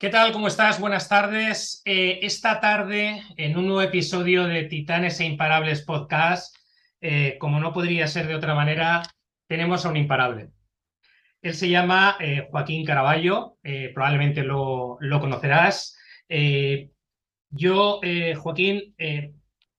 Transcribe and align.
¿Qué 0.00 0.10
tal? 0.10 0.30
¿Cómo 0.30 0.46
estás? 0.46 0.78
Buenas 0.78 1.08
tardes. 1.08 1.82
Eh, 1.84 2.20
esta 2.22 2.60
tarde, 2.60 3.20
en 3.36 3.58
un 3.58 3.66
nuevo 3.66 3.82
episodio 3.82 4.46
de 4.46 4.62
Titanes 4.62 5.18
e 5.18 5.24
Imparables 5.24 5.82
Podcast, 5.82 6.54
eh, 7.00 7.36
como 7.40 7.58
no 7.58 7.72
podría 7.72 8.06
ser 8.06 8.28
de 8.28 8.36
otra 8.36 8.54
manera, 8.54 9.02
tenemos 9.48 9.84
a 9.84 9.88
un 9.88 9.96
imparable. 9.96 10.50
Él 11.42 11.52
se 11.52 11.68
llama 11.68 12.16
eh, 12.20 12.46
Joaquín 12.48 12.84
Caraballo, 12.84 13.56
probablemente 13.92 14.44
lo, 14.44 14.98
lo 15.00 15.18
conocerás. 15.18 15.98
yo, 17.50 18.00
Joaquín, 18.36 18.94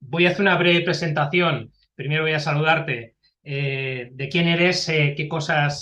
voy 0.01 0.25
a 0.25 0.31
hacer 0.31 0.41
una 0.41 0.57
breve 0.57 0.81
presentación. 0.81 1.71
Primero 1.95 2.23
voy 2.23 2.33
a 2.33 2.41
saludarte 2.41 3.15
de 3.41 4.29
quién 4.29 4.49
eres, 4.49 4.85
qué 4.85 5.27
cosas 5.29 5.81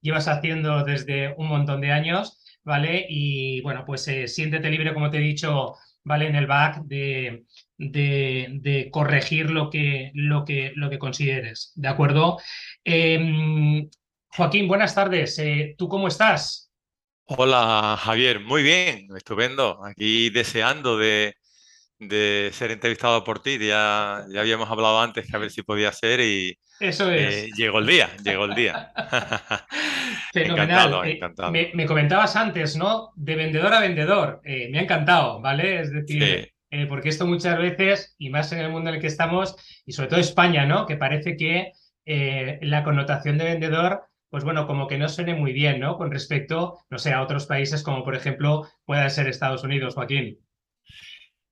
llevas 0.00 0.26
haciendo 0.26 0.84
desde 0.84 1.34
un 1.36 1.48
montón 1.48 1.82
de 1.82 1.92
años 1.92 2.40
¿vale? 2.64 3.06
Y 3.08 3.60
bueno, 3.60 3.84
pues 3.86 4.06
eh, 4.08 4.26
siéntete 4.28 4.70
libre, 4.70 4.94
como 4.94 5.10
te 5.10 5.18
he 5.18 5.20
dicho, 5.20 5.74
¿vale? 6.02 6.26
En 6.26 6.36
el 6.36 6.46
back 6.46 6.82
de, 6.84 7.44
de, 7.76 8.88
corregir 8.90 9.50
lo 9.50 9.70
que, 9.70 10.10
lo, 10.14 10.44
que, 10.44 10.72
lo 10.74 10.90
que 10.90 10.98
consideres, 10.98 11.72
¿de 11.76 11.88
acuerdo? 11.88 12.38
Em, 12.82 13.88
Joaquín, 14.28 14.66
buenas 14.68 14.94
tardes. 14.94 15.38
Eh, 15.38 15.74
¿Tú 15.78 15.88
cómo 15.88 16.08
estás? 16.08 16.70
Hola, 17.26 17.96
Javier. 17.98 18.40
Muy 18.40 18.62
bien, 18.62 19.08
estupendo. 19.16 19.84
Aquí 19.84 20.30
deseando 20.30 20.98
de, 20.98 21.36
de 21.98 22.50
ser 22.52 22.70
entrevistado 22.70 23.24
por 23.24 23.42
ti. 23.42 23.58
Ya, 23.58 24.24
ya 24.30 24.40
habíamos 24.40 24.70
hablado 24.70 25.00
antes 25.00 25.26
que 25.26 25.36
a 25.36 25.40
ver 25.40 25.50
si 25.50 25.62
podía 25.62 25.92
ser 25.92 26.20
y 26.20 26.58
Eso 26.80 27.10
es. 27.10 27.34
Eh, 27.34 27.50
llegó 27.56 27.78
el 27.78 27.86
día, 27.86 28.10
llegó 28.22 28.44
el 28.44 28.54
día. 28.54 28.92
Fenomenal. 30.32 31.04
Encantado, 31.04 31.54
eh, 31.54 31.72
Me, 31.74 31.86
comentabas 31.86 32.36
antes, 32.36 32.76
¿no? 32.76 33.12
De 33.16 33.36
vendedor 33.36 33.72
a 33.72 33.80
vendedor. 33.80 34.40
Eh, 34.44 34.68
me 34.70 34.78
ha 34.78 34.82
encantado, 34.82 35.40
¿vale? 35.40 35.80
Es 35.80 35.92
decir, 35.92 36.52
porque 36.88 37.08
esto 37.08 37.26
muchas 37.26 37.58
veces, 37.58 38.16
y 38.18 38.30
más 38.30 38.50
en 38.52 38.58
el 38.58 38.70
mundo 38.70 38.90
en 38.90 38.96
el 38.96 39.00
que 39.00 39.06
estamos, 39.06 39.56
y 39.86 39.92
sobre 39.92 40.08
todo 40.08 40.20
España, 40.20 40.66
¿no? 40.66 40.86
Que 40.86 40.96
parece 40.96 41.36
que 41.36 41.72
la 42.06 42.84
connotación 42.84 43.38
de 43.38 43.44
vendedor 43.44 44.02
pues 44.34 44.42
bueno, 44.42 44.66
como 44.66 44.88
que 44.88 44.98
no 44.98 45.08
suene 45.08 45.36
muy 45.36 45.52
bien, 45.52 45.78
¿no? 45.78 45.96
Con 45.96 46.10
respecto, 46.10 46.80
no 46.90 46.98
sé, 46.98 47.12
a 47.12 47.22
otros 47.22 47.46
países 47.46 47.84
como 47.84 48.02
por 48.02 48.16
ejemplo 48.16 48.66
pueda 48.84 49.08
ser 49.08 49.28
Estados 49.28 49.62
Unidos, 49.62 49.94
Joaquín. 49.94 50.40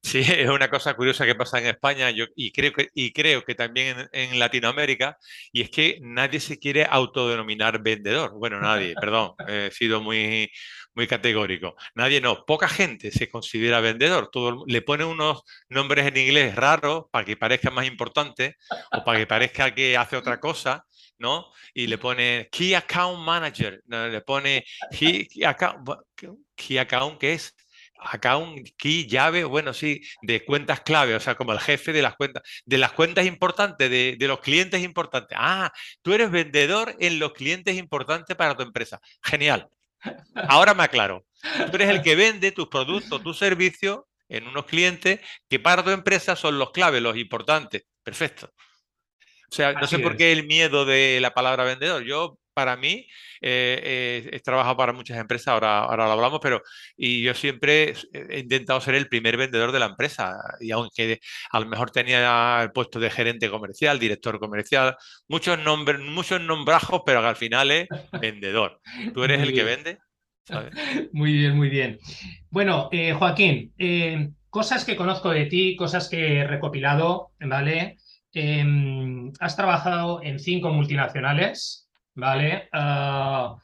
Sí, 0.03 0.19
es 0.47 0.49
una 0.51 0.69
cosa 0.69 0.95
curiosa 0.95 1.25
que 1.25 1.35
pasa 1.35 1.59
en 1.59 1.67
España 1.67 2.11
yo, 2.11 2.27
y, 2.35 2.51
creo 2.53 2.73
que, 2.73 2.89
y 2.95 3.13
creo 3.13 3.45
que 3.45 3.55
también 3.55 4.09
en, 4.13 4.39
Latinoamérica, 4.39 5.19
y 5.53 5.63
es 5.63 5.71
que 5.71 5.99
nadie 6.03 6.41
se 6.41 6.59
quiere 6.59 6.87
autodenominar 6.89 7.83
vendedor. 7.83 8.33
Bueno, 8.33 8.61
nadie, 8.61 8.95
perdón, 9.01 9.35
he 9.49 9.71
sido 9.71 10.01
muy, 10.01 10.51
muy 10.95 11.07
categórico. 11.07 11.77
Nadie 11.95 12.21
no, 12.21 12.45
poca 12.45 12.69
gente 12.69 13.11
se 13.13 13.29
considera 13.31 13.81
vendedor. 13.81 14.29
Todo, 14.31 14.65
le 14.67 14.83
pone 14.83 15.05
unos 15.05 15.43
nombres 15.69 16.07
en 16.07 16.17
inglés 16.17 16.55
raros 16.57 17.05
para 17.11 17.25
que 17.25 17.37
parezca 17.37 17.71
más 17.71 17.87
importante 17.87 18.57
o 18.93 19.05
para 19.05 19.19
que 19.19 19.27
parezca 19.27 19.75
que 19.75 19.97
hace 19.97 20.17
otra 20.17 20.41
cosa. 20.41 20.85
¿no? 21.19 21.53
Y 21.73 21.87
le 21.87 21.99
pone 21.99 22.49
Key 22.51 22.75
Account 22.75 23.25
Manager, 23.25 23.81
le 23.87 24.21
pone 24.23 24.65
Key 24.91 25.29
Account, 25.45 25.89
Key 26.57 26.79
Account 26.79 27.19
que 27.19 27.35
es 27.35 27.55
acá 28.05 28.37
un 28.37 28.63
key, 28.77 29.07
llave, 29.07 29.45
bueno, 29.45 29.73
sí, 29.73 30.03
de 30.23 30.45
cuentas 30.45 30.81
clave, 30.81 31.15
o 31.15 31.21
sea, 31.21 31.35
como 31.35 31.53
el 31.53 31.61
jefe 31.61 31.93
de 31.93 32.03
las 32.03 32.17
cuentas, 32.17 32.43
de 32.65 32.79
las 32.79 32.93
cuentas 32.93 33.27
importantes, 33.27 33.91
de, 33.91 34.17
los 34.21 34.41
clientes 34.41 34.83
importantes. 34.83 35.37
Ah, 35.41 35.73
tú 36.03 36.13
eres 36.13 36.31
vendedor 36.31 36.97
en 36.99 37.19
los 37.19 37.33
clientes 37.33 37.77
importantes 37.77 38.37
para 38.37 38.57
tu 38.57 38.63
empresa. 38.63 39.01
Genial. 39.23 39.69
Ahora 40.49 40.75
me 40.75 40.83
aclaro. 40.83 41.25
Tú 41.71 41.77
eres 41.77 41.89
el 41.89 42.03
que 42.03 42.17
vende 42.17 42.53
tus 42.53 42.69
productos, 42.69 43.23
tus 43.23 43.39
servicios 43.39 44.01
en 44.29 44.47
unos 44.49 44.67
clientes 44.67 45.21
que 45.49 45.61
para 45.61 45.85
tu 45.85 45.91
empresa 45.91 46.37
son 46.37 46.59
los 46.59 46.71
claves, 46.71 47.03
los 47.03 47.17
importantes. 47.17 47.85
Perfecto. 48.03 48.51
O 49.51 49.55
sea, 49.55 49.75
no 49.75 49.87
sé 49.87 49.99
por 49.99 50.17
qué 50.17 50.33
el 50.33 50.47
miedo 50.47 50.87
de 50.87 51.19
la 51.21 51.35
palabra 51.35 51.65
vendedor. 51.65 52.03
Yo 52.05 52.39
para 52.55 52.77
mí, 52.77 53.07
eh, 53.41 54.29
he 54.33 54.41
trabajado 54.41 54.77
para 54.77 54.93
muchas 54.93 55.19
empresas, 55.19 55.49
ahora, 55.49 55.81
ahora 55.81 56.07
lo 56.07 56.13
hablamos, 56.13 56.41
pero 56.43 56.63
y 56.97 57.23
yo 57.23 57.35
siempre 57.35 57.95
he 58.13 58.41
intentado 58.41 58.81
ser 58.81 58.95
el 58.95 59.09
primer 59.09 59.37
vendedor 59.37 59.73
de 59.73 59.79
la 59.81 59.87
empresa. 59.87 60.37
Y 60.61 60.71
aunque 60.71 61.21
a 61.51 61.61
lo 61.61 61.67
mejor 61.67 61.91
tenía 61.91 62.63
el 62.63 62.73
puesto 62.73 63.01
de 63.01 63.11
gerente 63.11 63.51
comercial, 63.51 63.99
director 63.99 64.39
comercial, 64.39 64.97
muchos, 65.29 65.59
nombres, 65.59 66.01
muchos 66.01 66.41
nombrajos, 66.41 67.03
pero 67.05 67.27
al 67.27 67.37
final 67.37 67.71
es 67.71 67.89
vendedor. 68.21 68.81
¿Tú 69.15 69.25
eres 69.25 69.41
el 69.43 69.55
que 69.55 69.65
vende? 69.65 69.99
Muy 71.13 71.33
bien, 71.33 71.57
muy 71.57 71.69
bien. 71.69 71.99
Bueno, 72.51 72.89
eh, 72.91 73.13
Joaquín, 73.13 73.73
eh, 73.79 74.31
cosas 74.51 74.85
que 74.85 74.97
conozco 74.97 75.31
de 75.31 75.47
ti, 75.47 75.77
cosas 75.77 76.09
que 76.09 76.39
he 76.39 76.47
recopilado, 76.47 77.31
¿vale? 77.41 77.97
Em, 78.33 79.31
has 79.41 79.57
trabajado 79.57 80.23
en 80.23 80.39
cinco 80.39 80.71
multinacionales, 80.71 81.82
¿vale? 82.15 82.69
Ah, 82.73 83.57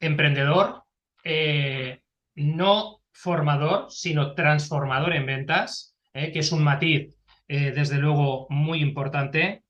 emprendedor, 0.00 0.84
eh, 1.24 2.00
no 2.34 3.00
formador, 3.12 3.86
sino 3.90 4.34
transformador 4.34 5.14
en 5.14 5.26
ventas, 5.26 5.96
eh, 6.14 6.32
que 6.32 6.40
es 6.40 6.52
un 6.52 6.62
matiz, 6.62 7.14
eh, 7.48 7.72
desde 7.72 7.98
luego, 7.98 8.46
muy 8.50 8.80
importante. 8.80 9.64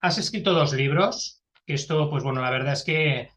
Has 0.00 0.18
escrito 0.18 0.52
dos 0.52 0.72
libros, 0.72 1.42
que 1.66 1.74
esto, 1.74 2.08
pues 2.10 2.24
bueno, 2.24 2.40
la 2.40 2.50
verdad 2.50 2.72
es 2.72 2.84
que 2.84 3.30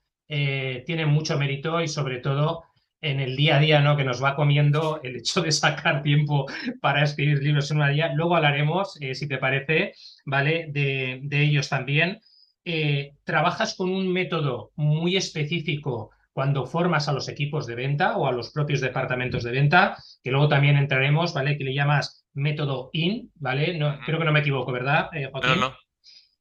tiene 0.85 1.07
mucho 1.07 1.39
mérito 1.39 1.81
y 1.81 1.87
sobre 1.87 2.19
todo 2.19 2.63
en 3.01 3.19
el 3.19 3.35
día 3.35 3.57
a 3.57 3.59
día, 3.59 3.81
¿no? 3.81 3.97
Que 3.97 4.03
nos 4.03 4.23
va 4.23 4.35
comiendo 4.35 4.99
el 5.01 5.15
hecho 5.15 5.41
de 5.41 5.51
sacar 5.51 6.03
tiempo 6.03 6.45
para 6.81 7.03
escribir 7.03 7.41
libros 7.41 7.71
en 7.71 7.77
una 7.77 7.89
día. 7.89 8.13
Luego 8.13 8.35
hablaremos, 8.35 8.93
si 8.93 9.27
te 9.27 9.39
parece, 9.39 9.93
¿vale? 10.25 10.67
De, 10.69 11.19
de 11.23 11.41
ellos 11.41 11.67
también. 11.67 12.21
Eh, 12.65 13.13
trabajas 13.23 13.75
con 13.75 13.89
un 13.89 14.11
método 14.11 14.71
muy 14.75 15.15
específico 15.15 16.11
cuando 16.33 16.65
formas 16.65 17.07
a 17.07 17.13
los 17.13 17.27
equipos 17.29 17.65
de 17.65 17.75
venta 17.75 18.17
o 18.17 18.27
a 18.27 18.31
los 18.31 18.51
propios 18.51 18.81
departamentos 18.81 19.43
de 19.43 19.51
venta, 19.51 19.97
que 20.23 20.31
luego 20.31 20.49
también 20.49 20.77
entraremos, 20.77 21.33
¿vale? 21.33 21.57
Que 21.57 21.63
le 21.63 21.73
llamas 21.73 22.25
método 22.33 22.89
IN, 22.93 23.31
¿vale? 23.35 23.77
No, 23.77 23.97
creo 24.05 24.19
que 24.19 24.25
no 24.25 24.31
me 24.31 24.41
equivoco, 24.41 24.71
¿verdad, 24.71 25.09
eh, 25.13 25.29
No, 25.33 25.73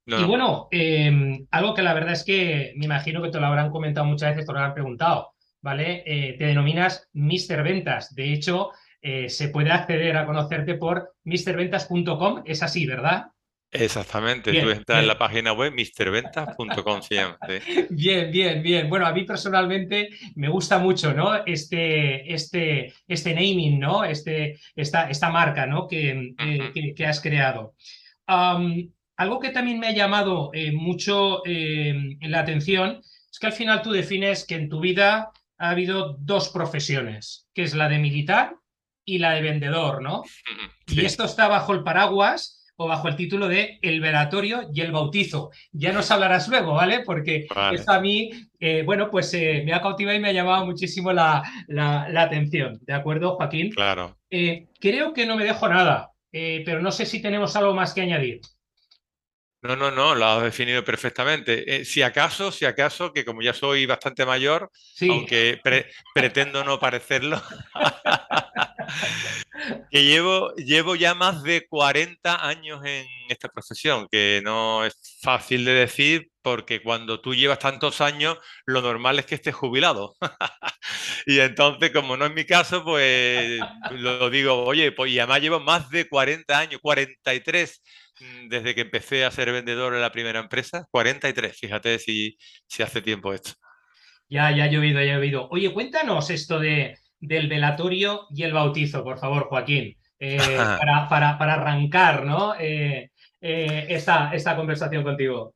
no. 0.07 0.21
y 0.21 0.25
bueno, 0.25 0.69
em, 0.71 1.47
algo 1.51 1.75
que 1.75 1.83
la 1.83 1.95
verdad 1.95 2.13
es 2.13 2.25
que 2.25 2.73
me 2.77 2.87
imagino 2.87 3.23
que 3.23 3.31
te 3.31 3.41
lo 3.41 3.47
habrán 3.47 3.71
comentado 3.71 4.07
muchas 4.07 4.31
veces, 4.31 4.47
te 4.47 4.53
lo 4.53 4.59
habrán 4.59 4.75
preguntado, 4.75 5.33
¿vale? 5.63 6.03
Eh, 6.07 6.37
te 6.39 6.47
denominas 6.47 7.09
Mr. 7.13 7.63
Ventas. 7.63 8.15
De 8.15 8.33
hecho, 8.33 8.71
se 9.01 9.49
puede 9.49 9.71
acceder 9.71 10.17
a 10.17 10.27
conocerte 10.27 10.75
por 10.75 11.15
mrventas.com, 11.25 12.43
es 12.45 12.63
así, 12.63 12.85
¿verdad? 12.85 13.29
Exactamente, 13.71 14.51
tú 14.63 14.71
entras 14.71 15.01
en 15.01 15.07
la 15.07 15.19
página 15.19 15.53
web 15.53 15.75
misterventas.com 15.75 17.01
Bien, 17.91 18.31
bien, 18.31 18.63
bien. 18.63 18.89
Bueno, 18.89 19.07
a 19.07 19.13
mí 19.13 19.25
personalmente 19.25 20.09
me 20.37 20.49
gusta 20.49 20.79
mucho, 20.79 21.13
¿no? 21.13 21.45
Este, 21.45 22.33
este, 22.33 22.95
este 23.07 23.35
naming, 23.35 23.79
¿no? 23.79 24.05
Este, 24.05 24.59
esta, 24.75 25.11
esta 25.11 25.29
marca, 25.29 25.67
¿no? 25.67 25.87
Que, 25.87 26.35
que, 26.97 27.07
has 27.07 27.21
creado. 27.21 27.75
algo 28.27 29.39
que 29.39 29.51
también 29.51 29.79
me 29.79 29.89
ha 29.89 29.93
llamado 29.93 30.51
eh, 30.55 30.73
mucho 30.73 31.43
eh, 31.45 32.17
la 32.23 32.41
atención 32.41 33.01
es 33.31 33.39
que 33.39 33.47
al 33.49 33.53
final 33.53 33.83
tú 33.83 33.93
defines 33.93 34.47
que 34.47 34.55
en 34.55 34.71
tu 34.71 34.81
vida 34.81 35.31
ha 35.59 35.71
habido 35.71 36.17
dos 36.21 36.49
profesiones, 36.49 37.49
que 37.53 37.65
es 37.65 37.75
la 37.75 37.89
de 37.89 37.99
militar 37.99 38.57
y 39.05 39.19
la 39.19 39.33
de 39.33 39.43
vendedor, 39.43 40.03
¿no? 40.03 40.23
Y 40.87 41.05
esto 41.05 41.25
está 41.25 41.49
bajo 41.49 41.75
el 41.75 41.83
paraguas 41.83 42.58
o 42.81 42.87
bajo 42.87 43.09
el 43.09 43.17
título 43.17 43.49
de 43.49 43.79
El 43.83 44.01
velatorio 44.01 44.71
y 44.73 44.81
el 44.81 44.93
bautizo. 44.93 45.51
Ya 45.73 45.93
nos 45.93 46.11
hablarás 46.13 46.49
luego, 46.49 46.75
¿vale? 46.75 47.01
Porque 47.05 47.47
esto 47.73 47.93
a 47.93 48.01
mí, 48.01 48.31
eh, 48.61 48.83
bueno, 48.87 49.11
pues 49.11 49.35
eh, 49.35 49.63
me 49.67 49.75
ha 49.75 49.83
cautivado 49.83 50.17
y 50.17 50.21
me 50.21 50.29
ha 50.29 50.33
llamado 50.33 50.65
muchísimo 50.65 51.13
la, 51.13 51.43
la, 51.67 52.23
atención. 52.23 52.79
¿De 52.83 52.95
acuerdo, 52.95 53.35
Joaquín? 53.35 53.71
Claro. 53.71 54.17
Eh, 54.31 54.69
creo 54.81 55.13
que 55.13 55.27
no 55.27 55.37
me 55.37 55.45
dejo 55.45 55.69
nada, 55.69 56.13
pero 56.31 56.81
no 56.81 56.93
sé 56.93 57.05
si 57.05 57.21
tenemos 57.21 57.57
algo 57.57 57.75
más 57.75 57.95
que 57.95 58.03
añadir. 58.03 58.41
No, 59.61 59.75
no, 59.75 59.91
no, 59.91 60.15
lo 60.15 60.25
has 60.25 60.43
definido 60.45 60.85
perfectamente. 60.85 61.85
si 61.85 62.03
acaso, 62.03 62.53
si 62.53 62.65
acaso, 62.65 63.13
que 63.13 63.25
como 63.25 63.43
ya 63.43 63.53
soy 63.53 63.87
bastante 63.87 64.25
mayor, 64.25 64.71
aunque 65.09 65.61
pretendo 66.15 66.63
no 66.63 66.79
parecerlo, 66.79 67.43
que 69.91 70.05
llevo, 70.05 70.55
llevo 70.55 70.95
ya 70.95 71.15
más 71.15 71.43
de 71.43 71.67
40 71.67 72.47
años 72.47 72.85
en 72.85 73.07
esta 73.29 73.49
profesión, 73.49 74.07
que 74.11 74.41
no 74.45 74.85
es 74.85 74.95
fácil 75.23 75.65
de 75.65 75.73
decir 75.73 76.31
porque 76.43 76.81
cuando 76.81 77.21
tú 77.21 77.35
llevas 77.35 77.59
tantos 77.59 78.01
años, 78.01 78.39
lo 78.65 78.81
normal 78.81 79.19
es 79.19 79.27
que 79.27 79.35
estés 79.35 79.55
jubilado. 79.55 80.15
y 81.27 81.41
entonces, 81.41 81.91
como 81.91 82.17
no 82.17 82.25
es 82.25 82.33
mi 82.33 82.47
caso, 82.47 82.83
pues 82.85 83.61
lo 83.91 84.31
digo, 84.31 84.65
oye, 84.65 84.93
pues 84.93 85.13
y 85.13 85.19
además 85.19 85.43
llevo 85.43 85.61
más 85.61 85.91
de 85.91 86.09
40 86.09 86.59
años, 86.59 86.81
43 86.81 87.83
mm, 87.83 88.08
desde 88.49 88.75
que 88.75 88.83
empecé 88.83 89.25
a 89.25 89.31
ser 89.31 89.53
vendedor 89.53 89.95
en 89.95 90.01
la 90.01 90.13
primera 90.13 90.41
empresa, 90.41 90.87
43, 90.91 91.57
fíjate 91.57 91.99
si, 91.99 92.37
si 92.67 92.83
hace 92.83 93.03
tiempo 93.03 93.33
esto. 93.33 93.53
Ya, 94.29 94.51
ya 94.51 94.67
he 94.67 94.79
oído, 94.79 95.01
ya 95.01 95.15
he 95.15 95.17
oído. 95.17 95.49
Oye, 95.51 95.73
cuéntanos 95.73 96.31
esto 96.31 96.59
de 96.59 96.97
del 97.21 97.49
velatorio 97.49 98.27
y 98.31 98.43
el 98.43 98.53
bautizo, 98.53 99.03
por 99.03 99.19
favor, 99.19 99.49
Joaquín, 99.49 99.97
eh, 100.19 100.37
para, 100.79 101.09
para, 101.09 101.39
para, 101.39 101.55
arrancar 101.55 102.25
¿no? 102.25 102.55
Eh, 102.59 103.11
eh, 103.41 103.87
esta, 103.89 104.33
esta 104.33 104.57
conversación 104.57 105.03
contigo. 105.03 105.55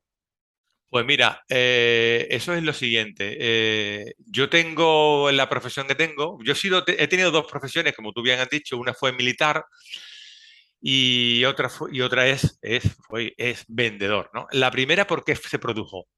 Pues 0.88 1.06
mira, 1.06 1.42
eso 1.48 2.54
es 2.54 2.62
lo 2.62 2.74
siguiente. 2.74 4.14
yo 4.26 4.50
tengo 4.50 5.30
en 5.30 5.38
la 5.38 5.48
profesión 5.48 5.86
que 5.86 5.94
tengo, 5.94 6.38
yo 6.44 6.52
he, 6.52 6.56
sido, 6.56 6.84
he 6.86 7.08
tenido 7.08 7.30
dos 7.30 7.46
profesiones, 7.50 7.94
como 7.94 8.12
tú 8.12 8.20
bien 8.20 8.40
has 8.40 8.50
dicho, 8.50 8.76
una 8.76 8.92
fue 8.92 9.10
militar 9.12 9.64
y 10.84 11.44
otra, 11.44 11.70
y 11.92 12.00
otra 12.00 12.26
es, 12.26 12.58
es, 12.60 12.96
es 13.38 13.64
vendedor. 13.68 14.30
¿no? 14.34 14.48
La 14.50 14.72
primera, 14.72 15.06
¿por 15.06 15.24
qué 15.24 15.36
se 15.36 15.60
produjo? 15.60 16.08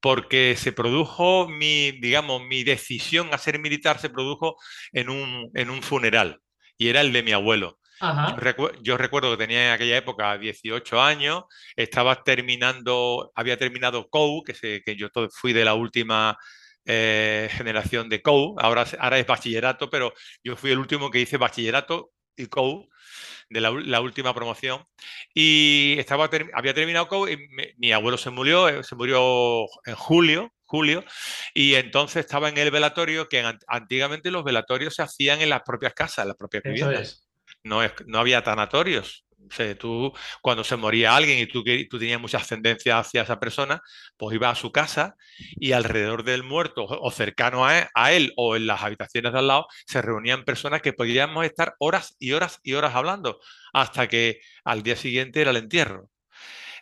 Porque 0.00 0.54
se 0.56 0.72
produjo 0.72 1.48
mi, 1.48 1.90
digamos, 1.90 2.42
mi 2.42 2.62
decisión 2.62 3.30
a 3.32 3.38
ser 3.38 3.58
militar 3.58 3.98
se 3.98 4.10
produjo 4.10 4.56
en 4.92 5.10
un, 5.10 5.50
en 5.54 5.70
un 5.70 5.82
funeral 5.82 6.40
y 6.78 6.88
era 6.88 7.00
el 7.00 7.12
de 7.12 7.24
mi 7.24 7.32
abuelo. 7.32 7.80
Yo, 8.82 8.96
recuerdo 8.96 9.30
que 9.32 9.44
tenía 9.44 9.66
en 9.68 9.72
aquella 9.72 9.96
época 9.96 10.36
18 10.36 11.00
años, 11.00 11.44
estaba 11.76 12.22
terminando, 12.24 13.30
había 13.34 13.56
terminado 13.56 14.08
COU, 14.08 14.42
que, 14.42 14.54
se, 14.54 14.82
que 14.82 14.96
yo 14.96 15.08
fui 15.30 15.52
de 15.52 15.64
la 15.64 15.74
última 15.74 16.36
eh, 16.84 17.48
generación 17.52 18.08
de 18.08 18.20
COU, 18.20 18.56
ahora, 18.58 18.86
ahora 18.98 19.18
es 19.18 19.26
bachillerato, 19.26 19.88
pero 19.88 20.12
yo 20.42 20.56
fui 20.56 20.72
el 20.72 20.78
último 20.78 21.10
que 21.10 21.20
hice 21.20 21.36
bachillerato 21.36 22.10
y 22.36 22.46
COU 22.46 22.88
de 23.52 23.60
la, 23.60 24.00
última 24.00 24.34
promoción. 24.34 24.84
Y 25.34 25.96
estaba, 25.98 26.30
había 26.54 26.74
terminado 26.74 27.28
y 27.28 27.38
mi 27.76 27.92
abuelo 27.92 28.18
se 28.18 28.30
murió, 28.30 28.68
eh, 28.68 28.82
se 28.84 28.94
murió 28.94 29.66
en 29.84 29.94
julio, 29.94 30.52
julio, 30.64 31.04
y 31.52 31.74
entonces 31.74 32.24
estaba 32.24 32.48
en 32.48 32.56
el 32.58 32.70
velatorio, 32.70 33.28
que 33.28 33.44
antiguamente 33.66 34.30
los 34.30 34.44
velatorios 34.44 34.94
se 34.94 35.02
hacían 35.02 35.40
en 35.42 35.50
las 35.50 35.62
propias 35.62 35.94
casas, 35.94 36.24
en 36.24 36.28
las 36.28 36.36
propias 36.36 36.62
viviendas. 36.62 37.28
No, 37.62 37.82
es, 37.82 37.92
no 38.06 38.18
había 38.18 38.42
tanatorios, 38.42 39.24
tú, 39.78 40.12
cuando 40.40 40.64
se 40.64 40.76
moría 40.76 41.16
alguien 41.16 41.38
y 41.38 41.46
tú, 41.46 41.62
tú 41.90 41.98
tenías 41.98 42.20
mucha 42.20 42.38
ascendencia 42.38 42.98
hacia 42.98 43.22
esa 43.22 43.38
persona, 43.40 43.80
pues 44.16 44.34
iba 44.34 44.50
a 44.50 44.54
su 44.54 44.72
casa 44.72 45.16
y 45.38 45.72
alrededor 45.72 46.24
del 46.24 46.42
muerto 46.42 46.84
o 46.86 47.10
cercano 47.10 47.64
a 47.66 48.12
él, 48.12 48.32
o 48.36 48.56
en 48.56 48.66
las 48.66 48.82
habitaciones 48.82 49.32
de 49.32 49.38
al 49.38 49.48
lado 49.48 49.66
se 49.86 50.02
reunían 50.02 50.44
personas 50.44 50.82
que 50.82 50.92
podíamos 50.92 51.44
estar 51.44 51.74
horas 51.78 52.16
y 52.18 52.32
horas 52.32 52.58
y 52.62 52.74
horas 52.74 52.94
hablando 52.94 53.40
hasta 53.72 54.08
que 54.08 54.40
al 54.64 54.82
día 54.82 54.96
siguiente 54.96 55.40
era 55.40 55.50
el 55.50 55.56
entierro. 55.58 56.08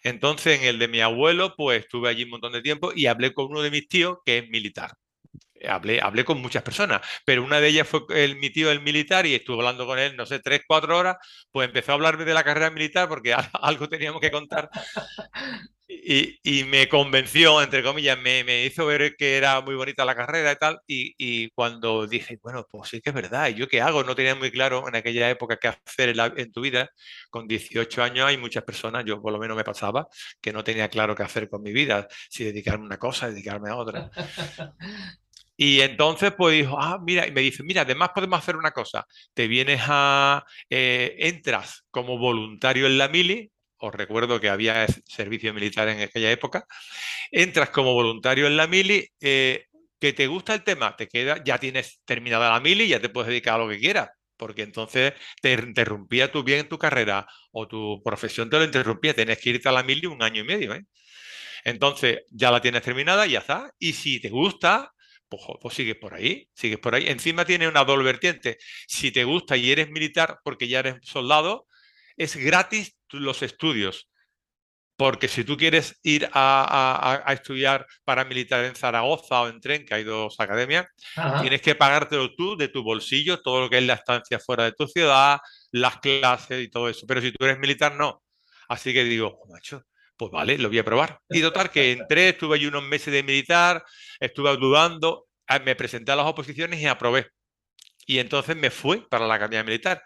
Entonces, 0.02 0.60
en 0.60 0.66
el 0.68 0.78
de 0.78 0.88
mi 0.88 1.00
abuelo, 1.00 1.54
pues 1.56 1.82
estuve 1.84 2.08
allí 2.08 2.24
un 2.24 2.30
montón 2.30 2.52
de 2.52 2.62
tiempo 2.62 2.92
y 2.94 3.06
hablé 3.06 3.34
con 3.34 3.46
uno 3.46 3.62
de 3.62 3.70
mis 3.70 3.88
tíos 3.88 4.18
que 4.24 4.38
es 4.38 4.48
militar 4.48 4.92
hablé, 5.68 6.00
hablé 6.00 6.24
con 6.24 6.40
muchas 6.40 6.62
personas, 6.62 7.00
pero 7.24 7.44
una 7.44 7.60
de 7.60 7.68
ellas 7.68 7.88
fue 7.88 8.02
el, 8.10 8.36
mi 8.36 8.50
tío, 8.50 8.70
el 8.70 8.80
militar, 8.80 9.26
y 9.26 9.34
estuve 9.34 9.58
hablando 9.58 9.86
con 9.86 9.98
él, 9.98 10.16
no 10.16 10.26
sé, 10.26 10.38
tres, 10.40 10.62
cuatro 10.66 10.98
horas, 10.98 11.16
pues 11.50 11.68
empezó 11.68 11.92
a 11.92 11.94
hablarme 11.94 12.24
de 12.24 12.34
la 12.34 12.44
carrera 12.44 12.70
militar 12.70 13.08
porque 13.08 13.34
algo 13.54 13.88
teníamos 13.88 14.20
que 14.20 14.30
contar. 14.30 14.70
Y, 15.92 16.64
me 16.64 16.88
convenció, 16.88 17.60
entre 17.60 17.82
comillas, 17.82 18.16
me, 18.18 18.44
me, 18.44 18.64
hizo 18.64 18.86
ver 18.86 19.16
que 19.16 19.36
era 19.36 19.60
muy 19.60 19.74
bonita 19.74 20.04
la 20.04 20.14
carrera 20.14 20.52
y 20.52 20.56
tal. 20.56 20.78
Y, 20.86 21.14
y, 21.18 21.50
cuando 21.50 22.06
dije, 22.06 22.38
bueno, 22.42 22.64
pues 22.70 22.90
sí 22.90 23.00
que 23.00 23.10
es 23.10 23.14
verdad, 23.14 23.48
¿y 23.48 23.54
yo 23.54 23.68
qué 23.68 23.80
hago? 23.80 24.04
No 24.04 24.14
tenía 24.14 24.34
muy 24.36 24.50
claro 24.52 24.86
en 24.88 24.94
aquella 24.96 25.28
época 25.28 25.56
qué 25.56 25.68
hacer 25.68 26.10
en, 26.10 26.38
en, 26.38 26.52
tu 26.52 26.60
vida. 26.60 26.90
Con 27.28 27.48
18 27.48 28.02
años 28.02 28.26
hay 28.26 28.36
muchas 28.36 28.62
personas, 28.64 29.04
yo 29.04 29.20
por 29.20 29.32
lo 29.32 29.38
menos 29.38 29.56
me 29.56 29.64
pasaba, 29.64 30.06
que 30.40 30.52
no 30.52 30.62
tenía 30.64 30.88
claro 30.88 31.14
qué 31.16 31.24
hacer 31.24 31.48
con 31.48 31.62
mi 31.62 31.72
vida, 31.72 32.06
si 32.28 32.44
dedicarme 32.44 32.84
a 32.84 32.86
una 32.86 32.98
cosa, 32.98 33.28
dedicarme 33.28 33.70
a 33.70 33.76
otra. 33.76 34.10
Y 35.62 35.82
entonces, 35.82 36.32
pues 36.38 36.56
dijo, 36.56 36.78
ah, 36.80 36.98
mira, 37.04 37.26
y 37.26 37.32
me 37.32 37.42
dice, 37.42 37.62
mira, 37.62 37.82
además 37.82 38.10
podemos 38.14 38.38
hacer 38.38 38.56
una 38.56 38.70
cosa, 38.70 39.06
te 39.34 39.46
vienes 39.46 39.82
a, 39.86 40.42
eh, 40.70 41.16
entras 41.18 41.84
como 41.90 42.16
voluntario 42.16 42.86
en 42.86 42.96
la 42.96 43.08
mili, 43.08 43.52
os 43.76 43.94
recuerdo 43.94 44.40
que 44.40 44.48
había 44.48 44.86
servicio 45.04 45.52
militar 45.52 45.86
en 45.90 46.00
aquella 46.00 46.30
época, 46.30 46.64
entras 47.30 47.68
como 47.70 47.92
voluntario 47.92 48.46
en 48.46 48.56
la 48.56 48.66
mili, 48.66 49.06
eh, 49.20 49.66
que 50.00 50.14
te 50.14 50.28
gusta 50.28 50.54
el 50.54 50.64
tema, 50.64 50.96
te 50.96 51.08
queda, 51.08 51.44
ya 51.44 51.58
tienes 51.58 52.00
terminada 52.06 52.50
la 52.50 52.60
mili, 52.60 52.88
ya 52.88 53.00
te 53.00 53.10
puedes 53.10 53.28
dedicar 53.28 53.56
a 53.56 53.64
lo 53.64 53.68
que 53.68 53.78
quieras, 53.78 54.08
porque 54.38 54.62
entonces 54.62 55.12
te 55.42 55.52
interrumpía 55.52 56.32
tu 56.32 56.42
bien 56.42 56.70
tu 56.70 56.78
carrera 56.78 57.26
o 57.52 57.68
tu 57.68 58.02
profesión 58.02 58.48
te 58.48 58.56
lo 58.58 58.64
interrumpía, 58.64 59.12
tenés 59.14 59.38
que 59.38 59.50
irte 59.50 59.68
a 59.68 59.72
la 59.72 59.82
mili 59.82 60.06
un 60.06 60.22
año 60.22 60.40
y 60.42 60.46
medio, 60.46 60.74
¿eh? 60.74 60.86
Entonces 61.64 62.20
ya 62.30 62.50
la 62.50 62.60
tienes 62.62 62.82
terminada 62.82 63.26
y 63.26 63.32
ya 63.32 63.40
está. 63.40 63.70
Y 63.78 63.92
si 63.92 64.20
te 64.20 64.30
gusta, 64.30 64.92
pues, 65.30 65.42
pues, 65.60 65.74
sigues 65.74 65.96
por 65.96 66.14
ahí, 66.14 66.48
sigues 66.54 66.78
por 66.78 66.94
ahí. 66.94 67.06
Encima 67.08 67.44
tiene 67.44 67.68
una 67.68 67.84
doble 67.84 68.04
vertiente. 68.04 68.58
Si 68.88 69.12
te 69.12 69.24
gusta 69.24 69.56
y 69.56 69.70
eres 69.70 69.88
militar 69.90 70.40
porque 70.44 70.68
ya 70.68 70.80
eres 70.80 70.96
soldado, 71.02 71.66
es 72.16 72.36
gratis 72.36 72.96
los 73.10 73.42
estudios. 73.42 74.10
Porque 74.96 75.28
si 75.28 75.44
tú 75.44 75.56
quieres 75.56 75.98
ir 76.02 76.28
a, 76.34 77.24
estudiar 77.28 77.86
para 78.04 78.24
militar 78.26 78.64
en 78.64 78.74
Zaragoza 78.74 79.40
o 79.40 79.48
en 79.48 79.60
Tren, 79.60 79.86
que 79.86 79.94
hay 79.94 80.04
dos 80.04 80.38
academias, 80.38 80.86
tienes 81.40 81.62
que 81.62 81.74
pagártelo 81.74 82.34
tú 82.34 82.54
de 82.56 82.68
tu 82.68 82.82
bolsillo, 82.82 83.40
todo 83.40 83.60
lo 83.62 83.70
que 83.70 83.78
es 83.78 83.84
la 83.84 83.94
estancia 83.94 84.38
fuera 84.38 84.64
de 84.64 84.72
tu 84.72 84.86
ciudad, 84.86 85.38
las 85.70 85.98
clases 86.00 86.62
y 86.62 86.68
todo 86.68 86.90
eso. 86.90 87.06
Pero 87.06 87.22
si 87.22 87.32
tú 87.32 87.46
eres 87.46 87.58
militar, 87.58 87.94
no. 87.94 88.22
Así 88.68 88.92
que 88.92 89.04
digo, 89.04 89.38
oh, 89.40 89.48
macho, 89.50 89.86
pues 90.20 90.30
vale, 90.32 90.58
lo 90.58 90.68
voy 90.68 90.78
a 90.78 90.84
probar. 90.84 91.18
Y 91.30 91.40
total, 91.40 91.70
que 91.70 91.92
entré, 91.92 92.28
estuve 92.28 92.56
allí 92.56 92.66
unos 92.66 92.82
meses 92.82 93.10
de 93.12 93.22
militar, 93.22 93.82
estuve 94.20 94.54
dudando, 94.58 95.26
ah, 95.46 95.58
me 95.60 95.74
presenté 95.74 96.12
a 96.12 96.16
las 96.16 96.26
oposiciones 96.26 96.78
y 96.78 96.86
aprobé. 96.86 97.28
Y 98.06 98.18
entonces 98.18 98.54
me 98.54 98.70
fui 98.70 99.00
para 99.08 99.26
la 99.26 99.36
Academia 99.36 99.64
Militar. 99.64 100.02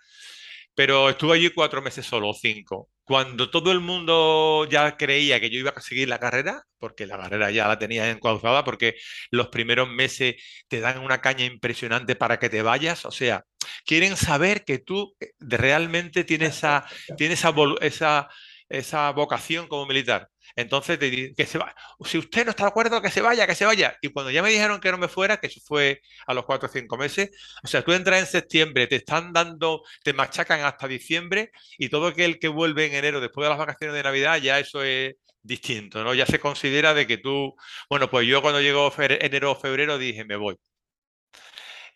Pero 0.76 1.10
estuve 1.10 1.34
allí 1.36 1.50
cuatro 1.50 1.82
meses 1.82 2.06
solo, 2.06 2.32
cinco. 2.32 2.90
Cuando 3.04 3.50
todo 3.50 3.72
el 3.72 3.80
mundo 3.80 4.66
ya 4.70 4.96
creía 4.96 5.40
que 5.40 5.50
yo 5.50 5.58
iba 5.58 5.70
a 5.70 5.80
seguir 5.80 6.08
la 6.08 6.18
carrera, 6.20 6.62
porque 6.78 7.06
la 7.06 7.16
carrera 7.18 7.50
ya 7.50 7.66
la 7.66 7.78
tenía 7.78 8.08
encauzada, 8.10 8.62
porque 8.64 8.94
los 9.30 9.48
primeros 9.48 9.88
meses 9.88 10.36
te 10.68 10.80
dan 10.80 10.98
una 10.98 11.20
caña 11.20 11.44
impresionante 11.44 12.14
para 12.16 12.38
que 12.38 12.48
te 12.48 12.62
vayas, 12.62 13.04
o 13.04 13.10
sea, 13.10 13.44
quieren 13.84 14.16
saber 14.16 14.64
que 14.64 14.78
tú 14.78 15.14
eh, 15.20 15.32
realmente 15.40 16.24
tienes 16.24 16.56
esa, 16.58 16.86
tienes 17.16 17.40
esa, 17.40 17.54
esa 17.80 18.28
esa 18.68 19.10
vocación 19.12 19.68
como 19.68 19.86
militar. 19.86 20.28
Entonces, 20.56 20.98
que 20.98 21.46
se 21.46 21.58
va. 21.58 21.74
Si 22.04 22.18
usted 22.18 22.44
no 22.44 22.50
está 22.50 22.64
de 22.64 22.68
acuerdo, 22.70 23.02
que 23.02 23.10
se 23.10 23.20
vaya, 23.20 23.46
que 23.46 23.54
se 23.54 23.64
vaya. 23.64 23.96
Y 24.02 24.08
cuando 24.08 24.30
ya 24.30 24.42
me 24.42 24.50
dijeron 24.50 24.80
que 24.80 24.90
no 24.90 24.98
me 24.98 25.08
fuera, 25.08 25.38
que 25.38 25.48
eso 25.48 25.60
fue 25.64 26.00
a 26.26 26.34
los 26.34 26.44
cuatro 26.44 26.68
o 26.68 26.72
cinco 26.72 26.96
meses, 26.96 27.30
o 27.62 27.66
sea, 27.66 27.82
tú 27.82 27.92
entras 27.92 28.20
en 28.20 28.26
septiembre, 28.26 28.86
te 28.86 28.96
están 28.96 29.32
dando, 29.32 29.82
te 30.02 30.12
machacan 30.12 30.60
hasta 30.60 30.88
diciembre 30.88 31.50
y 31.78 31.88
todo 31.88 32.08
aquel 32.08 32.38
que 32.38 32.48
vuelve 32.48 32.86
en 32.86 32.94
enero 32.94 33.20
después 33.20 33.44
de 33.44 33.50
las 33.50 33.58
vacaciones 33.58 33.94
de 33.96 34.02
Navidad, 34.02 34.38
ya 34.38 34.58
eso 34.58 34.82
es 34.82 35.14
distinto, 35.42 36.02
¿no? 36.04 36.14
Ya 36.14 36.26
se 36.26 36.38
considera 36.40 36.94
de 36.94 37.06
que 37.06 37.18
tú, 37.18 37.54
bueno, 37.90 38.10
pues 38.10 38.26
yo 38.26 38.42
cuando 38.42 38.60
llegó 38.60 38.92
enero 38.98 39.52
o 39.52 39.56
febrero 39.56 39.98
dije, 39.98 40.24
me 40.24 40.36
voy. 40.36 40.56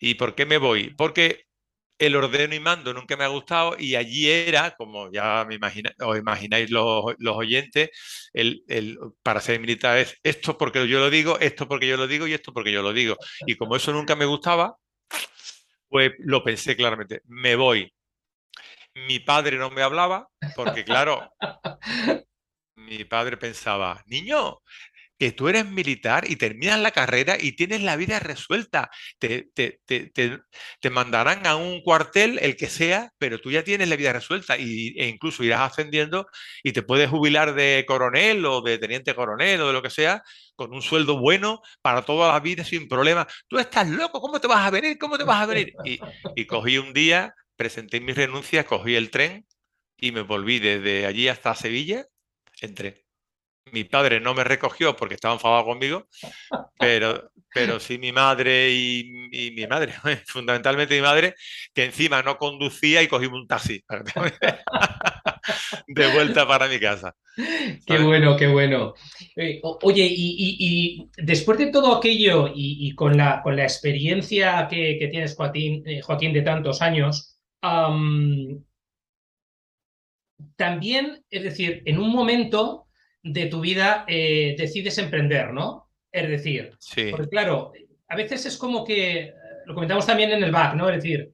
¿Y 0.01 0.15
por 0.15 0.35
qué 0.35 0.47
me 0.47 0.59
voy? 0.59 0.95
Porque 0.95 1.48
el 1.99 2.17
ordeno 2.17 2.55
y 2.55 2.61
mando 2.61 2.95
nunca 2.95 3.17
me 3.17 3.25
ha 3.25 3.29
gustado 3.29 3.77
y 3.79 3.97
allí 3.97 4.31
era, 4.31 4.73
como 4.77 5.11
ya 5.11 5.47
me 5.49 5.59
os 6.01 6.19
imagináis 6.19 6.71
los, 6.71 7.05
oyentes, 7.19 7.91
el, 8.33 8.99
para 9.23 9.41
ser 9.41 9.61
militar 9.61 9.99
es 9.99 10.19
esto 10.23 10.57
porque 10.57 10.87
yo 10.89 11.01
lo 11.01 11.11
digo, 11.11 11.39
esto 11.39 11.67
porque 11.69 11.89
yo 11.89 11.97
lo 11.97 12.07
digo 12.07 12.27
y 12.27 12.35
esto 12.35 12.53
porque 12.53 12.73
yo 12.73 12.83
lo 12.83 12.93
digo. 12.93 13.17
Y 13.47 13.57
como 13.57 13.77
eso 13.77 13.93
nunca 13.93 14.17
me 14.17 14.27
gustaba, 14.27 14.77
pues 15.89 16.13
lo 16.19 16.43
pensé 16.45 16.77
claramente, 16.77 17.23
me 17.27 17.57
voy. 17.57 17.93
Mi 18.95 19.21
padre 19.21 19.59
no 19.59 19.71
me 19.71 19.83
hablaba 19.83 20.29
porque 20.57 20.85
claro, 20.85 21.33
mi 22.77 23.05
padre 23.05 23.37
pensaba, 23.37 24.03
niño, 24.07 24.61
que 25.19 25.33
tú 25.33 25.49
eres 25.49 25.67
militar 25.67 26.31
y 26.31 26.37
terminas 26.37 26.79
la 26.79 26.93
carrera 26.93 27.37
y 27.39 27.53
tienes 27.53 27.83
la 27.83 27.97
vida 27.97 28.21
resuelta. 28.21 28.91
Te, 29.19 29.51
te, 29.55 30.91
mandarán 30.91 31.47
a 31.47 31.57
un 31.57 31.83
cuartel, 31.83 32.39
el 32.41 32.57
que 32.57 32.69
sea, 32.69 33.13
pero 33.19 33.41
tú 33.41 33.51
ya 33.51 33.65
tienes 33.65 33.89
la 33.89 33.97
vida 33.97 34.13
resuelta 34.13 34.57
y, 34.57 34.95
e 34.97 35.09
incluso 35.09 35.43
irás 35.43 35.61
ascendiendo 35.61 36.27
y 36.63 36.73
te 36.73 36.83
puedes 36.83 37.11
jubilar 37.11 37.55
de 37.55 37.85
coronel 37.87 38.47
o 38.47 38.63
de 38.63 38.79
teniente 38.79 39.15
coronel 39.15 39.61
o 39.61 39.67
de 39.69 39.73
lo 39.73 39.83
que 39.83 39.91
sea 39.91 40.23
con 40.55 40.73
un 40.73 40.83
sueldo 40.83 41.19
bueno 41.19 41.61
para 41.83 42.03
toda 42.03 42.33
la 42.33 42.41
vida 42.41 42.65
sin 42.65 42.89
problema. 42.89 43.27
Tú 43.49 43.59
estás 43.59 43.89
loco, 43.89 44.21
¿cómo 44.21 44.41
te 44.41 44.47
vas 44.47 44.67
a 44.67 44.71
venir? 44.71 44.99
¿Cómo 44.99 45.19
te 45.19 45.25
vas 45.25 45.43
a 45.43 45.47
venir? 45.47 45.73
Y, 45.85 45.99
y 46.37 46.47
cogí 46.47 46.77
un 46.79 46.93
día, 46.93 47.35
presenté 47.57 48.01
mis 48.01 48.17
renuncias, 48.17 48.67
cogí 48.67 48.95
el 48.95 49.11
tren 49.11 49.47
y 49.97 50.13
me 50.13 50.23
volví 50.23 50.59
desde 50.59 51.07
allí 51.07 51.29
hasta 51.29 51.55
Sevilla, 51.55 52.07
entré 52.61 53.08
mi 53.73 53.85
padre 53.85 54.21
no 54.21 54.35
me 54.35 54.45
recogió 54.45 54.97
porque 54.97 55.15
estaba 55.15 55.35
enfadado 55.35 55.65
conmigo, 55.65 56.07
pero, 56.79 57.31
pero 57.53 57.81
sí 57.81 57.99
mi 57.99 58.13
madre 58.13 58.71
y, 58.71 59.51
mi 59.55 59.67
madre, 59.67 59.93
fundamentalmente 60.27 60.95
mi 60.95 61.03
madre, 61.03 61.35
que 61.75 61.85
encima 61.85 62.23
no 62.23 62.37
conducía 62.39 63.03
y 63.03 63.09
cogimos 63.09 63.41
un 63.41 63.47
taxi. 63.47 63.83
de 65.87 66.13
vuelta 66.13 66.47
para 66.47 66.69
mi 66.69 66.79
casa. 66.79 67.15
Qué 67.87 67.99
bueno, 67.99 68.37
qué 68.37 68.49
bueno. 68.49 68.95
Eh, 69.37 69.61
oye, 69.63 70.07
y, 70.11 71.09
después 71.17 71.59
de 71.59 71.71
todo 71.71 71.97
aquello 71.97 72.51
y, 72.55 72.95
con, 72.95 73.17
la, 73.17 73.41
con 73.43 73.57
la 73.57 73.63
experiencia 73.63 74.67
que, 74.69 75.09
tienes, 75.11 75.35
Joaquín, 75.37 75.83
eh, 75.87 76.01
Joaquín, 76.01 76.33
de 76.33 76.43
tantos 76.43 76.83
años, 76.83 77.39
también, 80.57 81.25
es 81.31 81.43
decir, 81.43 81.83
en 81.87 81.99
un 81.99 82.11
momento 82.11 82.88
de 83.23 83.47
tu 83.47 83.61
vida 83.61 84.05
eh, 84.09 84.55
decides 84.59 84.99
emprender, 84.99 85.53
¿no? 85.53 85.89
Es 86.11 86.29
decir, 86.29 86.73
sí. 86.79 87.09
porque 87.11 87.29
claro, 87.29 87.73
a 88.09 88.17
veces 88.17 88.47
es 88.47 88.57
como 88.57 88.85
que, 88.85 89.33
lo 89.67 89.75
comentamos 89.75 90.07
también 90.07 90.31
en 90.31 90.43
el 90.43 90.51
back, 90.51 90.75
¿no? 90.75 90.89
Es 90.89 90.97
decir, 90.97 91.33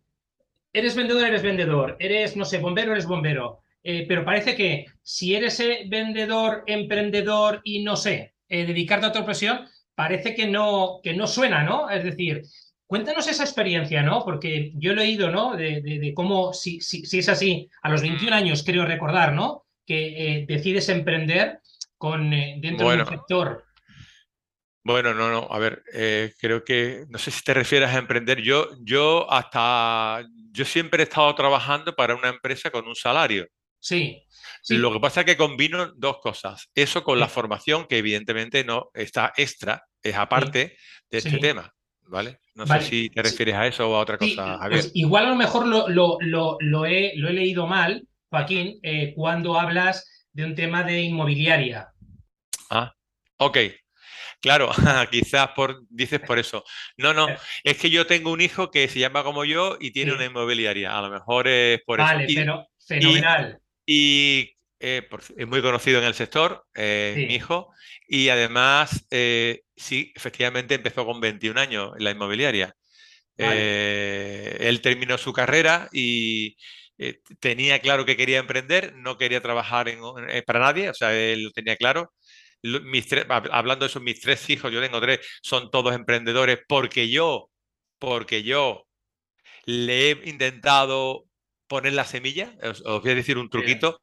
eres 0.72 0.96
vendedor, 0.96 1.26
eres 1.26 1.42
vendedor, 1.42 1.96
eres, 1.98 2.36
no 2.36 2.44
sé, 2.44 2.58
bombero, 2.58 2.92
eres 2.92 3.06
bombero, 3.06 3.60
eh, 3.82 4.04
pero 4.08 4.24
parece 4.24 4.54
que 4.56 4.86
si 5.02 5.34
eres 5.34 5.60
eh, 5.60 5.84
vendedor, 5.88 6.64
emprendedor 6.66 7.60
y 7.64 7.82
no 7.82 7.96
sé, 7.96 8.34
dedicarte 8.48 9.06
a 9.06 9.08
otra 9.08 9.24
profesión, 9.24 9.66
parece 9.94 10.34
que 10.34 10.46
no, 10.46 11.00
que 11.02 11.14
no 11.14 11.26
suena, 11.26 11.64
¿no? 11.64 11.90
Es 11.90 12.04
decir, 12.04 12.42
Cuéntanos 12.86 13.26
esa 13.26 13.44
experiencia, 13.44 14.02
¿no? 14.02 14.24
Porque 14.24 14.72
yo 14.76 14.92
he 14.92 14.94
leído, 14.94 15.30
¿no? 15.30 15.56
De, 15.56 16.12
cómo, 16.14 16.52
si, 16.52 16.80
si, 16.80 17.18
es 17.18 17.28
así, 17.28 17.68
a 17.82 17.90
los 17.90 18.02
21 18.02 18.30
mm. 18.30 18.38
años, 18.38 18.62
creo 18.62 18.84
recordar, 18.84 19.32
¿no? 19.32 19.64
Que 19.86 20.06
eh, 20.38 20.46
decides 20.46 20.88
emprender 20.90 21.60
con, 21.98 22.32
eh, 22.32 22.56
dentro 22.60 22.90
del 22.90 23.06
sector. 23.06 23.64
Bueno, 24.84 25.14
no, 25.14 25.30
no, 25.30 25.48
a 25.50 25.58
ver, 25.58 25.82
eh, 25.94 26.34
creo 26.38 26.62
que, 26.62 27.06
no 27.08 27.18
sé 27.18 27.30
si 27.30 27.42
te 27.42 27.54
refieres 27.54 27.88
a 27.88 27.98
emprender. 27.98 28.42
Yo, 28.42 28.68
yo 28.82 29.30
hasta, 29.32 30.22
yo 30.52 30.66
siempre 30.66 31.02
he 31.02 31.06
estado 31.06 31.34
trabajando 31.34 31.94
para 31.94 32.14
una 32.14 32.28
empresa 32.28 32.70
con 32.70 32.86
un 32.86 32.94
salario. 32.94 33.46
Sí. 33.80 34.22
Lo 34.68 34.92
que 34.92 35.00
pasa 35.00 35.20
es 35.20 35.26
que 35.26 35.36
combino 35.36 35.92
dos 35.94 36.18
cosas. 36.18 36.70
Eso 36.74 37.02
con 37.02 37.18
la 37.18 37.28
formación, 37.28 37.86
que 37.86 37.98
evidentemente 37.98 38.64
no 38.64 38.90
está 38.94 39.32
extra, 39.36 39.84
es 40.02 40.14
aparte 40.14 40.76
de 41.10 41.18
este 41.18 41.38
tema. 41.38 41.72
¿Vale? 42.06 42.38
No 42.54 42.66
sé 42.66 42.80
si 42.82 43.10
te 43.10 43.22
refieres 43.22 43.54
a 43.54 43.66
eso 43.66 43.90
o 43.90 43.96
a 43.96 44.00
otra 44.00 44.18
cosa. 44.18 44.58
Pues 44.68 44.90
igual 44.94 45.26
a 45.26 45.30
lo 45.30 45.36
mejor 45.36 45.66
lo, 45.66 45.88
lo, 45.88 46.18
lo, 46.20 46.86
he, 46.86 47.12
lo 47.16 47.28
he, 47.28 47.32
leído 47.32 47.66
mal, 47.66 48.06
Joaquín, 48.28 48.78
eh, 48.82 49.14
cuando 49.14 49.58
hablas 49.58 50.23
de 50.34 50.44
un 50.44 50.54
tema 50.54 50.82
de 50.82 51.00
inmobiliaria. 51.00 51.88
Ah, 52.68 52.94
ok. 53.38 53.58
Claro, 54.40 54.70
quizás 55.10 55.48
por, 55.56 55.82
dices 55.88 56.20
por 56.20 56.38
eso. 56.38 56.64
No, 56.98 57.14
no, 57.14 57.30
eh. 57.30 57.38
es 57.64 57.78
que 57.78 57.88
yo 57.88 58.06
tengo 58.06 58.30
un 58.30 58.42
hijo 58.42 58.70
que 58.70 58.88
se 58.88 58.98
llama 58.98 59.24
como 59.24 59.44
yo 59.46 59.78
y 59.80 59.92
tiene 59.92 60.12
una 60.12 60.26
inmobiliaria. 60.26 60.98
A 60.98 61.00
lo 61.00 61.10
mejor 61.10 61.48
es 61.48 61.80
por 61.86 62.00
eso. 62.00 62.06
Vale, 62.06 62.26
pero 62.34 62.68
fenomenal. 62.86 63.58
Y, 63.86 64.50
eh, 64.80 65.08
es 65.38 65.46
muy 65.46 65.62
conocido 65.62 65.98
en 65.98 66.04
el 66.04 66.14
sector, 66.14 66.66
mi 66.76 67.34
hijo, 67.34 67.72
y 68.06 68.28
además 68.28 69.06
sí, 69.10 70.12
efectivamente 70.14 70.74
empezó 70.74 71.06
con 71.06 71.20
21 71.20 71.58
años 71.58 71.92
en 71.96 72.04
la 72.04 72.10
inmobiliaria. 72.10 72.74
Eh, 73.36 74.56
él 74.60 74.80
terminó 74.80 75.18
su 75.18 75.32
carrera 75.32 75.88
y 75.92 76.56
eh, 76.98 77.20
tenía 77.40 77.80
claro 77.80 78.04
que 78.04 78.16
quería 78.16 78.38
emprender, 78.38 78.94
no 78.96 79.18
quería 79.18 79.42
trabajar 79.42 79.88
eh, 79.88 80.42
para 80.46 80.60
nadie, 80.60 80.90
o 80.90 80.94
sea, 80.94 81.14
él 81.14 81.44
lo 81.44 81.50
tenía 81.50 81.76
claro. 81.76 82.12
Mis 82.62 83.06
hablando 83.28 83.84
de 83.84 83.90
eso, 83.90 84.00
mis 84.00 84.20
tres 84.20 84.48
hijos, 84.48 84.72
yo 84.72 84.80
tengo 84.80 85.00
tres, 85.00 85.20
son 85.42 85.70
todos 85.70 85.94
emprendedores 85.94 86.60
porque 86.66 87.10
yo, 87.10 87.50
porque 87.98 88.42
yo 88.42 88.86
le 89.66 90.10
he 90.10 90.28
intentado 90.28 91.26
poner 91.66 91.92
la 91.92 92.04
semilla, 92.04 92.54
os, 92.62 92.82
voy 92.82 93.10
a 93.10 93.14
decir 93.14 93.38
un 93.38 93.50
truquito, 93.50 94.00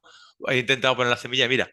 he 0.48 0.58
intentado 0.60 0.96
poner 0.96 1.10
la 1.10 1.18
semilla, 1.18 1.48
mira, 1.48 1.72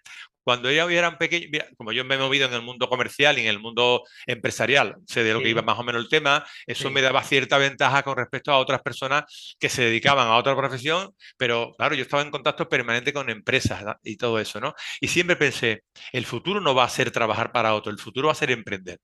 cuando 0.49 0.71
ellos 0.71 0.91
eran 0.91 1.19
pequeños, 1.19 1.63
como 1.77 1.93
yo 1.93 2.07
me 2.07 2.15
he 2.15 2.19
movido 2.19 2.47
en 2.47 2.55
el 2.55 2.63
mundo 2.63 2.89
comercial 2.89 3.37
y 3.37 3.43
en 3.43 3.49
el 3.49 3.59
mundo 3.59 4.05
empresarial, 4.27 4.97
sé 5.07 5.23
de 5.23 5.35
lo 5.35 5.43
que 5.43 5.51
iba 5.51 5.61
más 5.61 5.79
o 5.79 5.85
menos 5.85 6.03
el 6.03 6.09
tema, 6.09 6.43
eso 6.67 6.91
me 6.91 7.03
daba 7.03 7.23
cierta 7.23 7.59
ventaja 7.59 8.03
con 8.03 8.17
respecto 8.17 8.51
a 8.51 8.57
otras 8.57 8.81
personas 8.81 9.57
que 9.61 9.69
se 9.69 9.83
dedicaban 9.83 10.27
a 10.27 10.37
otra 10.37 10.57
profesión, 10.57 11.15
pero 11.37 11.75
claro, 11.77 11.95
yo 11.95 12.01
estaba 12.01 12.23
en 12.23 12.31
contacto 12.31 12.67
permanente 12.67 13.13
con 13.13 13.29
empresas 13.29 13.85
y 14.03 14.17
todo 14.17 14.39
eso, 14.39 14.59
¿no? 14.59 14.73
Y 15.03 15.09
siempre 15.09 15.37
pensé, 15.37 15.85
el 16.15 16.25
futuro 16.25 16.63
no 16.63 16.75
va 16.75 16.85
a 16.85 16.89
ser 16.89 17.11
trabajar 17.11 17.53
para 17.53 17.75
otro, 17.75 17.93
el 17.93 17.99
futuro 17.99 18.29
va 18.29 18.33
a 18.33 18.35
ser 18.35 18.51
emprender. 18.51 19.01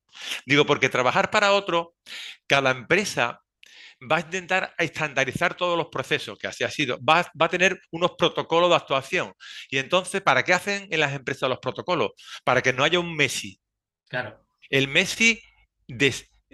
Digo, 0.47 0.65
porque 0.65 0.89
trabajar 0.89 1.31
para 1.31 1.53
otro, 1.53 1.93
cada 2.47 2.71
empresa 2.71 3.44
va 4.01 4.17
a 4.17 4.21
intentar 4.21 4.75
estandarizar 4.79 5.55
todos 5.55 5.77
los 5.77 5.89
procesos, 5.89 6.39
que 6.39 6.47
así 6.47 6.65
ha 6.65 6.71
sido, 6.71 6.99
va, 7.03 7.31
a 7.39 7.49
tener 7.49 7.81
unos 7.91 8.13
protocolos 8.19 8.71
de 8.71 8.77
actuación. 8.77 9.33
Y 9.69 9.79
entonces, 9.79 10.23
¿para 10.23 10.43
qué 10.43 10.53
hacen 10.55 10.89
en 10.91 11.01
las 11.01 11.15
empresas 11.15 11.49
los 11.49 11.59
protocolos? 11.59 12.11
Para 12.45 12.63
que 12.63 12.73
no 12.73 12.85
haya 12.85 12.99
un 13.01 13.15
Messi. 13.15 13.61
Claro. 14.09 14.45
El 14.71 14.89
Messi 14.89 15.41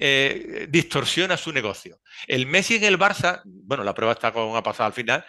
eh, 0.02 0.66
distorsiona 0.70 1.36
su 1.36 1.52
negocio. 1.52 2.00
El 2.26 2.46
Messi 2.46 2.76
en 2.76 2.84
el 2.84 2.98
Barça, 2.98 3.42
bueno, 3.44 3.84
la 3.84 3.94
prueba 3.94 4.14
está 4.14 4.32
con 4.32 4.44
una 4.44 4.62
pasada 4.62 4.86
al 4.86 4.92
final, 4.94 5.24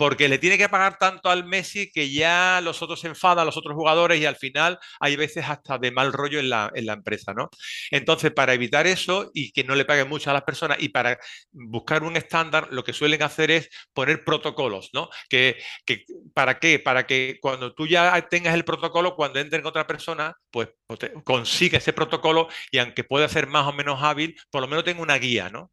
porque 0.00 0.28
le 0.28 0.38
tiene 0.38 0.58
que 0.58 0.68
pagar 0.68 0.98
tanto 0.98 1.30
al 1.30 1.44
Messi 1.44 1.92
que 1.92 2.10
ya 2.10 2.60
los 2.60 2.82
otros 2.82 3.00
se 3.00 3.06
enfadan, 3.06 3.46
los 3.46 3.56
otros 3.56 3.76
jugadores, 3.76 4.20
y 4.20 4.26
al 4.26 4.34
final 4.34 4.80
hay 4.98 5.14
veces 5.14 5.44
hasta 5.48 5.78
de 5.78 5.92
mal 5.92 6.12
rollo 6.12 6.40
en 6.40 6.50
la, 6.50 6.72
en 6.74 6.86
la 6.86 6.94
empresa, 6.94 7.34
¿no? 7.34 7.50
Entonces, 7.92 8.32
para 8.32 8.52
evitar 8.52 8.88
eso 8.88 9.30
y 9.32 9.52
que 9.52 9.62
no 9.62 9.76
le 9.76 9.84
paguen 9.84 10.08
mucho 10.08 10.30
a 10.30 10.34
las 10.34 10.42
personas 10.42 10.78
y 10.80 10.88
para 10.88 11.18
buscar 11.52 12.02
un 12.02 12.16
estándar, 12.16 12.66
lo 12.72 12.82
que 12.82 12.92
suelen 12.92 13.22
hacer 13.22 13.52
es 13.52 13.70
poner 13.92 14.24
protocolos, 14.24 14.90
¿no? 14.92 15.08
Que, 15.28 15.56
que, 15.84 16.04
¿Para 16.34 16.58
qué? 16.58 16.80
Para 16.80 17.06
que 17.06 17.38
cuando 17.40 17.74
tú 17.74 17.86
ya 17.86 18.20
tengas 18.28 18.54
el 18.54 18.64
protocolo, 18.64 19.14
cuando 19.14 19.38
entre 19.38 19.60
en 19.60 19.66
otra 19.66 19.86
persona, 19.86 20.34
pues, 20.50 20.68
pues 20.88 20.98
consiga 21.22 21.78
ese 21.78 21.92
protocolo 21.92 22.48
y 22.72 22.78
aunque 22.78 23.04
pueda 23.04 23.28
ser 23.28 23.46
más 23.46 23.66
o 23.68 23.72
menos 23.72 24.02
hábil, 24.02 24.15
por 24.50 24.60
lo 24.60 24.68
menos 24.68 24.84
tengo 24.84 25.02
una 25.02 25.18
guía, 25.18 25.50
¿no? 25.50 25.70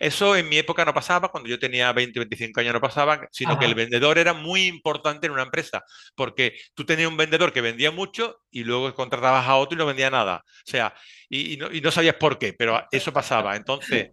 Eso 0.00 0.36
en 0.36 0.48
mi 0.48 0.58
época 0.58 0.84
no 0.84 0.94
pasaba, 0.94 1.28
cuando 1.30 1.48
yo 1.48 1.58
tenía 1.58 1.92
20, 1.92 2.18
25 2.18 2.60
años 2.60 2.74
no 2.74 2.80
pasaba, 2.80 3.28
sino 3.30 3.58
que 3.58 3.64
el 3.66 3.74
vendedor 3.74 4.18
era 4.18 4.32
muy 4.32 4.66
importante 4.66 5.26
en 5.26 5.32
una 5.32 5.42
empresa, 5.42 5.82
porque 6.14 6.56
tú 6.74 6.84
tenías 6.84 7.08
un 7.08 7.16
vendedor 7.16 7.52
que 7.52 7.60
vendía 7.60 7.90
mucho 7.90 8.40
y 8.50 8.64
luego 8.64 8.92
contratabas 8.94 9.46
a 9.46 9.56
otro 9.56 9.76
y 9.76 9.78
no 9.78 9.86
vendía 9.86 10.10
nada. 10.10 10.42
O 10.44 10.70
sea, 10.70 10.94
y, 11.28 11.56
no, 11.56 11.90
sabías 11.90 12.16
por 12.16 12.38
qué, 12.38 12.52
pero 12.52 12.86
eso 12.90 13.12
pasaba. 13.12 13.56
Entonces, 13.56 14.10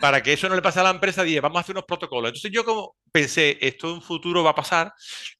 para 0.00 0.22
que 0.22 0.32
eso 0.32 0.48
no 0.48 0.54
le 0.54 0.62
pase 0.62 0.80
a 0.80 0.84
la 0.84 0.90
empresa, 0.90 1.24
dije, 1.24 1.40
vamos 1.40 1.58
a 1.58 1.60
hacer 1.60 1.74
unos 1.74 1.84
protocolos. 1.84 2.28
Entonces 2.28 2.52
yo 2.52 2.64
como 2.64 2.96
pensé, 3.10 3.58
esto 3.60 3.88
en 3.88 3.94
un 3.94 4.02
futuro 4.02 4.44
va 4.44 4.50
a 4.50 4.54
pasar, 4.54 4.92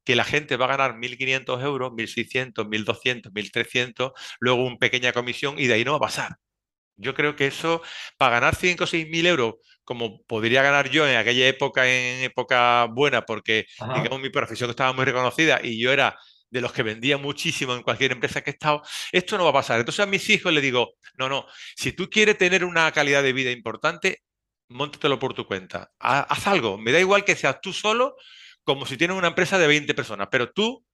que 0.04 0.16
la 0.16 0.25
gente 0.25 0.57
va 0.57 0.64
a 0.66 0.76
ganar 0.76 0.97
1.500 0.97 1.62
euros, 1.62 1.93
1.600, 1.93 2.66
1.200, 2.66 3.33
1.300, 3.33 4.12
luego 4.40 4.64
una 4.64 4.76
pequeña 4.76 5.12
comisión 5.12 5.57
y 5.59 5.66
de 5.66 5.75
ahí 5.75 5.85
no 5.85 5.93
va 5.93 5.99
a 5.99 6.00
pasar. 6.00 6.37
Yo 6.97 7.15
creo 7.15 7.37
que 7.37 7.47
eso, 7.47 7.83
para 8.17 8.37
ganar 8.37 8.55
5 8.55 8.85
o 8.85 8.87
6 8.87 9.09
mil 9.09 9.27
euros, 9.27 9.55
como 9.85 10.23
podría 10.23 10.63
ganar 10.63 10.91
yo 10.91 11.07
en 11.09 11.17
aquella 11.17 11.47
época, 11.47 11.87
en 11.87 12.23
época 12.25 12.87
buena, 12.91 13.23
porque 13.23 13.67
digamos 13.97 14.21
mi 14.21 14.31
profesión 14.31 14.71
estaba 14.71 14.93
muy 14.93 15.05
reconocida 15.05 15.61
y 15.63 15.81
yo 15.81 15.93
era 15.93 16.17
de 16.51 16.61
los 16.61 16.73
que 16.73 16.85
vendía 16.85 17.19
muchísimo 17.19 17.75
en 17.75 17.83
cualquier 17.83 18.13
empresa 18.13 18.41
que 18.41 18.51
he 18.51 18.53
estado, 18.53 18.83
esto 19.11 19.37
no 19.37 19.45
va 19.45 19.51
a 19.51 19.55
pasar. 19.55 19.81
Entonces 19.81 20.05
a 20.05 20.07
mis 20.07 20.31
hijos 20.31 20.53
les 20.53 20.63
digo, 20.63 20.95
no, 21.19 21.29
no, 21.29 21.47
si 21.77 21.93
tú 21.93 22.09
quieres 22.09 22.39
tener 22.39 22.65
una 22.65 22.91
calidad 22.93 23.25
de 23.25 23.33
vida 23.33 23.51
importante, 23.51 24.23
móntatelo 24.69 25.19
por 25.19 25.35
tu 25.35 25.47
cuenta. 25.47 25.91
Haz 25.99 26.47
algo, 26.47 26.79
me 26.79 26.93
da 26.93 27.01
igual 27.01 27.25
que 27.25 27.35
seas 27.35 27.61
tú 27.61 27.73
solo, 27.73 28.17
como 28.63 28.87
si 28.87 28.97
tienes 28.97 29.17
una 29.17 29.29
empresa 29.29 29.59
de 29.59 29.67
20 29.67 29.95
personas, 29.95 30.29
pero 30.31 30.53
tú 30.53 30.85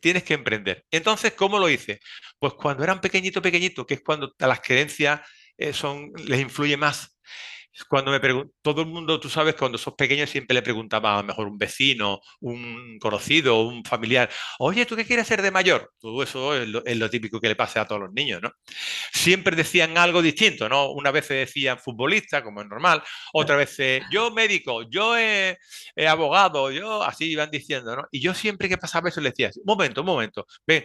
tienes 0.00 0.22
que 0.22 0.34
emprender. 0.34 0.84
Entonces, 0.90 1.32
¿cómo 1.32 1.58
lo 1.58 1.68
hice? 1.68 2.00
Pues 2.38 2.54
cuando 2.54 2.84
eran 2.84 3.00
pequeñito, 3.00 3.40
pequeñito, 3.40 3.86
que 3.86 3.94
es 3.94 4.02
cuando 4.02 4.34
las 4.38 4.60
creencias 4.60 5.20
eh, 5.58 5.72
son, 5.72 6.12
les 6.16 6.40
influye 6.40 6.76
más 6.76 7.15
cuando 7.88 8.10
me 8.10 8.20
todo 8.62 8.80
el 8.82 8.88
mundo, 8.88 9.20
tú 9.20 9.28
sabes, 9.28 9.54
cuando 9.54 9.78
sos 9.78 9.94
pequeño 9.94 10.26
siempre 10.26 10.54
le 10.54 10.62
preguntaba 10.62 11.14
a 11.14 11.22
lo 11.22 11.28
mejor 11.28 11.48
un 11.48 11.58
vecino, 11.58 12.20
un 12.40 12.98
conocido, 12.98 13.62
un 13.62 13.84
familiar, 13.84 14.30
oye, 14.58 14.86
¿tú 14.86 14.96
qué 14.96 15.04
quieres 15.04 15.26
ser 15.26 15.42
de 15.42 15.50
mayor? 15.50 15.92
Todo 16.00 16.22
eso 16.22 16.56
es 16.56 16.68
lo, 16.68 17.10
típico 17.10 17.40
que 17.40 17.48
le 17.48 17.56
pasa 17.56 17.82
a 17.82 17.86
todos 17.86 18.00
los 18.02 18.12
niños, 18.12 18.42
¿no? 18.42 18.52
Siempre 19.12 19.56
decían 19.56 19.96
algo 19.98 20.22
distinto, 20.22 20.68
¿no? 20.68 20.90
Una 20.92 21.10
vez 21.10 21.28
decían 21.28 21.78
futbolista, 21.78 22.42
como 22.42 22.62
es 22.62 22.68
normal, 22.68 23.02
otra 23.32 23.56
vez 23.56 23.76
yo 24.10 24.30
médico, 24.30 24.82
yo 24.90 25.14
abogado, 26.06 26.70
yo 26.70 27.02
así 27.02 27.30
iban 27.30 27.50
diciendo, 27.50 27.96
¿no? 27.96 28.04
Y 28.10 28.20
yo 28.20 28.34
siempre 28.34 28.68
que 28.68 28.78
pasaba 28.78 29.08
eso 29.08 29.20
le 29.20 29.30
decía, 29.30 29.50
un 29.56 29.64
momento, 29.66 30.00
un 30.00 30.06
momento, 30.06 30.46
ven, 30.66 30.84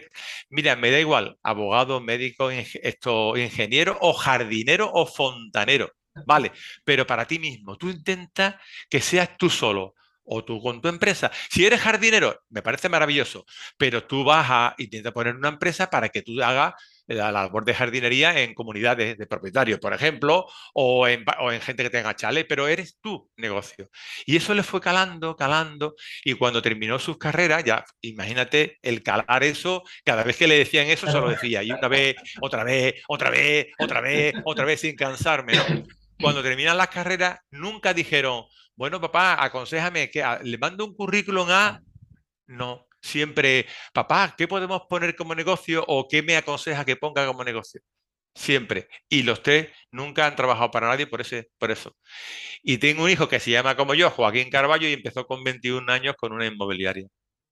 mira, 0.50 0.76
me 0.76 0.90
da 0.90 1.00
igual, 1.00 1.36
abogado, 1.42 2.00
médico, 2.00 2.50
esto, 2.50 3.36
ingeniero 3.36 3.96
o 4.00 4.12
jardinero 4.12 4.90
o 4.92 5.06
fontanero 5.06 5.92
Vale, 6.26 6.52
pero 6.84 7.06
para 7.06 7.26
ti 7.26 7.38
mismo, 7.38 7.76
tú 7.76 7.88
intenta 7.88 8.60
que 8.88 9.00
seas 9.00 9.36
tú 9.36 9.48
solo 9.48 9.94
o 10.24 10.44
tú 10.44 10.60
con 10.62 10.80
tu 10.80 10.88
empresa. 10.88 11.30
Si 11.50 11.64
eres 11.66 11.80
jardinero, 11.80 12.40
me 12.50 12.62
parece 12.62 12.88
maravilloso, 12.88 13.44
pero 13.76 14.04
tú 14.04 14.24
vas 14.24 14.46
a 14.50 14.74
intentar 14.78 15.12
poner 15.12 15.36
una 15.36 15.48
empresa 15.48 15.90
para 15.90 16.08
que 16.08 16.22
tú 16.22 16.40
hagas 16.42 16.74
la 17.06 17.32
labor 17.32 17.64
de 17.64 17.74
jardinería 17.74 18.40
en 18.40 18.54
comunidades 18.54 19.18
de 19.18 19.26
propietarios, 19.26 19.80
por 19.80 19.92
ejemplo, 19.92 20.46
o 20.72 21.08
en, 21.08 21.24
gente 21.60 21.82
que 21.82 21.90
tenga 21.90 22.14
chale, 22.14 22.44
pero 22.44 22.68
eres 22.68 22.98
tu 23.00 23.30
negocio. 23.36 23.90
Y 24.24 24.36
eso 24.36 24.54
le 24.54 24.62
fue 24.62 24.80
calando, 24.80 25.36
calando, 25.36 25.94
y 26.24 26.34
cuando 26.34 26.62
terminó 26.62 26.98
sus 26.98 27.18
carreras, 27.18 27.64
ya 27.64 27.84
imagínate 28.00 28.78
el 28.82 29.02
calar 29.02 29.42
eso, 29.42 29.82
cada 30.04 30.22
vez 30.22 30.36
que 30.36 30.46
le 30.46 30.58
decían 30.58 30.86
eso, 30.86 31.06
se 31.10 31.18
lo 31.18 31.28
decía, 31.28 31.62
y 31.62 31.72
una 31.72 31.88
vez, 31.88 32.16
otra 32.40 32.64
vez, 32.64 32.94
otra 33.08 33.30
vez, 33.30 33.66
otra 33.78 34.00
vez, 34.00 34.34
otra 34.44 34.64
vez, 34.64 34.80
sin 34.80 34.94
cansarme, 34.94 35.54
Cuando 36.22 36.42
terminan 36.42 36.78
las 36.78 36.88
carreras, 36.88 37.38
nunca 37.50 37.92
dijeron, 37.92 38.44
bueno, 38.74 39.00
papá, 39.00 39.42
aconsejame 39.42 40.10
que 40.10 40.24
le 40.42 40.58
mando 40.58 40.84
un 40.84 40.94
currículum 40.94 41.48
a... 41.50 41.80
No, 42.46 42.86
siempre, 43.00 43.66
papá, 43.92 44.34
¿qué 44.36 44.48
podemos 44.48 44.82
poner 44.88 45.14
como 45.14 45.34
negocio 45.34 45.84
o 45.86 46.08
qué 46.08 46.22
me 46.22 46.36
aconseja 46.36 46.84
que 46.84 46.96
ponga 46.96 47.26
como 47.26 47.44
negocio? 47.44 47.80
Siempre. 48.34 48.88
Y 49.08 49.24
los 49.24 49.42
tres 49.42 49.68
nunca 49.90 50.26
han 50.26 50.36
trabajado 50.36 50.70
para 50.70 50.88
nadie 50.88 51.06
por, 51.06 51.20
ese, 51.20 51.50
por 51.58 51.70
eso. 51.70 51.94
Y 52.62 52.78
tengo 52.78 53.04
un 53.04 53.10
hijo 53.10 53.28
que 53.28 53.40
se 53.40 53.50
llama 53.50 53.76
como 53.76 53.94
yo, 53.94 54.10
Joaquín 54.10 54.50
Carballo, 54.50 54.88
y 54.88 54.94
empezó 54.94 55.26
con 55.26 55.44
21 55.44 55.92
años 55.92 56.14
con 56.16 56.32
una 56.32 56.46
inmobiliaria. 56.46 57.06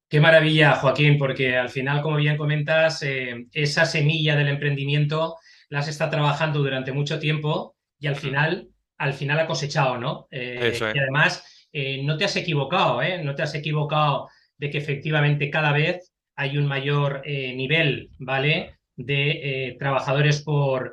Qué 0.09 0.21
maravilla, 0.21 0.75
Joaquín, 0.77 1.19
porque 1.19 1.57
al 1.57 1.69
final, 1.69 2.03
como 2.03 2.17
bien 2.17 2.37
comentas, 2.37 3.03
eh, 3.03 3.47
esa 3.53 3.85
semilla 3.85 4.35
del 4.37 4.49
emprendimiento 4.49 5.37
las 5.69 5.87
está 5.87 6.11
trabajando 6.11 6.61
durante 6.61 6.93
mucho 6.93 7.21
tiempo 7.21 7.77
y 8.01 8.07
al 8.07 8.17
final, 8.17 8.69
al 8.99 9.13
final 9.13 9.39
ha 9.39 9.47
cosechado, 9.47 9.99
¿no? 9.99 10.27
Eh, 10.31 10.73
y 10.81 10.99
además, 10.99 11.69
eh, 11.73 12.03
no 12.03 12.17
te 12.17 12.25
has 12.25 12.35
equivocado, 12.37 13.03
¿eh? 13.03 13.23
No 13.23 13.35
te 13.35 13.43
has 13.43 13.55
equivocado 13.55 14.29
de 14.57 14.71
que 14.71 14.79
efectivamente 14.79 15.51
cada 15.51 15.73
vez 15.73 16.13
hay 16.35 16.57
un 16.57 16.67
mayor 16.67 17.23
eh, 17.25 17.55
nivel, 17.55 18.11
¿vale? 18.19 18.79
De 18.97 19.77
trabajadores 19.79 20.43
por, 20.43 20.93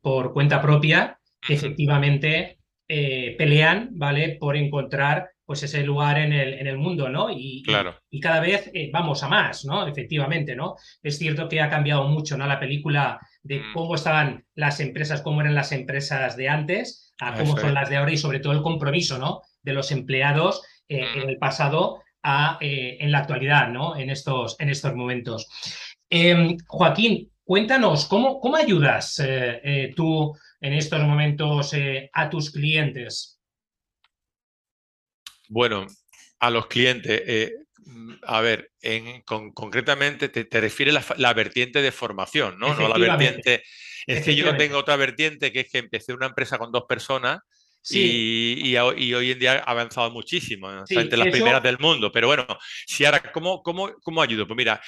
por 0.00 0.32
cuenta 0.32 0.62
propia 0.62 1.18
que 1.40 1.54
efectivamente 1.54 2.58
pelean, 2.86 3.90
¿vale? 3.94 4.36
Por 4.38 4.56
encontrar 4.56 5.30
pues 5.52 5.64
ese 5.64 5.82
lugar 5.82 6.16
en 6.16 6.32
el, 6.32 6.54
en 6.54 6.66
el 6.66 6.78
mundo, 6.78 7.10
¿no? 7.10 7.28
Y, 7.30 7.62
claro. 7.62 7.94
y, 8.08 8.20
cada 8.20 8.40
vez 8.40 8.72
vamos 8.90 9.22
a 9.22 9.28
más, 9.28 9.66
¿no? 9.66 9.86
Efectivamente, 9.86 10.56
¿no? 10.56 10.76
Es 11.02 11.18
cierto 11.18 11.46
que 11.46 11.60
ha 11.60 11.68
cambiado 11.68 12.08
mucho, 12.08 12.38
¿no? 12.38 12.46
La 12.46 12.58
película 12.58 13.20
de 13.42 13.60
mm. 13.60 13.74
cómo 13.74 13.94
estaban 13.94 14.46
las 14.54 14.80
empresas, 14.80 15.20
cómo 15.20 15.42
eran 15.42 15.54
las 15.54 15.72
empresas 15.72 16.38
de 16.38 16.48
antes, 16.48 17.12
a 17.20 17.34
cómo 17.34 17.58
son 17.58 17.74
las 17.74 17.90
de 17.90 17.98
ahora 17.98 18.12
y 18.12 18.16
sobre 18.16 18.40
todo 18.40 18.54
el 18.54 18.62
compromiso, 18.62 19.18
¿no? 19.18 19.42
De 19.62 19.74
los 19.74 19.92
empleados 19.92 20.62
en 20.88 21.28
el 21.28 21.36
pasado 21.36 22.00
eh, 22.60 22.96
en 22.98 23.12
la 23.12 23.18
actualidad, 23.18 23.68
¿no? 23.68 23.94
En 23.94 24.08
estos, 24.08 24.56
en 24.58 24.70
estos 24.70 24.94
momentos. 24.94 25.50
Em, 26.08 26.56
Joaquín, 26.66 27.30
cuéntanos, 27.44 28.06
¿cómo, 28.06 28.40
cómo 28.40 28.56
ayudas 28.56 29.18
eh, 29.18 29.60
eh, 29.62 29.92
tú 29.94 30.34
en 30.62 30.72
estos 30.72 31.02
momentos 31.02 31.74
a 32.10 32.30
tus 32.30 32.50
clientes? 32.50 33.41
Bueno, 35.52 35.86
a 36.40 36.50
los 36.50 36.66
clientes, 36.66 37.52
a 38.22 38.40
ver, 38.40 38.70
en, 38.80 39.20
concretamente 39.22 40.30
te, 40.30 40.46
te 40.46 40.60
refieres 40.62 40.94
la, 40.94 41.04
la, 41.18 41.34
vertiente 41.34 41.82
de 41.82 41.92
formación, 41.92 42.58
¿no? 42.58 42.74
No 42.74 42.88
la 42.88 42.96
vertiente. 42.96 43.62
Es 44.06 44.24
que 44.24 44.34
yo 44.34 44.56
tengo 44.56 44.78
otra 44.78 44.96
vertiente 44.96 45.52
que 45.52 45.60
es 45.60 45.70
que 45.70 45.78
empecé 45.78 46.14
una 46.14 46.26
empresa 46.26 46.56
con 46.56 46.72
dos 46.72 46.84
personas 46.88 47.40
y, 47.90 48.76
hoy 48.76 49.30
en 49.30 49.38
día 49.38 49.62
ha 49.64 49.70
avanzado 49.70 50.10
muchísimo, 50.10 50.70
entre 50.88 51.18
las 51.18 51.28
primeras 51.28 51.62
del 51.62 51.78
mundo. 51.78 52.10
Pero 52.10 52.28
bueno, 52.28 52.46
si 52.86 53.04
ahora, 53.04 53.20
¿cómo, 53.30 53.62
cómo, 53.62 53.92
cómo 54.02 54.22
ayudo? 54.22 54.46
Pues 54.46 54.56
mira, 54.56 54.80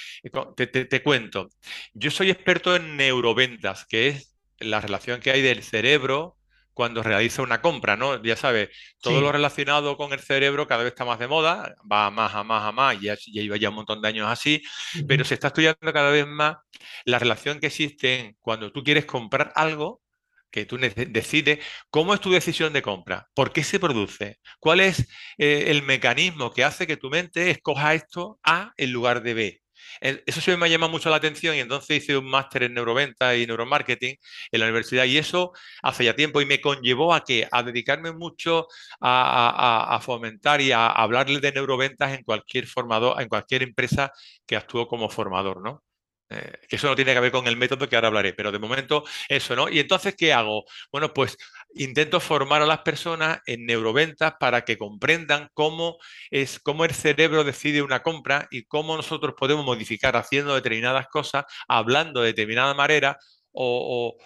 te, 0.56 0.66
te, 0.66 1.02
cuento. 1.02 1.50
Yo 1.92 2.11
soy 2.11 2.30
experto 2.30 2.75
en 2.75 2.97
neuroventas, 2.97 3.85
que 3.87 4.09
es 4.09 4.35
la 4.59 4.80
relación 4.80 5.21
que 5.21 5.30
hay 5.30 5.42
del 5.42 5.62
cerebro 5.62 6.38
cuando 6.75 7.02
realiza 7.02 7.43
una 7.43 7.61
compra, 7.62 7.97
¿no? 7.97 8.23
Ya 8.23 8.37
sabes, 8.37 8.71
todo 9.00 9.21
lo 9.21 9.33
relacionado 9.33 9.97
con 9.97 10.12
el 10.12 10.21
cerebro 10.21 10.66
cada 10.66 10.83
vez 10.85 10.93
está 10.93 11.04
más 11.04 11.19
de 11.19 11.28
moda, 11.28 11.75
va 11.90 12.11
más 12.11 12.35
a 12.35 12.45
más 12.45 12.64
a 12.64 12.73
más, 12.73 13.00
ya, 13.00 13.14
ya 13.14 13.43
lleva 13.43 13.57
ya 13.57 13.71
un 13.71 13.76
montón 13.76 14.02
de 14.02 14.09
años 14.09 14.28
así, 14.28 14.62
pero 15.09 15.25
se 15.25 15.35
está 15.35 15.49
estudiando 15.49 15.93
cada 15.93 16.10
vez 16.10 16.26
más 16.26 16.56
la 17.04 17.19
relación 17.19 17.60
que 17.60 17.69
existe 17.69 18.37
cuando 18.41 18.73
tú 18.73 18.82
quieres 18.84 19.06
comprar 19.06 19.52
algo 19.54 20.02
que 20.50 20.67
tú 20.67 20.78
decides 20.78 21.58
cómo 21.91 22.15
es 22.15 22.21
tu 22.21 22.30
decisión 22.30 22.73
de 22.73 22.82
compra, 22.82 23.28
por 23.34 23.52
qué 23.52 23.65
se 23.65 23.80
produce, 23.80 24.39
cuál 24.60 24.80
es 24.80 25.00
eh, 25.37 25.65
el 25.69 25.82
mecanismo 25.82 26.52
que 26.52 26.63
hace 26.65 26.87
que 26.87 26.97
tu 26.97 27.10
mente 27.10 27.50
escoja 27.50 27.95
esto 27.95 28.39
A 28.45 28.73
en 28.76 28.93
lugar 28.93 29.23
de 29.23 29.34
B. 29.34 29.63
Eso 30.00 30.41
sí 30.41 30.57
me 30.57 30.71
llama 30.71 30.89
mucho 30.89 31.11
la 31.11 31.17
atención 31.17 31.57
y 31.57 31.61
entonces 31.61 32.02
hice 32.02 32.17
un 32.17 32.26
máster 32.28 32.65
en 32.65 32.75
neuroventa 32.75 33.37
y 33.37 33.47
neuromarketing 33.47 34.17
en 34.52 34.61
la 34.61 34.67
universidad 34.67 35.04
y 35.04 35.19
eso 35.19 35.52
hace 35.83 36.04
ya 36.04 36.17
tiempo 36.17 36.41
y 36.41 36.47
me 36.47 36.61
conllevó 36.61 37.15
a 37.15 37.25
que 37.25 37.49
a 37.50 37.63
dedicarme 37.63 38.13
mucho 38.13 38.67
a, 39.00 40.00
fomentar 40.02 40.61
y 40.61 40.73
a 40.73 40.89
hablarle 40.89 41.41
de 41.41 41.52
neuroventas 41.52 42.13
en 42.17 42.25
cualquier 42.25 42.67
formador, 42.67 43.21
en 43.21 43.28
cualquier 43.28 43.63
empresa 43.63 44.13
que 44.47 44.57
actúo 44.57 44.89
como 44.89 45.09
formador, 45.09 45.63
¿no? 45.63 45.83
Eh, 46.30 46.52
que 46.69 46.76
eso 46.76 46.89
no 46.89 46.97
tiene 46.97 47.13
que 47.13 47.21
ver 47.21 47.32
con 47.32 47.47
el 47.47 47.56
método 47.56 47.87
que 47.87 47.97
ahora 47.97 48.08
hablaré, 48.08 48.32
pero 48.32 48.50
de 48.50 48.58
momento 48.58 49.04
eso, 49.28 49.54
¿no? 49.54 49.69
Y 49.69 49.78
entonces, 49.78 50.15
¿qué 50.17 50.32
hago? 50.32 50.65
Bueno, 50.91 51.13
pues 51.13 51.37
intento 51.75 52.19
formar 52.19 52.63
a 52.63 52.67
las 52.67 52.80
personas 52.80 53.41
en 53.47 53.67
neuroventas 53.67 54.34
para 54.41 54.65
que 54.65 54.78
comprendan 54.78 55.50
cómo 55.52 55.99
es 56.30 56.58
cómo 56.60 56.84
el 56.84 56.93
cerebro 56.93 57.45
decide 57.45 57.82
una 57.82 58.02
compra 58.02 58.49
y 58.50 58.65
cómo 58.65 58.97
nosotros 58.97 59.34
podemos 59.37 59.67
modificar 59.67 60.17
haciendo 60.17 60.54
determinadas 60.54 61.08
cosas, 61.08 61.45
hablando 61.69 62.21
de 62.21 62.28
determinada 62.28 62.75
manera 62.75 63.19
o, 63.52 64.17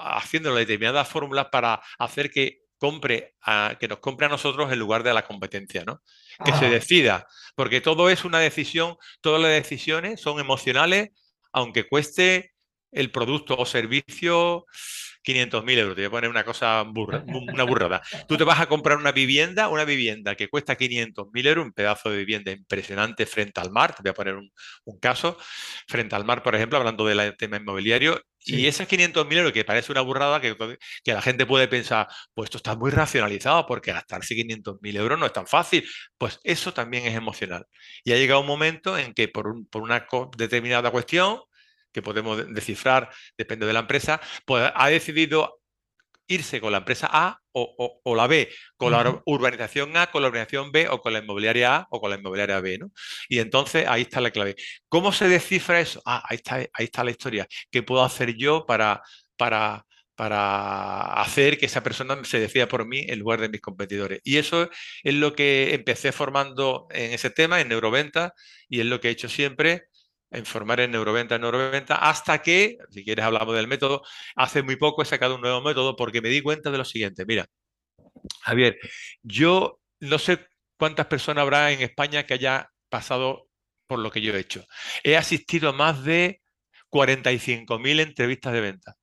haciendo 0.00 0.54
determinadas 0.54 1.08
fórmulas 1.08 1.48
para 1.50 1.80
hacer 1.98 2.30
que 2.30 2.60
compre 2.78 3.34
a, 3.42 3.76
que 3.78 3.88
nos 3.88 3.98
compre 3.98 4.26
a 4.26 4.28
nosotros 4.28 4.72
en 4.72 4.78
lugar 4.78 5.02
de 5.02 5.10
a 5.10 5.14
la 5.14 5.26
competencia, 5.26 5.84
¿no? 5.84 6.00
Que 6.44 6.52
se 6.52 6.70
decida, 6.70 7.26
porque 7.56 7.80
todo 7.80 8.08
es 8.08 8.24
una 8.24 8.38
decisión, 8.38 8.96
todas 9.20 9.42
las 9.42 9.50
decisiones 9.50 10.20
son 10.20 10.38
emocionales 10.38 11.10
aunque 11.52 11.88
cueste 11.88 12.52
el 12.92 13.10
producto 13.10 13.56
o 13.56 13.66
servicio 13.66 14.66
500.000 15.28 15.78
euros. 15.78 15.94
Te 15.94 16.02
voy 16.02 16.06
a 16.06 16.10
poner 16.10 16.30
una 16.30 16.44
cosa 16.44 16.82
una 16.82 17.64
burrada. 17.64 18.02
Tú 18.26 18.36
te 18.36 18.44
vas 18.44 18.60
a 18.60 18.66
comprar 18.66 18.96
una 18.96 19.12
vivienda, 19.12 19.68
una 19.68 19.84
vivienda 19.84 20.34
que 20.34 20.48
cuesta 20.48 20.76
500.000 20.76 21.46
euros, 21.46 21.64
un 21.66 21.72
pedazo 21.72 22.10
de 22.10 22.18
vivienda 22.18 22.50
impresionante 22.50 23.26
frente 23.26 23.60
al 23.60 23.70
mar. 23.70 23.94
Te 23.94 24.02
voy 24.02 24.10
a 24.10 24.14
poner 24.14 24.36
un, 24.36 24.50
caso. 25.00 25.36
Frente 25.86 26.16
al 26.16 26.24
mar, 26.24 26.42
por 26.42 26.54
ejemplo, 26.54 26.78
hablando 26.78 27.06
del 27.06 27.36
tema 27.36 27.56
inmobiliario. 27.58 28.20
Y 28.40 28.66
esas 28.66 28.88
500.000 28.88 29.36
euros, 29.36 29.52
que 29.52 29.64
parece 29.64 29.92
una 29.92 30.00
burrada, 30.00 30.40
que, 30.40 30.56
que, 31.04 31.12
la 31.12 31.20
gente 31.20 31.44
puede 31.44 31.68
pensar, 31.68 32.08
pues 32.32 32.46
esto 32.46 32.56
está 32.56 32.76
muy 32.76 32.90
racionalizado 32.90 33.66
porque 33.66 33.92
gastarse 33.92 34.34
500.000 34.34 34.96
euros 34.96 35.18
no 35.18 35.26
es 35.26 35.32
tan 35.32 35.46
fácil. 35.46 35.86
Pues 36.16 36.40
eso 36.44 36.72
también 36.72 37.04
es 37.04 37.14
emocional. 37.14 37.66
Y 38.04 38.12
ha 38.12 38.16
llegado 38.16 38.40
un 38.40 38.46
momento 38.46 38.96
en 38.96 39.12
que 39.12 39.28
por, 39.28 39.54
por 39.68 39.82
una 39.82 40.06
determinada 40.38 40.90
cuestión, 40.90 41.40
que 41.98 42.02
podemos 42.02 42.52
descifrar, 42.54 43.10
depende 43.36 43.66
de 43.66 43.72
la 43.72 43.80
empresa, 43.80 44.20
pues 44.44 44.70
ha 44.74 44.88
decidido 44.88 45.58
irse 46.28 46.60
con 46.60 46.72
la 46.72 46.78
empresa 46.78 47.08
A 47.10 47.40
o, 47.52 48.14
la 48.14 48.28
B, 48.28 48.48
con 48.76 48.92
la 48.92 49.20
urbanización 49.24 49.96
A, 49.96 50.10
con 50.12 50.22
la 50.22 50.28
urbanización 50.28 50.70
B 50.70 50.88
o 50.88 51.00
con 51.00 51.12
la 51.12 51.18
inmobiliaria 51.18 51.76
A 51.76 51.86
o 51.90 52.00
con 52.00 52.10
la 52.10 52.16
inmobiliaria 52.16 52.60
B, 52.60 52.78
¿no? 52.78 52.92
Y 53.28 53.40
entonces 53.40 53.86
ahí 53.88 54.02
está 54.02 54.20
la 54.20 54.30
clave. 54.30 54.54
¿Cómo 54.88 55.10
se 55.10 55.28
descifra 55.28 55.80
eso? 55.80 56.00
Ah, 56.04 56.22
ahí 56.28 56.36
está, 56.36 56.56
ahí 56.56 56.84
está 56.84 57.02
la 57.02 57.10
historia. 57.10 57.48
¿Qué 57.70 57.82
puedo 57.82 58.04
hacer 58.04 58.36
yo 58.36 58.64
para, 58.64 59.02
para, 59.36 59.84
para 60.14 61.14
hacer 61.14 61.58
que 61.58 61.66
esa 61.66 61.82
persona 61.82 62.16
se 62.22 62.38
decida 62.38 62.68
por 62.68 62.86
mí 62.86 63.06
en 63.08 63.18
lugar 63.18 63.40
de 63.40 63.48
mis 63.48 63.60
competidores? 63.60 64.20
Y 64.22 64.36
eso 64.36 64.70
es 65.02 65.14
lo 65.14 65.34
que 65.34 65.74
empecé 65.74 66.12
formando 66.12 66.86
en 66.90 67.12
ese 67.12 67.30
tema, 67.30 67.60
en 67.60 67.68
neuroventa, 67.68 68.34
y 68.68 68.80
es 68.80 68.86
lo 68.86 69.00
que 69.00 69.08
he 69.08 69.12
hecho 69.12 69.28
siempre 69.28 69.88
en 70.30 70.44
formar 70.46 70.80
en 70.80 70.90
Neuroventa, 70.90 71.36
en 71.36 71.42
Neuroventa, 71.42 71.96
hasta 71.96 72.42
que, 72.42 72.78
si 72.90 73.04
quieres 73.04 73.24
hablamos 73.24 73.54
del 73.54 73.68
método, 73.68 74.02
hace 74.36 74.62
muy 74.62 74.76
poco 74.76 75.02
he 75.02 75.04
sacado 75.06 75.36
un 75.36 75.40
nuevo 75.40 75.60
método 75.62 75.96
porque 75.96 76.20
me 76.20 76.28
di 76.28 76.42
cuenta 76.42 76.70
de 76.70 76.78
lo 76.78 76.84
siguiente. 76.84 77.24
Mira, 77.26 77.46
Javier, 78.42 78.78
yo 79.22 79.80
no 80.00 80.18
sé 80.18 80.46
cuántas 80.78 81.06
personas 81.06 81.42
habrá 81.42 81.72
en 81.72 81.80
España 81.82 82.24
que 82.24 82.34
haya 82.34 82.70
pasado 82.88 83.48
por 83.86 83.98
lo 83.98 84.10
que 84.10 84.20
yo 84.20 84.34
he 84.34 84.40
hecho. 84.40 84.64
He 85.02 85.16
asistido 85.16 85.70
a 85.70 85.72
más 85.72 86.04
de 86.04 86.42
45.000 86.90 88.00
entrevistas 88.00 88.52
de 88.52 88.60
venta 88.60 88.96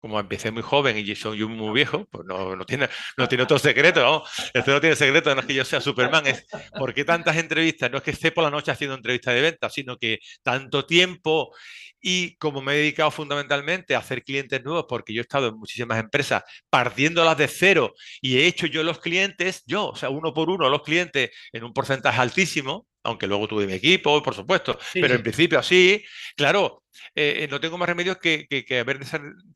como 0.00 0.20
empecé 0.20 0.50
muy 0.50 0.62
joven 0.62 0.96
y 0.98 1.14
soy 1.14 1.44
muy 1.44 1.74
viejo, 1.74 2.06
pues 2.10 2.24
no, 2.26 2.54
no, 2.56 2.64
tiene, 2.64 2.88
no 3.16 3.28
tiene 3.28 3.44
otro 3.44 3.58
secreto, 3.58 4.00
¿no? 4.00 4.22
Este 4.54 4.70
no 4.70 4.80
tiene 4.80 4.96
secreto, 4.96 5.34
no 5.34 5.40
es 5.40 5.46
que 5.46 5.54
yo 5.54 5.64
sea 5.64 5.80
Superman, 5.80 6.26
es 6.26 6.46
¿por 6.78 6.94
qué 6.94 7.04
tantas 7.04 7.36
entrevistas? 7.36 7.90
No 7.90 7.98
es 7.98 8.02
que 8.04 8.12
esté 8.12 8.30
por 8.32 8.44
la 8.44 8.50
noche 8.50 8.70
haciendo 8.70 8.94
entrevistas 8.96 9.34
de 9.34 9.42
venta, 9.42 9.68
sino 9.70 9.96
que 9.96 10.20
tanto 10.42 10.86
tiempo 10.86 11.52
Y 12.00 12.36
como 12.36 12.60
me 12.62 12.74
he 12.74 12.76
dedicado 12.78 13.10
fundamentalmente 13.10 13.94
a 13.94 13.98
hacer 13.98 14.22
clientes 14.22 14.62
nuevos, 14.64 14.86
porque 14.88 15.12
yo 15.12 15.20
he 15.20 15.22
estado 15.22 15.48
en 15.48 15.58
muchísimas 15.58 15.98
empresas 15.98 16.44
partiéndolas 16.70 17.36
de 17.36 17.48
cero 17.48 17.94
y 18.20 18.38
he 18.38 18.46
hecho 18.46 18.66
yo 18.66 18.82
los 18.84 19.00
clientes, 19.00 19.62
yo, 19.66 19.88
o 19.88 19.96
sea, 19.96 20.08
uno 20.10 20.32
por 20.32 20.48
uno 20.48 20.68
los 20.68 20.82
clientes 20.82 21.30
en 21.52 21.64
un 21.64 21.72
porcentaje 21.72 22.20
altísimo, 22.20 22.86
aunque 23.08 23.26
luego 23.26 23.48
tuve 23.48 23.66
mi 23.66 23.72
equipo, 23.72 24.22
por 24.22 24.34
supuesto, 24.34 24.78
pero 24.92 25.14
en 25.14 25.22
principio 25.22 25.58
así, 25.58 26.04
claro, 26.36 26.84
eh, 27.14 27.44
eh, 27.44 27.48
no 27.50 27.60
tengo 27.60 27.78
más 27.78 27.88
remedio 27.88 28.18
que, 28.18 28.46
que, 28.48 28.64
que 28.64 28.80
haber, 28.80 29.00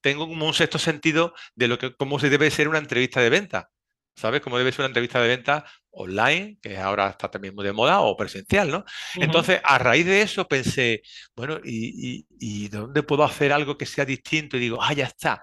tengo 0.00 0.26
como 0.26 0.46
un 0.46 0.54
sexto 0.54 0.78
sentido 0.78 1.34
de 1.54 1.68
lo 1.68 1.78
que, 1.78 1.94
cómo 1.94 2.18
se 2.18 2.30
debe 2.30 2.50
ser 2.50 2.68
una 2.68 2.78
entrevista 2.78 3.20
de 3.20 3.30
venta. 3.30 3.70
¿Sabes? 4.14 4.42
Cómo 4.42 4.58
debe 4.58 4.72
ser 4.72 4.80
una 4.80 4.88
entrevista 4.88 5.22
de 5.22 5.28
venta 5.28 5.64
online, 5.90 6.58
que 6.60 6.76
ahora 6.76 7.08
está 7.08 7.30
también 7.30 7.54
muy 7.54 7.64
de 7.64 7.72
moda, 7.72 8.00
o 8.00 8.14
presencial, 8.14 8.70
¿no? 8.70 8.84
Entonces, 9.14 9.58
a 9.64 9.78
raíz 9.78 10.04
de 10.04 10.20
eso 10.20 10.46
pensé, 10.46 11.00
bueno, 11.34 11.58
¿y, 11.64 12.26
y, 12.38 12.68
dónde 12.68 13.02
puedo 13.02 13.24
hacer 13.24 13.54
algo 13.54 13.78
que 13.78 13.86
sea 13.86 14.04
distinto? 14.04 14.58
Y 14.58 14.60
digo, 14.60 14.82
ah, 14.82 14.92
ya 14.92 15.06
está. 15.06 15.40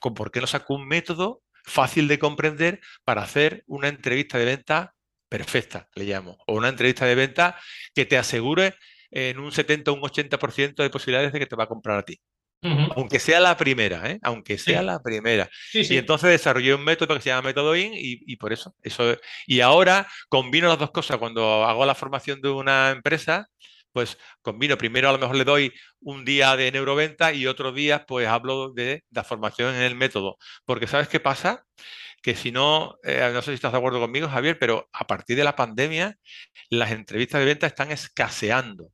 ¿Por 0.00 0.30
qué 0.30 0.40
no 0.40 0.46
saco 0.46 0.74
un 0.74 0.86
método 0.86 1.42
fácil 1.64 2.06
de 2.06 2.20
comprender 2.20 2.80
para 3.04 3.22
hacer 3.22 3.64
una 3.66 3.88
entrevista 3.88 4.38
de 4.38 4.44
venta 4.44 4.94
perfecta, 5.32 5.88
le 5.94 6.04
llamo, 6.04 6.36
o 6.46 6.54
una 6.54 6.68
entrevista 6.68 7.06
de 7.06 7.14
venta 7.14 7.58
que 7.94 8.04
te 8.04 8.18
asegure 8.18 8.74
en 9.10 9.38
un 9.38 9.50
70 9.50 9.90
o 9.90 9.94
un 9.94 10.02
80% 10.02 10.82
de 10.82 10.90
posibilidades 10.90 11.32
de 11.32 11.38
que 11.38 11.46
te 11.46 11.56
va 11.56 11.64
a 11.64 11.68
comprar 11.68 11.98
a 11.98 12.02
ti. 12.02 12.20
Aunque 12.94 13.18
sea 13.18 13.40
la 13.40 13.56
primera, 13.56 14.08
¿eh? 14.08 14.20
Aunque 14.22 14.56
sea 14.56 14.82
la 14.82 15.02
primera. 15.02 15.48
Y 15.72 15.96
entonces 15.96 16.30
desarrollé 16.30 16.74
un 16.74 16.84
método 16.84 17.16
que 17.16 17.20
se 17.22 17.30
llama 17.30 17.48
método 17.48 17.74
IN 17.74 17.92
y, 17.94 18.36
por 18.36 18.52
eso, 18.52 18.76
eso. 18.82 19.16
Y 19.46 19.60
ahora 19.60 20.06
combino 20.28 20.68
las 20.68 20.78
dos 20.78 20.92
cosas. 20.92 21.16
Cuando 21.16 21.64
hago 21.64 21.84
la 21.84 21.96
formación 21.96 22.40
de 22.40 22.50
una 22.50 22.90
empresa, 22.90 23.48
pues 23.90 24.16
combino, 24.42 24.78
primero 24.78 25.08
a 25.08 25.12
lo 25.12 25.18
mejor 25.18 25.34
le 25.34 25.44
doy 25.44 25.72
un 26.00 26.24
día 26.24 26.54
de 26.56 26.70
neuroventa 26.70 27.32
y 27.32 27.48
otro 27.48 27.72
día 27.72 28.04
pues 28.06 28.28
hablo 28.28 28.70
de 28.72 29.02
la 29.10 29.24
formación 29.24 29.74
en 29.74 29.82
el 29.82 29.96
método. 29.96 30.36
Porque 30.64 30.86
¿sabes 30.86 31.08
qué 31.08 31.18
pasa? 31.18 31.64
Que 32.22 32.34
si 32.34 32.52
no, 32.52 32.96
eh, 33.02 33.30
no 33.32 33.42
sé 33.42 33.50
si 33.50 33.54
estás 33.54 33.72
de 33.72 33.78
acuerdo 33.78 34.00
conmigo, 34.00 34.28
Javier, 34.28 34.58
pero 34.58 34.88
a 34.92 35.06
partir 35.06 35.36
de 35.36 35.44
la 35.44 35.56
pandemia, 35.56 36.16
las 36.70 36.92
entrevistas 36.92 37.40
de 37.40 37.46
venta 37.46 37.66
están 37.66 37.90
escaseando. 37.90 38.90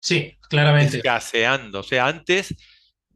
Sí, 0.00 0.38
claramente. 0.48 0.98
Escaseando. 0.98 1.80
O 1.80 1.82
sea, 1.82 2.06
antes 2.06 2.54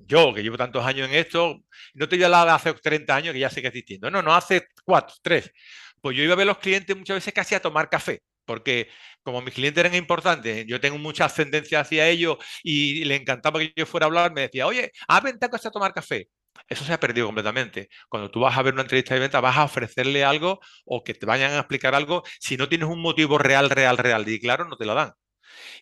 yo, 0.07 0.35
que 0.35 0.43
llevo 0.43 0.57
tantos 0.57 0.85
años 0.85 1.09
en 1.09 1.15
esto, 1.15 1.61
no 1.95 2.09
te 2.09 2.17
digo 2.17 2.29
la 2.29 2.45
de 2.45 2.51
hace 2.51 2.75
30 2.75 3.15
años, 3.15 3.33
que 3.33 3.39
ya 3.41 3.51
sé 3.51 3.63
que 3.63 3.69
es 3.69 3.75
distinto. 3.75 4.11
No, 4.11 4.23
no, 4.23 4.35
hace 4.35 4.67
4, 4.85 5.17
3. 5.23 5.53
Pues 6.01 6.17
yo 6.17 6.23
iba 6.25 6.35
a 6.35 6.37
ver 6.37 6.45
a 6.45 6.53
los 6.53 6.59
clientes 6.59 6.97
muchas 6.97 7.17
veces 7.17 7.33
casi 7.33 7.55
a 7.55 7.61
tomar 7.61 7.89
café, 7.89 8.23
porque 8.45 8.89
como 9.23 9.41
mis 9.41 9.55
clientes 9.55 9.85
eran 9.85 9.95
importantes, 9.95 10.67
yo 10.67 10.81
tengo 10.81 10.99
mucha 10.99 11.27
ascendencia 11.27 11.81
hacia 11.81 12.09
ellos 12.09 12.39
y 12.63 13.05
le 13.05 13.17
encantaba 13.17 13.61
que 13.61 13.73
yo 13.77 13.87
fuera 13.87 14.07
a 14.07 14.09
hablar, 14.09 14.33
me 14.33 14.43
decía, 14.43 14.67
oye, 14.67 14.91
¿has 15.07 15.23
ventaja 15.23 15.57
a 15.57 15.71
tomar 15.71 15.93
café? 15.95 16.29
Eso 16.69 16.85
se 16.85 16.93
ha 16.93 17.01
perdido 17.01 17.27
completamente. 17.27 17.89
Cuando 18.09 18.31
tú 18.31 18.41
vas 18.41 18.57
a 18.57 18.63
ver 18.63 18.75
una 18.75 18.83
entrevista 18.83 19.15
de 19.15 19.21
venta, 19.21 19.41
vas 19.41 19.57
a 19.57 19.65
ofrecerle 19.65 20.25
algo 20.25 20.61
o 20.85 21.05
que 21.05 21.15
te 21.15 21.27
vayan 21.27 21.53
a 21.53 21.59
explicar 21.59 21.95
algo. 21.95 22.23
Si 22.41 22.57
no 22.57 22.69
tienes 22.69 22.89
un 22.89 23.01
motivo 23.01 23.39
real, 23.39 23.71
real, 23.71 23.99
real 23.99 24.29
y 24.29 24.41
claro, 24.41 24.65
no 24.67 24.77
te 24.77 24.87
lo 24.87 24.95
dan. 24.95 25.13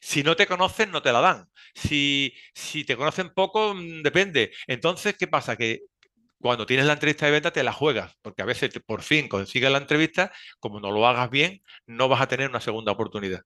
Si 0.01 0.23
no 0.23 0.37
te 0.37 0.47
conocen, 0.47 0.91
no 0.91 1.03
te 1.03 1.13
la 1.13 1.21
dan. 1.21 1.47
Si, 1.75 2.35
si 2.55 2.85
te 2.85 2.97
conocen 2.97 3.31
poco, 3.35 3.75
mm, 3.75 4.03
depende. 4.03 4.53
Entonces, 4.67 5.17
¿qué 5.19 5.29
pasa? 5.29 5.57
Que 5.57 5.81
cuando 6.41 6.67
tienes 6.67 6.87
la 6.87 6.95
entrevista 6.95 7.27
de 7.27 7.33
venta 7.33 7.53
te 7.53 7.63
la 7.63 7.73
juegas, 7.73 8.15
porque 8.23 8.43
a 8.43 8.47
veces 8.47 8.71
por 8.87 9.03
fin 9.03 9.29
consigues 9.29 9.71
la 9.71 9.79
entrevista, 9.79 10.33
como 10.59 10.81
no 10.81 10.91
lo 10.91 11.07
hagas 11.07 11.31
bien, 11.31 11.63
no 11.87 12.09
vas 12.09 12.21
a 12.23 12.29
tener 12.29 12.49
una 12.49 12.61
segunda 12.61 12.93
oportunidad. 12.93 13.43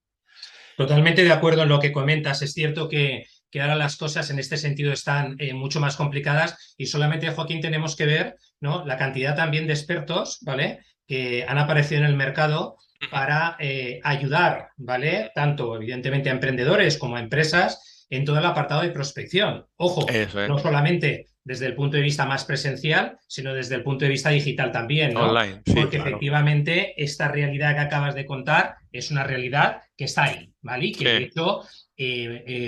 Totalmente 0.77 1.23
de 1.23 1.31
acuerdo 1.31 1.63
en 1.63 1.69
lo 1.69 1.79
que 1.79 1.91
comentas. 1.91 2.41
Es 2.41 2.53
cierto 2.53 2.89
que, 2.89 3.25
que 3.51 3.61
ahora 3.61 3.75
las 3.75 3.97
cosas 3.97 4.29
en 4.29 4.39
este 4.39 4.57
sentido 4.57 4.91
están 4.91 5.35
eh, 5.39 5.53
mucho 5.53 5.79
más 5.79 5.95
complicadas 5.95 6.75
y 6.77 6.87
solamente, 6.87 7.29
Joaquín, 7.29 7.61
tenemos 7.61 7.95
que 7.95 8.05
ver 8.05 8.35
¿no? 8.59 8.85
la 8.85 8.97
cantidad 8.97 9.35
también 9.35 9.67
de 9.67 9.73
expertos 9.73 10.39
¿vale? 10.41 10.79
que 11.07 11.45
han 11.47 11.57
aparecido 11.57 12.01
en 12.01 12.07
el 12.07 12.15
mercado 12.15 12.77
para 13.11 13.55
eh, 13.59 13.99
ayudar, 14.03 14.69
¿vale? 14.77 15.31
Tanto, 15.35 15.75
evidentemente, 15.75 16.29
a 16.29 16.33
emprendedores 16.33 16.97
como 16.97 17.17
a 17.17 17.19
empresas 17.19 18.05
en 18.09 18.25
todo 18.25 18.39
el 18.39 18.45
apartado 18.45 18.81
de 18.81 18.89
prospección. 18.89 19.65
Ojo, 19.77 20.05
no 20.47 20.57
solamente 20.59 21.27
desde 21.43 21.67
el 21.67 21.75
punto 21.75 21.97
de 21.97 22.03
vista 22.03 22.25
más 22.25 22.43
presencial, 22.43 23.19
sino 23.27 23.53
desde 23.53 23.75
el 23.75 23.83
punto 23.83 24.03
de 24.03 24.09
vista 24.09 24.29
digital 24.29 24.71
también, 24.71 25.13
¿no? 25.13 25.29
Online, 25.29 25.61
Porque 25.75 25.97
efectivamente 25.97 26.93
esta 27.01 27.27
realidad 27.27 27.75
que 27.75 27.81
acabas 27.81 28.15
de 28.15 28.25
contar 28.25 28.75
es 28.91 29.11
una 29.11 29.23
realidad 29.23 29.81
que 29.95 30.05
está 30.05 30.23
ahí, 30.23 30.51
¿vale? 30.61 30.87
Y 30.87 30.91
que 30.93 31.05
de 31.05 31.17
hecho, 31.17 31.61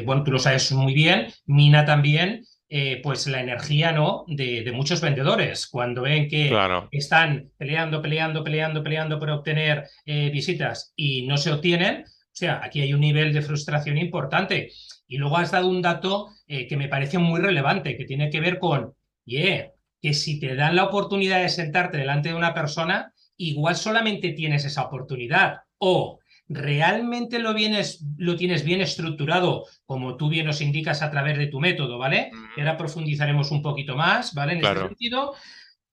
bueno, 0.05 0.23
tú 0.23 0.31
lo 0.31 0.39
sabes 0.39 0.71
muy 0.71 0.93
bien, 0.93 1.27
mina 1.45 1.85
también 1.85 2.43
eh, 2.69 2.99
pues 3.01 3.25
la 3.27 3.39
energía 3.39 3.93
¿no? 3.93 4.25
De, 4.27 4.69
muchos 4.73 4.99
vendedores 4.99 5.67
cuando 5.67 6.01
ven 6.01 6.27
que 6.27 6.51
están 6.91 7.49
peleando, 7.57 8.01
peleando, 8.01 8.43
peleando, 8.43 8.83
peleando 8.83 9.19
por 9.19 9.29
obtener 9.29 9.87
eh, 10.05 10.29
visitas 10.31 10.91
y 10.95 11.25
no 11.25 11.37
se 11.37 11.51
obtienen. 11.51 12.03
O 12.03 12.39
sea, 12.39 12.59
aquí 12.61 12.81
hay 12.81 12.93
un 12.93 12.99
nivel 12.99 13.31
de 13.31 13.41
frustración 13.41 13.97
importante. 13.97 14.71
Y 15.07 15.17
luego 15.17 15.37
has 15.37 15.51
dado 15.51 15.69
un 15.69 15.81
dato 15.81 16.27
eh, 16.45 16.67
que 16.67 16.75
me 16.75 16.89
parece 16.89 17.17
muy 17.19 17.39
relevante, 17.39 17.95
que 17.95 18.03
tiene 18.03 18.29
que 18.29 18.41
ver 18.41 18.59
con, 18.59 18.93
yeah, 19.23 19.71
que 20.01 20.13
si 20.13 20.37
te 20.37 20.53
dan 20.55 20.75
la 20.75 20.83
oportunidad 20.83 21.41
de 21.41 21.49
sentarte 21.49 21.97
delante 21.97 22.29
de 22.29 22.35
una 22.35 22.53
persona, 22.53 23.13
igual 23.37 23.77
solamente 23.77 24.33
tienes 24.33 24.65
esa 24.65 24.83
oportunidad. 24.83 25.61
O 25.77 26.19
realmente 26.49 27.39
lo, 27.39 27.53
vienes, 27.53 28.03
lo 28.17 28.35
tienes 28.35 28.63
bien 28.63 28.81
estructurado, 28.81 29.65
como 29.85 30.15
tú 30.17 30.29
bien 30.29 30.45
nos 30.45 30.61
indicas 30.61 31.01
a 31.01 31.11
través 31.11 31.37
de 31.37 31.47
tu 31.47 31.59
método, 31.59 31.97
¿vale? 31.97 32.31
Y 32.55 32.61
ahora 32.61 32.77
profundizaremos 32.77 33.51
un 33.51 33.61
poquito 33.61 33.95
más, 33.95 34.33
¿vale? 34.33 34.53
En 34.53 34.65
ese 34.65 34.79
sentido. 34.79 35.33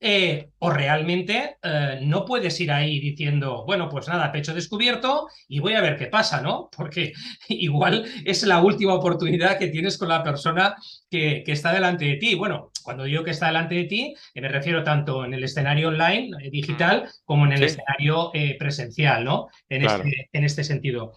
Eh, 0.06 0.50
o 0.58 0.68
realmente 0.68 1.56
eh, 1.62 1.98
no 2.02 2.26
puedes 2.26 2.60
ir 2.60 2.70
ahí 2.70 3.00
diciendo, 3.00 3.64
bueno, 3.64 3.88
pues 3.88 4.06
nada, 4.06 4.30
pecho 4.30 4.52
descubierto 4.52 5.28
y 5.48 5.60
voy 5.60 5.72
a 5.74 5.80
ver 5.80 5.96
qué 5.96 6.08
pasa, 6.08 6.42
¿no? 6.42 6.68
Porque 6.76 7.14
igual 7.48 8.04
es 8.24 8.42
la 8.42 8.60
última 8.60 8.92
oportunidad 8.92 9.58
que 9.58 9.68
tienes 9.68 9.96
con 9.96 10.08
la 10.08 10.22
persona 10.22 10.76
que, 11.08 11.42
que 11.44 11.52
está 11.52 11.72
delante 11.72 12.04
de 12.04 12.16
ti. 12.16 12.34
Bueno, 12.34 12.70
cuando 12.84 13.04
digo 13.04 13.24
que 13.24 13.32
está 13.32 13.46
delante 13.46 13.74
de 13.74 13.84
ti, 13.84 14.14
eh, 14.34 14.40
me 14.40 14.48
refiero 14.48 14.84
tanto 14.84 15.24
en 15.24 15.34
el 15.34 15.42
escenario 15.42 15.88
online, 15.88 16.30
digital, 16.50 17.08
como 17.24 17.46
en 17.46 17.54
el 17.54 17.62
escenario 17.64 18.30
presencial, 18.58 19.24
¿no? 19.24 19.48
En, 19.68 19.84
este, 19.84 20.28
en 20.32 20.44
este 20.44 20.62
sentido. 20.62 21.12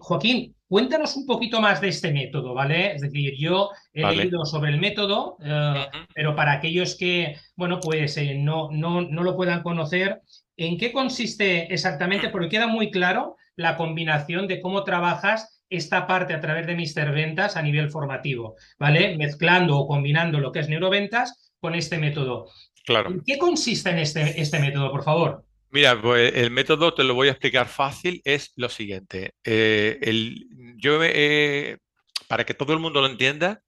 Joaquín, 0.00 0.54
Cuéntanos 0.70 1.16
un 1.16 1.26
poquito 1.26 1.60
más 1.60 1.80
de 1.80 1.88
este 1.88 2.12
método, 2.12 2.54
¿vale? 2.54 2.94
Es 2.94 3.02
decir, 3.02 3.34
yo 3.36 3.70
he 3.92 4.06
leído 4.14 4.44
sobre 4.44 4.70
el 4.70 4.78
método, 4.78 5.36
eh, 5.44 5.84
pero 6.14 6.36
para 6.36 6.52
aquellos 6.52 6.94
que, 6.96 7.34
bueno, 7.56 7.80
pues 7.80 8.16
eh, 8.18 8.36
no, 8.36 8.70
no, 8.70 9.00
no 9.00 9.24
lo 9.24 9.34
puedan 9.34 9.64
conocer, 9.64 10.20
¿en 10.56 10.78
qué 10.78 10.92
consiste 10.92 11.74
exactamente? 11.74 12.28
Porque 12.28 12.48
queda 12.48 12.68
muy 12.68 12.92
claro 12.92 13.34
la 13.56 13.76
combinación 13.76 14.46
de 14.46 14.60
cómo 14.60 14.84
trabajas 14.84 15.59
esta 15.70 16.06
parte 16.06 16.34
a 16.34 16.40
través 16.40 16.66
de 16.66 16.74
Mister 16.74 17.10
Ventas 17.12 17.56
a 17.56 17.62
nivel 17.62 17.90
formativo, 17.90 18.56
¿vale? 18.78 19.16
Mezclando 19.16 19.78
o 19.78 19.86
combinando 19.86 20.40
lo 20.40 20.52
que 20.52 20.58
es 20.58 20.68
neuroventas 20.68 21.54
con 21.60 21.74
este 21.74 21.96
método. 21.98 22.50
Claro. 22.84 23.10
¿En 23.10 23.22
qué 23.24 23.38
consiste 23.38 23.90
en 23.90 23.98
este, 23.98 24.40
este 24.40 24.58
método, 24.58 24.90
por 24.90 25.04
favor? 25.04 25.44
Mira, 25.70 26.00
pues 26.02 26.34
el 26.34 26.50
método 26.50 26.92
te 26.94 27.04
lo 27.04 27.14
voy 27.14 27.28
a 27.28 27.30
explicar 27.30 27.68
fácil, 27.68 28.20
es 28.24 28.52
lo 28.56 28.68
siguiente. 28.68 29.34
Eh, 29.44 29.98
el, 30.02 30.48
yo, 30.76 30.98
eh, 31.04 31.78
para 32.26 32.44
que 32.44 32.54
todo 32.54 32.72
el 32.72 32.80
mundo 32.80 33.00
lo 33.00 33.06
entienda, 33.06 33.62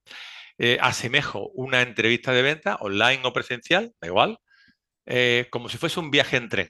eh, 0.59 0.79
asemejo 0.81 1.51
una 1.55 1.81
entrevista 1.83 2.33
de 2.33 2.43
venta, 2.43 2.77
online 2.81 3.21
o 3.23 3.33
presencial, 3.33 3.93
da 4.01 4.09
igual, 4.09 4.39
como 5.51 5.69
si 5.69 5.79
fuese 5.79 6.01
un 6.01 6.11
viaje 6.11 6.37
en 6.37 6.49
tren. 6.49 6.69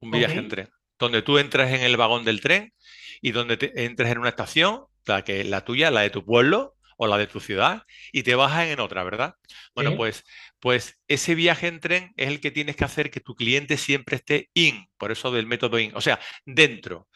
Un 0.00 0.10
viaje 0.10 0.38
en 0.38 0.48
tren, 0.48 0.68
donde 0.98 1.22
tú 1.22 1.38
entras 1.38 1.72
en 1.72 1.82
el 1.82 1.96
vagón 1.96 2.24
del 2.24 2.40
tren 2.40 2.72
y 3.20 3.32
donde 3.32 3.56
te, 3.56 3.84
entres 3.84 4.10
en 4.10 4.18
una 4.18 4.30
estación, 4.30 4.84
la, 5.06 5.22
que, 5.22 5.44
la 5.44 5.64
tuya, 5.64 5.90
la 5.90 6.02
de 6.02 6.10
tu 6.10 6.24
pueblo 6.24 6.74
o 6.98 7.06
la 7.06 7.18
de 7.18 7.26
tu 7.26 7.40
ciudad, 7.40 7.82
y 8.10 8.22
te 8.22 8.34
bajas 8.34 8.68
en 8.68 8.80
otra, 8.80 9.04
¿verdad? 9.04 9.34
Bueno, 9.74 9.96
pues 9.96 10.24
pues 10.66 10.98
ese 11.06 11.36
viaje 11.36 11.68
en 11.68 11.78
tren 11.78 12.12
es 12.16 12.26
el 12.26 12.40
que 12.40 12.50
tienes 12.50 12.74
que 12.74 12.84
hacer 12.84 13.10
que 13.10 13.20
tu 13.20 13.36
cliente 13.36 13.76
siempre 13.76 14.16
esté 14.16 14.50
in, 14.52 14.88
por 14.96 15.12
eso 15.12 15.30
del 15.30 15.46
método 15.46 15.78
in, 15.78 15.94
o 15.94 16.00
sea, 16.00 16.18
dentro. 16.44 17.08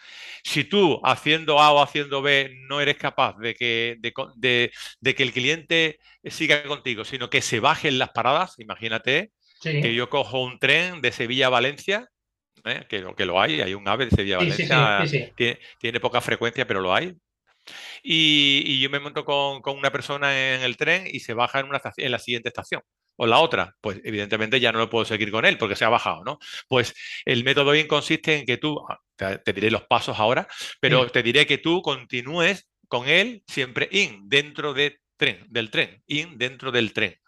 Si 0.44 0.62
tú 0.62 1.00
haciendo 1.02 1.58
A 1.58 1.72
o 1.72 1.82
haciendo 1.82 2.22
B 2.22 2.54
no 2.68 2.80
eres 2.80 2.96
capaz 2.96 3.36
de 3.38 3.56
que, 3.56 3.96
de, 3.98 5.14
que 5.14 5.22
el 5.24 5.32
cliente 5.32 5.98
siga 6.24 6.62
contigo, 6.62 7.04
sino 7.04 7.28
que 7.28 7.42
se 7.42 7.58
baje 7.58 7.88
en 7.88 7.98
las 7.98 8.10
paradas, 8.10 8.54
imagínate 8.58 9.32
que 9.62 9.94
yo 9.94 10.08
cojo 10.08 10.42
un 10.42 10.60
tren 10.60 11.00
de 11.00 11.10
Sevilla 11.10 11.46
a 11.46 11.50
Valencia, 11.50 12.08
¿eh? 12.64 12.86
que, 12.88 13.04
que, 13.16 13.24
lo 13.24 13.40
hay, 13.40 13.60
hay 13.60 13.74
un 13.74 13.86
AVE 13.86 14.06
de 14.06 14.10
Sevilla 14.10 14.38
Valencia, 14.38 15.04
tiene, 15.80 16.00
poca 16.00 16.20
frecuencia, 16.20 16.66
pero 16.66 16.80
lo 16.80 16.94
hay, 16.94 17.14
y, 18.02 18.80
yo 18.80 18.90
me 18.90 19.00
monto 19.00 19.24
con, 19.24 19.76
una 19.76 19.92
persona 19.92 20.54
en 20.54 20.62
el 20.62 20.76
tren 20.76 21.06
y 21.06 21.20
se 21.20 21.34
baja 21.34 21.60
en, 21.60 21.66
una 21.66 21.80
en 21.96 22.12
la 22.12 22.18
siguiente 22.18 22.48
estación 22.48 22.82
o 23.22 23.26
la 23.26 23.38
otra, 23.38 23.76
pues 23.82 24.00
evidentemente 24.02 24.60
ya 24.60 24.72
no 24.72 24.78
lo 24.78 24.88
puedo 24.88 25.04
seguir 25.04 25.30
con 25.30 25.44
él 25.44 25.58
porque 25.58 25.76
se 25.76 25.84
ha 25.84 25.90
bajado, 25.90 26.24
¿no? 26.24 26.38
Pues 26.68 26.94
el 27.26 27.44
método 27.44 27.74
IN 27.74 27.86
consiste 27.86 28.38
en 28.38 28.46
que 28.46 28.56
tú, 28.56 28.82
ah, 28.88 28.98
te, 29.44 29.52
diré 29.52 29.70
los 29.70 29.82
pasos 29.82 30.18
ahora, 30.18 30.48
pero 30.80 31.06
te 31.10 31.22
diré 31.22 31.46
que 31.46 31.58
tú 31.58 31.82
continúes 31.82 32.66
con 32.88 33.06
él 33.08 33.42
siempre 33.46 33.90
IN, 33.92 34.22
dentro 34.26 34.72
de 34.72 35.00
tren, 35.18 35.44
del 35.50 35.70
tren, 35.70 36.02
in 36.06 36.38
dentro 36.38 36.72
del 36.72 36.94
tren. 36.94 37.20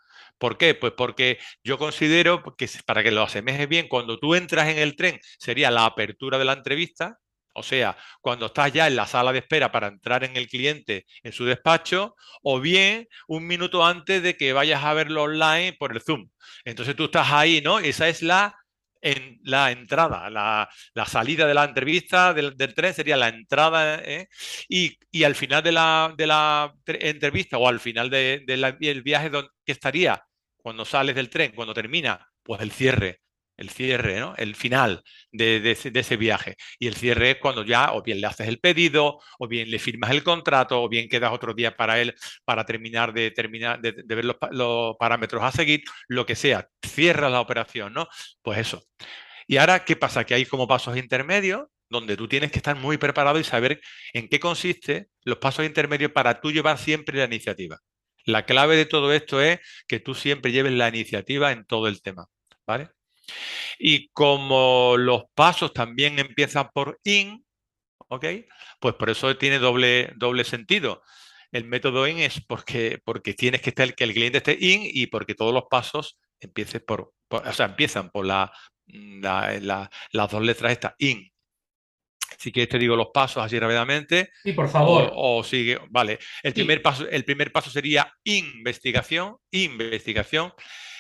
¿Por 0.43 0.59
qué? 0.59 0.75
Pues 0.75 0.93
porque 0.97 1.39
yo 1.63 1.79
considero 1.79 2.43
que 2.59 2.69
para 2.85 3.05
que 3.05 3.13
lo 3.13 3.23
asemeje 3.23 3.67
bien, 3.67 3.87
cuando 3.87 4.19
tú 4.19 4.35
entras 4.35 4.69
en 4.71 4.79
el 4.79 4.97
tren 4.97 5.21
sería 5.39 5.71
la 5.71 5.85
apertura 5.85 6.37
de 6.37 6.45
la 6.45 6.55
entrevista, 6.55 7.19
o 7.55 7.63
sea, 7.63 7.97
cuando 8.21 8.47
estás 8.47 8.73
ya 8.73 8.89
en 8.89 8.97
la 8.97 9.07
sala 9.07 9.33
de 9.33 9.39
espera 9.39 9.71
para 9.71 9.87
entrar 9.87 10.25
en 10.25 10.37
el 10.37 10.49
cliente 10.49 11.07
en 11.23 11.33
su 11.33 11.45
despacho, 11.45 12.17
o 12.43 12.59
bien 12.59 13.07
un 13.29 13.47
minuto 13.47 13.87
antes 13.87 14.21
de 14.21 14.37
que 14.37 14.53
vayas 14.53 14.83
a 14.83 14.95
verlo 14.95 15.23
online 15.23 15.75
por 15.79 15.93
el 15.93 16.03
Zoom. 16.03 16.29
Entonces 16.65 16.97
tú 16.97 17.05
estás 17.05 17.31
ahí, 17.31 17.61
¿no? 17.61 17.79
Esa 17.79 18.09
es 18.09 18.21
la, 18.21 18.57
la 19.45 19.71
entrada, 19.71 20.29
la, 20.29 20.69
salida 21.07 21.47
de 21.47 21.55
la 21.55 21.65
entrevista 21.67 22.35
del, 22.35 22.57
tren 22.75 22.95
sería 22.95 23.17
la 23.17 23.29
entrada, 23.29 24.01
¿eh? 24.05 24.29
y, 24.69 25.23
al 25.23 25.37
final 25.37 25.63
de 25.63 25.71
la, 25.71 26.13
de 26.17 26.27
la 26.27 26.75
entrevista 26.87 27.59
o 27.59 27.69
al 27.69 27.79
final 27.79 28.11
del 28.11 28.45
de, 28.45 29.03
viaje, 29.05 29.31
¿qué 29.65 29.71
estaría? 29.71 30.21
Cuando 30.63 30.85
sales 30.85 31.15
del 31.15 31.31
tren, 31.31 31.53
cuando 31.55 31.75
termina, 31.75 32.29
pues 32.43 32.61
el 32.63 32.71
cierre 32.73 33.23
el 33.57 33.71
cierre, 33.71 34.19
¿no? 34.19 34.35
el 34.37 34.55
final 34.55 35.03
de, 35.31 35.71
ese, 35.71 36.17
viaje. 36.17 36.57
Y 36.79 36.87
el 36.87 36.95
cierre 36.95 37.33
es 37.33 37.37
cuando 37.39 37.65
ya 37.65 37.93
o 37.93 38.03
bien 38.03 38.21
le 38.21 38.27
haces 38.27 38.49
el 38.49 38.59
pedido, 38.59 39.21
o 39.39 39.49
bien 39.49 39.71
le 39.71 39.79
firmas 39.79 40.11
el 40.11 40.23
contrato, 40.23 40.83
o 40.83 40.89
bien 40.89 41.09
quedas 41.09 41.33
otro 41.33 41.55
día 41.55 41.77
para 41.77 42.01
él 42.01 42.15
para 42.45 42.65
terminar 42.67 43.13
de, 43.13 43.31
terminar, 43.31 43.81
de, 43.81 43.93
ver 43.93 44.25
los, 44.25 44.97
parámetros 44.99 45.43
a 45.43 45.53
seguir, 45.53 45.83
lo 46.09 46.27
que 46.27 46.35
sea. 46.37 46.69
Cierras 46.85 47.31
la 47.31 47.41
operación, 47.41 47.93
¿no? 47.93 48.09
Pues 48.43 48.59
eso. 48.59 48.83
Y 49.47 49.57
ahora, 49.57 49.85
¿qué 49.85 49.97
pasa? 49.97 50.25
Que 50.25 50.35
hay 50.35 50.47
como 50.47 50.69
pasos 50.69 50.97
intermedios 50.97 51.67
donde 51.89 52.17
tú 52.17 52.27
tienes 52.27 52.51
que 52.51 52.59
estar 52.59 52.75
muy 52.77 52.97
preparado 52.97 53.39
y 53.39 53.45
saber 53.45 53.81
en 54.15 54.29
qué 54.29 54.41
consiste 54.41 55.09
los 55.25 55.39
pasos 55.39 55.67
intermedios 55.67 56.11
para 56.11 56.41
tú 56.41 56.51
llevar 56.51 56.79
siempre 56.79 57.19
la 57.19 57.27
iniciativa. 57.27 57.79
La 58.25 58.45
clave 58.45 58.77
de 58.77 58.87
todo 58.87 59.13
esto 59.13 59.41
es 59.41 59.61
que 59.87 60.01
tú 60.01 60.15
siempre 60.15 60.53
lleves 60.53 60.73
la 60.73 60.89
iniciativa 60.89 61.53
en 61.53 61.65
todo 61.65 61.89
el 61.89 62.03
tema, 62.03 62.27
¿vale? 62.67 62.91
Y 63.79 64.09
como 64.11 64.97
los 64.97 65.25
pasos 65.35 65.73
también 65.73 66.19
empiezan 66.19 66.71
por 66.73 67.01
in, 67.05 67.45
¿ok? 68.09 68.27
Pues 68.81 68.95
por 68.95 69.11
eso 69.11 69.37
tiene 69.37 69.59
doble, 69.59 70.13
doble 70.17 70.45
sentido. 70.45 71.03
El 71.51 71.65
método 71.65 72.07
in 72.07 72.19
es 72.19 72.41
porque, 72.47 72.99
porque 73.05 73.35
tienes 73.35 73.61
que 73.61 73.71
estar, 73.71 73.95
que 73.95 74.05
el 74.05 74.13
cliente 74.15 74.39
esté 74.39 74.57
in 74.59 74.83
y 74.85 75.07
porque 75.09 75.35
todos 75.35 75.53
los 75.53 75.65
pasos 75.71 76.19
empiecen 76.41 76.83
por, 76.87 77.13
o 77.29 77.53
sea, 77.53 77.67
empiezan 77.67 78.11
por 78.11 78.27
la, 78.27 78.53
las 78.87 80.31
dos 80.31 80.43
letras 80.43 80.73
estas, 80.73 80.95
in. 80.99 81.32
Si 82.39 82.53
quieres 82.53 82.71
te 82.71 82.79
digo 82.79 82.97
los 82.97 83.09
pasos 83.13 83.43
así 83.43 83.59
rápidamente. 83.59 84.31
Sí, 84.43 84.53
por 84.53 84.69
favor. 84.69 85.11
O, 85.15 85.43
sigue, 85.43 85.79
vale. 85.91 86.19
El, 86.43 86.53
primer 86.53 86.83
paso, 86.83 87.09
el 87.09 87.25
primer 87.25 87.53
paso 87.53 87.71
sería 87.71 88.13
investigación, 88.25 89.37
investigación 89.51 90.53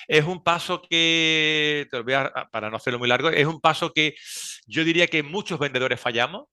es 0.09 0.25
un 0.25 0.43
paso 0.43 0.83
que, 0.83 1.87
te 1.91 1.97
lo 1.97 2.05
voy 2.05 2.15
a, 2.15 2.31
para 2.51 2.71
no 2.71 2.77
hacerlo 2.77 2.99
muy 2.99 3.09
largo, 3.09 3.31
es 3.31 3.47
un 3.47 3.61
paso 3.61 3.93
que 3.93 4.15
yo 4.67 4.85
diría 4.85 5.07
que 5.07 5.23
muchos 5.23 5.59
vendedores 5.59 6.01
fallamos. 6.01 6.47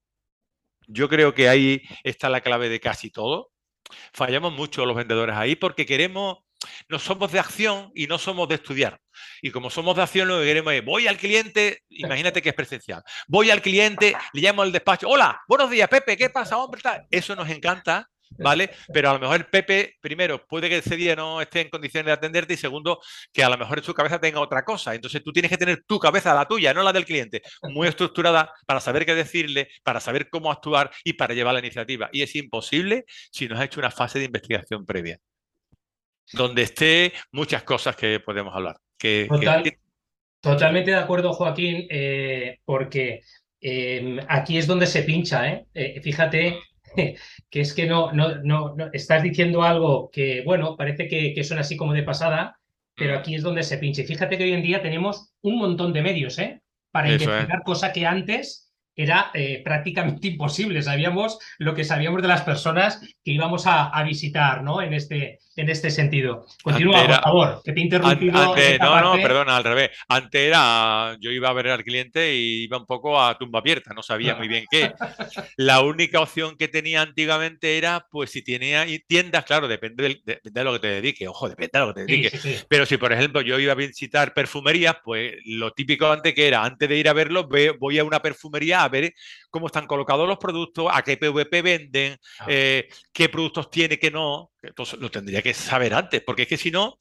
Yo 0.88 1.08
creo 1.10 1.34
que 1.34 1.50
ahí 1.50 1.82
está 2.04 2.30
la 2.30 2.42
clave 2.42 2.70
de 2.70 2.80
casi 2.80 3.12
todo. 3.12 3.52
Fallamos 4.14 4.54
mucho 4.54 4.86
los 4.86 4.96
vendedores 4.96 5.36
ahí 5.36 5.56
porque 5.56 5.86
queremos, 5.86 6.40
no 6.88 7.00
somos 7.00 7.32
de 7.32 7.40
acción 7.40 7.92
y 7.96 8.08
no 8.08 8.18
somos 8.18 8.48
de 8.48 8.56
estudiar. 8.56 9.00
Y 9.42 9.52
como 9.52 9.70
somos 9.70 9.96
de 9.96 10.04
acción, 10.04 10.28
lo 10.28 10.40
que 10.40 10.46
queremos 10.46 10.74
es, 10.74 10.84
voy 10.84 11.08
al 11.08 11.18
cliente, 11.18 11.84
imagínate 11.90 12.42
que 12.42 12.50
es 12.50 12.56
presencial, 12.56 13.04
voy 13.28 13.52
al 13.52 13.62
cliente, 13.62 14.16
le 14.34 14.42
llamo 14.42 14.62
al 14.62 14.72
despacho, 14.72 15.08
hola, 15.08 15.42
buenos 15.48 15.70
días, 15.70 15.90
Pepe, 15.90 16.18
¿qué 16.18 16.30
pasa, 16.30 16.58
hombre? 16.58 16.82
Eso 17.10 17.36
nos 17.36 17.50
encanta, 17.50 18.08
¿vale? 18.38 18.72
Pero 18.94 19.10
a 19.10 19.14
lo 19.14 19.20
mejor 19.20 19.50
Pepe, 19.50 19.98
primero, 20.02 20.46
puede 20.48 20.70
que 20.70 20.78
ese 20.78 20.96
día 20.96 21.16
no 21.16 21.42
esté 21.42 21.62
en 21.62 21.70
condiciones 21.70 22.08
de 22.08 22.12
atenderte 22.12 22.54
y 22.54 22.58
segundo, 22.58 23.00
que 23.34 23.44
a 23.44 23.50
lo 23.50 23.58
mejor 23.58 23.80
en 23.80 23.84
su 23.84 23.94
cabeza 23.94 24.20
tenga 24.20 24.40
otra 24.40 24.64
cosa. 24.64 24.96
Entonces 24.96 25.24
tú 25.24 25.32
tienes 25.32 25.50
que 25.50 25.58
tener 25.58 25.84
tu 25.86 26.00
cabeza, 26.00 26.34
la 26.34 26.46
tuya, 26.46 26.74
no 26.74 26.84
la 26.84 26.94
del 26.94 27.06
cliente, 27.06 27.42
muy 27.64 27.88
estructurada 27.88 28.52
para 28.66 28.80
saber 28.80 29.06
qué 29.06 29.16
decirle, 29.16 29.70
para 29.84 30.00
saber 30.00 30.30
cómo 30.30 30.52
actuar 30.52 30.92
y 31.04 31.14
para 31.14 31.34
llevar 31.34 31.54
la 31.54 31.60
iniciativa. 31.60 32.10
Y 32.12 32.22
es 32.22 32.36
imposible 32.36 33.06
si 33.32 33.48
no 33.48 33.56
has 33.58 33.66
hecho 33.66 33.80
una 33.80 33.92
fase 33.92 34.20
de 34.20 34.26
investigación 34.26 34.86
previa, 34.86 35.20
donde 36.34 36.64
esté 36.64 37.14
muchas 37.32 37.64
cosas 37.64 37.96
que 37.96 38.20
podemos 38.20 38.56
hablar. 38.56 38.78
Que, 38.98 39.28
Totalmente 40.42 40.92
de 40.92 40.98
acuerdo, 40.98 41.34
Joaquín, 41.34 41.86
eh, 41.90 42.60
porque 42.64 43.22
eh, 43.60 44.20
aquí 44.28 44.58
es 44.58 44.68
donde 44.68 44.88
se 44.88 45.04
pincha. 45.04 45.50
¿eh? 45.50 45.66
eh 45.74 46.02
fíjate 46.02 46.60
que 47.50 47.62
es 47.62 47.74
que 47.74 47.86
no, 47.86 48.12
no, 48.14 48.44
no, 48.44 48.76
estás 48.94 49.22
diciendo 49.22 49.64
algo 49.64 50.10
que, 50.12 50.42
bueno, 50.46 50.78
parece 50.78 51.08
que, 51.08 51.34
que 51.34 51.44
suena 51.44 51.62
así 51.62 51.76
como 51.76 51.94
de 51.94 52.04
pasada, 52.04 52.60
pero 53.00 53.18
aquí 53.18 53.34
es 53.34 53.42
donde 53.42 53.64
se 53.64 53.78
pinche. 53.78 54.04
Fíjate 54.04 54.38
que 54.38 54.44
hoy 54.44 54.54
en 54.54 54.62
día 54.62 54.82
tenemos 54.82 55.34
un 55.42 55.58
montón 55.58 55.94
de 55.94 56.02
medios, 56.02 56.38
¿eh? 56.38 56.62
Para 56.92 57.12
investigar, 57.12 57.64
cosa 57.64 57.94
que 57.94 58.06
antes 58.06 58.72
era 58.96 59.32
eh, 59.34 59.62
prácticamente 59.64 60.28
imposible. 60.28 60.82
Sabíamos 60.82 61.40
lo 61.58 61.74
que 61.74 61.86
sabíamos 61.86 62.22
de 62.22 62.28
las 62.28 62.42
personas 62.42 63.00
que 63.24 63.32
íbamos 63.32 63.64
a, 63.66 64.04
visitar, 64.04 64.64
¿no? 64.64 64.82
En 64.82 64.94
este, 64.94 65.40
en 65.60 65.70
este 65.70 65.92
sentido. 65.92 66.46
Continúa, 66.64 67.06
por 67.06 67.22
favor, 67.22 67.62
que 67.64 67.74
te 67.74 67.80
he 67.80 67.84
interrumpido. 67.84 68.56
no, 68.80 69.02
no, 69.02 69.22
perdona, 69.22 69.58
al 69.58 69.64
revés. 69.64 69.92
Antes 70.08 70.42
era, 70.42 71.18
yo 71.20 71.32
iba 71.32 71.50
a 71.50 71.54
ver 71.54 71.68
al 71.70 71.84
cliente 71.84 72.36
y 72.36 72.64
iba 72.64 72.78
un 72.78 72.86
poco 72.86 73.22
a 73.22 73.38
tumba 73.38 73.60
abierta, 73.60 73.94
no 73.94 74.04
sabía 74.04 74.36
muy 74.36 74.48
bien 74.48 74.66
qué. 74.70 74.94
La 75.58 75.82
única 75.82 76.22
opción 76.22 76.56
que 76.58 76.68
tenía 76.68 77.02
antiguamente 77.02 77.78
era, 77.78 78.06
pues 78.10 78.32
si 78.32 78.42
tenía 78.42 78.86
tiendas, 79.08 79.46
claro, 79.46 79.68
depende, 79.68 80.22
de 80.26 80.64
lo 80.64 80.74
que 80.74 80.80
te 80.80 80.88
dedique, 80.88 81.28
ojo, 81.28 81.50
depende 81.50 81.72
de 81.74 81.80
lo 81.80 81.94
que 81.94 82.02
te 82.02 82.06
dedique. 82.06 82.66
Pero 82.68 82.86
si, 82.86 82.98
por 82.98 83.12
ejemplo, 83.12 83.42
yo 83.42 83.60
iba 83.60 83.74
a 83.74 83.76
visitar 83.76 84.34
perfumerías, 84.34 84.98
pues 85.04 85.36
lo 85.46 85.72
típico 85.72 86.08
antes 86.12 86.34
que 86.34 86.48
era, 86.48 86.64
antes 86.64 86.88
de 86.88 86.98
ir 86.98 87.10
a 87.10 87.14
verlos, 87.14 87.48
voy 87.80 88.00
a 88.00 88.04
una 88.04 88.22
perfumería 88.22 88.88
ver 88.88 89.14
cómo 89.50 89.68
están 89.68 89.88
colocados 89.88 90.28
los 90.28 90.38
productos, 90.38 90.88
a 90.92 91.02
qué 91.02 91.18
PVP 91.18 91.62
venden, 91.62 92.18
ah. 92.40 92.46
eh, 92.48 92.88
qué 93.12 93.30
productos 93.30 93.70
tiene, 93.70 93.98
qué 93.98 94.12
no. 94.12 94.52
Entonces 94.62 95.00
lo 95.00 95.12
tendría 95.12 95.42
que 95.42 95.54
saber 95.54 95.94
antes, 95.94 96.22
porque 96.22 96.44
es 96.44 96.48
que 96.48 96.58
si 96.58 96.72
no, 96.72 97.00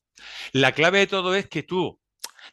la 0.53 0.73
clave 0.73 1.01
de 1.01 1.07
todo 1.07 1.35
es 1.35 1.49
que 1.49 1.62
tú, 1.62 2.01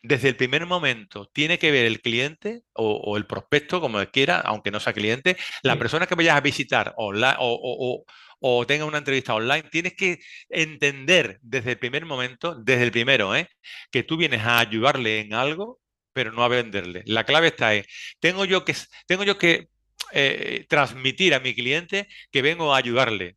desde 0.04 0.30
el 0.30 0.36
primer 0.36 0.66
momento, 0.66 1.30
tiene 1.34 1.60
que 1.60 1.72
ver 1.72 1.86
el 1.86 2.02
cliente 2.02 2.64
o, 2.74 3.18
el 3.18 3.26
prospecto, 3.26 3.82
como 3.82 4.04
quiera, 4.12 4.40
aunque 4.40 4.72
no 4.72 4.80
sea 4.80 4.94
cliente, 4.94 5.38
la 5.64 5.78
persona 5.78 6.08
que 6.08 6.16
vayas 6.16 6.36
a 6.36 6.42
visitar 6.42 6.94
online 6.98 7.36
o, 7.40 8.06
o 8.40 8.66
tenga 8.68 8.86
una 8.86 8.98
entrevista 9.00 9.34
online, 9.34 9.64
tienes 9.72 9.96
que 9.96 10.20
entender 10.50 11.40
desde 11.42 11.72
el 11.72 11.80
primer 11.80 12.06
momento, 12.06 12.56
desde 12.56 12.84
el 12.84 12.92
primero, 12.92 13.36
¿eh? 13.36 13.50
que 13.92 14.04
tú 14.04 14.18
vienes 14.18 14.42
a 14.42 14.60
ayudarle 14.60 15.20
en 15.20 15.34
algo 15.34 15.80
pero 16.16 16.32
no 16.32 16.44
a 16.46 16.48
venderle. 16.48 17.04
La 17.06 17.26
clave 17.26 17.48
está 17.48 17.76
en, 17.76 17.86
tengo 18.22 18.46
yo 18.46 18.64
que, 18.64 18.74
tengo 19.06 19.26
yo 19.26 19.38
que 19.38 19.68
eh, 20.14 20.66
transmitir 20.70 21.34
a 21.34 21.42
mi 21.42 21.54
cliente 21.54 22.08
que 22.32 22.42
vengo 22.42 22.74
a 22.74 22.78
ayudarle, 22.78 23.36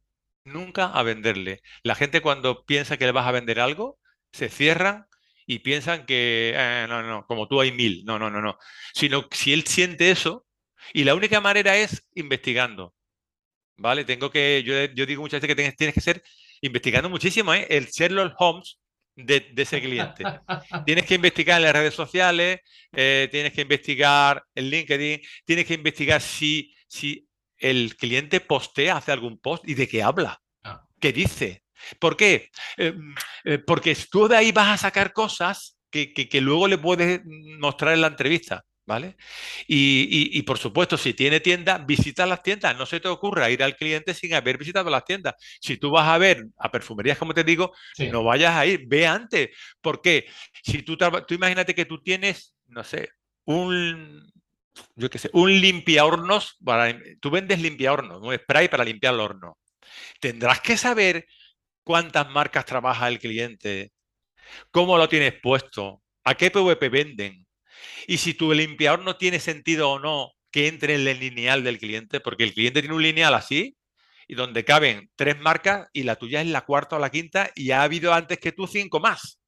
nunca 0.53 0.87
a 0.87 1.03
venderle. 1.03 1.63
La 1.83 1.95
gente 1.95 2.21
cuando 2.21 2.65
piensa 2.65 2.97
que 2.97 3.07
le 3.07 3.13
vas 3.13 3.27
a 3.27 3.33
vender 3.33 3.61
algo, 3.61 3.99
se 4.33 4.49
cierran 4.49 5.07
y 5.47 5.61
piensan 5.61 6.07
que, 6.07 6.53
eh, 6.55 6.87
no, 6.89 7.03
no, 7.03 7.27
como 7.27 7.49
tú 7.49 7.61
hay 7.61 7.73
mil, 7.73 8.05
no, 8.05 8.19
no, 8.19 8.31
no, 8.31 8.41
no. 8.41 8.59
Sino 8.95 9.27
si 9.31 9.53
él 9.53 9.65
siente 9.67 10.11
eso, 10.11 10.47
y 10.93 11.05
la 11.05 11.15
única 11.15 11.41
manera 11.41 11.77
es 11.77 12.09
investigando. 12.15 12.95
¿Vale? 13.77 14.05
Tengo 14.05 14.31
que, 14.31 14.63
yo, 14.65 14.85
yo 14.95 15.07
digo 15.07 15.23
muchas 15.23 15.41
veces 15.41 15.49
que 15.49 15.55
tienes, 15.55 15.77
tienes 15.77 15.95
que 15.95 16.01
ser 16.01 16.23
investigando 16.61 17.09
muchísimo, 17.09 17.55
¿eh? 17.55 17.67
El 17.71 17.87
Sherlock 17.87 18.35
Holmes 18.39 18.79
de, 19.15 19.53
ese 19.57 19.81
cliente. 19.81 20.25
tienes 20.87 21.05
que 21.05 21.15
investigar 21.15 21.59
en 21.59 21.65
las 21.65 21.73
redes 21.73 21.95
sociales, 21.95 22.61
eh, 22.93 23.29
tienes 23.31 23.53
que 23.53 23.63
investigar 23.63 24.45
en 24.55 24.71
LinkedIn, 24.71 25.21
tienes 25.45 25.67
que 25.67 25.75
investigar 25.75 26.21
si, 26.21 26.75
si 26.87 27.28
el 27.59 27.97
cliente 27.97 28.41
postea, 28.41 28.97
hace 28.97 29.13
algún 29.13 29.39
post 29.39 29.69
y 29.69 29.75
de 29.75 29.89
qué 29.89 30.03
habla, 30.03 30.41
ah. 30.65 30.85
qué 31.01 31.13
dice. 31.13 31.65
¿Por 31.99 32.17
qué? 32.17 32.51
Eh, 32.77 32.95
eh, 33.45 33.59
porque 33.59 33.97
tú 34.11 34.29
de 34.29 34.37
ahí 34.37 34.53
vas 34.53 34.69
a 34.69 34.77
sacar 34.77 35.13
cosas 35.13 35.79
que, 35.91 36.13
que, 36.13 36.41
luego 36.41 36.69
le 36.69 36.79
puedes 36.79 37.21
mostrar 37.25 37.95
en 37.95 38.03
la 38.03 38.09
entrevista. 38.09 38.65
¿Vale? 38.85 39.17
Y, 39.67 40.41
por 40.45 40.57
supuesto, 40.57 40.97
si 40.97 41.13
tiene 41.13 41.41
tienda, 41.41 41.77
visita 41.77 42.25
las 42.25 42.43
tiendas. 42.43 42.75
No 42.75 42.87
se 42.87 43.01
te 43.01 43.09
ocurra 43.09 43.51
ir 43.51 43.63
al 43.63 43.77
cliente 43.77 44.15
sin 44.15 44.33
haber 44.33 44.57
visitado 44.57 44.89
las 44.89 45.05
tiendas. 45.05 45.35
Si 45.61 45.77
tú 45.77 45.91
vas 45.91 46.09
a 46.09 46.17
ver 46.17 46.47
a 46.57 46.71
perfumerías, 46.71 47.19
como 47.19 47.35
te 47.35 47.45
digo, 47.45 47.75
no 48.11 48.25
vayas 48.25 48.57
a 48.57 48.65
ir, 48.65 48.85
ve 48.87 49.07
antes. 49.07 49.51
Porque 49.83 50.25
si 50.63 50.81
tú, 50.81 50.97
tú 50.97 51.35
imagínate 51.35 51.75
que 51.75 51.85
tú 51.85 52.01
tienes, 52.03 52.55
no 52.69 52.83
sé, 52.83 53.11
un, 53.45 54.33
yo 54.97 55.11
qué 55.11 55.19
sé, 55.19 55.31
un 55.33 55.51
limpia 55.61 56.05
hornos, 56.05 56.57
para, 56.65 56.97
tú 57.21 57.31
vendes 57.31 57.61
limpia 57.61 57.93
hornos, 57.93 58.21
un 58.23 58.35
spray 58.35 58.69
para 58.69 58.85
limpiar 58.85 59.15
el 59.15 59.21
horno. 59.21 59.59
Tendrás 60.21 60.61
que 60.61 60.77
saber 60.77 61.27
cuántas 61.85 62.29
marcas 62.31 62.65
trabaja 62.67 63.09
el 63.09 63.19
cliente, 63.19 63.93
cómo 64.71 64.99
lo 64.99 65.09
tienes 65.09 65.35
puesto, 65.41 66.03
a 66.25 66.35
qué 66.35 66.51
PVP 66.51 66.89
venden, 66.89 67.47
y 68.07 68.19
si 68.19 68.35
tu 68.35 68.53
limpiador 68.53 69.01
no 69.01 69.17
tiene 69.17 69.41
sentido 69.41 69.91
o 69.91 69.99
no 69.99 70.33
que 70.51 70.69
entre 70.69 70.95
en 70.95 71.07
el 71.07 71.21
lineal 71.21 71.65
del 71.65 71.79
cliente, 71.79 72.21
porque 72.21 72.45
el 72.45 72.55
cliente 72.55 72.81
tiene 72.81 72.95
un 72.95 73.03
lineal 73.03 73.35
así 73.35 73.77
y 74.27 74.35
donde 74.35 74.65
caben 74.65 75.11
tres 75.17 75.39
marcas 75.41 75.89
y 75.93 76.03
la 76.03 76.17
tuya 76.17 76.41
es 76.41 76.49
la 76.49 76.63
cuarta 76.65 76.97
o 76.97 76.99
la 76.99 77.11
quinta 77.11 77.51
y 77.55 77.71
ha 77.71 77.83
habido 77.83 78.13
antes 78.13 78.39
que 78.39 78.53
tú 78.53 78.67
cinco 78.67 79.01
más. 79.01 79.41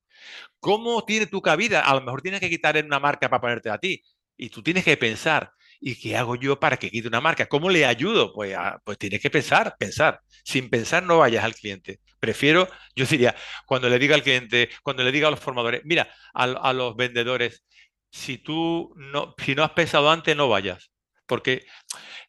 ¿Cómo 0.58 1.04
tiene 1.04 1.26
tu 1.26 1.40
cabida? 1.42 1.82
A 1.82 1.94
lo 1.94 2.02
mejor 2.02 2.22
tienes 2.22 2.40
que 2.40 2.50
quitar 2.50 2.82
una 2.84 3.00
marca 3.00 3.28
para 3.30 3.40
ponerte 3.40 3.70
a 3.70 3.78
ti. 3.78 4.02
Y 4.42 4.48
tú 4.48 4.62
tienes 4.62 4.84
que 4.84 4.96
pensar, 4.96 5.52
¿y 5.80 5.96
qué 5.96 6.16
hago 6.16 6.34
yo 6.34 6.58
para 6.58 6.78
que 6.78 6.90
quite 6.90 7.06
una 7.06 7.20
marca? 7.20 7.44
¿Cómo 7.44 7.68
le 7.68 7.84
ayudo? 7.84 8.32
Pues, 8.32 8.56
pues 8.84 8.96
tienes 8.96 9.20
que 9.20 9.28
pensar, 9.28 9.76
pensar. 9.78 10.22
Sin 10.44 10.70
pensar 10.70 11.02
no 11.02 11.18
vayas 11.18 11.44
al 11.44 11.54
cliente. 11.54 12.00
Prefiero, 12.18 12.66
yo 12.96 13.04
diría, 13.04 13.36
cuando 13.66 13.90
le 13.90 13.98
diga 13.98 14.14
al 14.14 14.22
cliente, 14.22 14.70
cuando 14.82 15.02
le 15.02 15.12
diga 15.12 15.28
a 15.28 15.30
los 15.30 15.40
formadores, 15.40 15.82
mira, 15.84 16.08
a, 16.32 16.72
los 16.72 16.96
vendedores, 16.96 17.66
si 18.10 18.38
tú 18.38 18.94
no, 18.96 19.34
si 19.44 19.54
no 19.54 19.62
has 19.62 19.72
pensado 19.72 20.10
antes, 20.10 20.34
no 20.34 20.48
vayas. 20.48 20.90
Porque, 21.26 21.66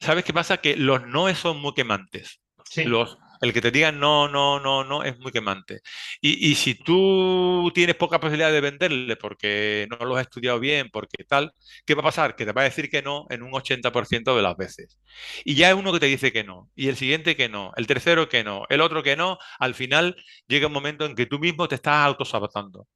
¿sabes 0.01 0.25
qué 0.25 0.33
pasa? 0.33 0.57
Que 0.57 0.75
los 0.75 1.07
no 1.07 1.33
son 1.33 1.61
muy 1.61 1.73
quemantes. 1.73 2.41
Los, 2.75 3.17
el 3.41 3.53
que 3.53 3.61
te 3.61 3.71
digan 3.71 3.99
no, 3.99 4.27
no, 4.27 4.59
no, 4.59 4.83
no 4.83 5.03
es 5.03 5.17
muy 5.19 5.31
quemante. 5.31 5.81
Y, 6.21 6.55
si 6.55 6.75
tú 6.75 7.71
tienes 7.73 7.95
poca 7.95 8.19
posibilidad 8.19 8.51
de 8.51 8.61
venderle 8.61 9.15
porque 9.17 9.87
no 9.89 10.05
lo 10.05 10.15
has 10.15 10.23
estudiado 10.23 10.59
bien, 10.59 10.89
porque 10.91 11.23
tal, 11.23 11.51
¿qué 11.85 11.95
va 11.95 12.01
a 12.01 12.05
pasar? 12.05 12.35
Que 12.35 12.45
te 12.45 12.51
va 12.53 12.61
a 12.61 12.65
decir 12.65 12.89
que 12.89 13.01
no 13.01 13.25
en 13.29 13.41
un 13.43 13.51
80% 13.51 14.35
de 14.35 14.41
las 14.41 14.55
veces. 14.57 14.99
Y 15.43 15.55
ya 15.55 15.69
es 15.69 15.75
uno 15.75 15.91
que 15.91 15.99
te 15.99 16.05
dice 16.05 16.31
que 16.31 16.43
no, 16.43 16.69
y 16.75 16.87
el 16.89 16.97
siguiente 16.97 17.35
que 17.35 17.49
no, 17.49 17.71
el 17.77 17.87
tercero 17.87 18.29
que 18.29 18.43
no, 18.43 18.65
el 18.69 18.81
otro 18.81 19.03
que 19.03 19.15
no, 19.15 19.37
al 19.59 19.73
final 19.75 20.15
llega 20.47 20.67
un 20.67 20.73
momento 20.73 21.05
en 21.05 21.15
que 21.15 21.25
tú 21.25 21.39
mismo 21.39 21.67
te 21.67 21.75
estás 21.75 22.05
autosaboteando, 22.05 22.87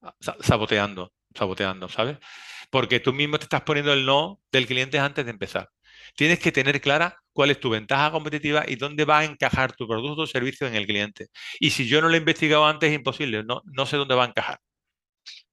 saboteando, 0.41 1.11
saboteando, 1.33 1.89
¿sabes? 1.89 2.17
Porque 2.69 2.99
tú 2.99 3.13
mismo 3.13 3.37
te 3.39 3.45
estás 3.45 3.61
poniendo 3.61 3.93
el 3.93 4.05
no 4.05 4.41
del 4.51 4.67
cliente 4.67 4.99
antes 4.99 5.25
de 5.25 5.31
empezar. 5.31 5.69
Tienes 6.15 6.39
que 6.39 6.51
tener 6.51 6.81
clara 6.81 7.17
cuál 7.33 7.51
es 7.51 7.59
tu 7.59 7.69
ventaja 7.69 8.11
competitiva 8.11 8.63
y 8.67 8.75
dónde 8.75 9.05
va 9.05 9.19
a 9.19 9.25
encajar 9.25 9.73
tu 9.73 9.87
producto 9.87 10.21
o 10.21 10.27
servicio 10.27 10.67
en 10.67 10.75
el 10.75 10.85
cliente. 10.85 11.27
Y 11.59 11.71
si 11.71 11.87
yo 11.87 12.01
no 12.01 12.07
lo 12.09 12.15
he 12.15 12.19
investigado 12.19 12.65
antes, 12.65 12.89
es 12.89 12.95
imposible, 12.95 13.43
no, 13.43 13.61
no 13.65 13.85
sé 13.85 13.97
dónde 13.97 14.15
va 14.15 14.23
a 14.23 14.27
encajar. 14.27 14.59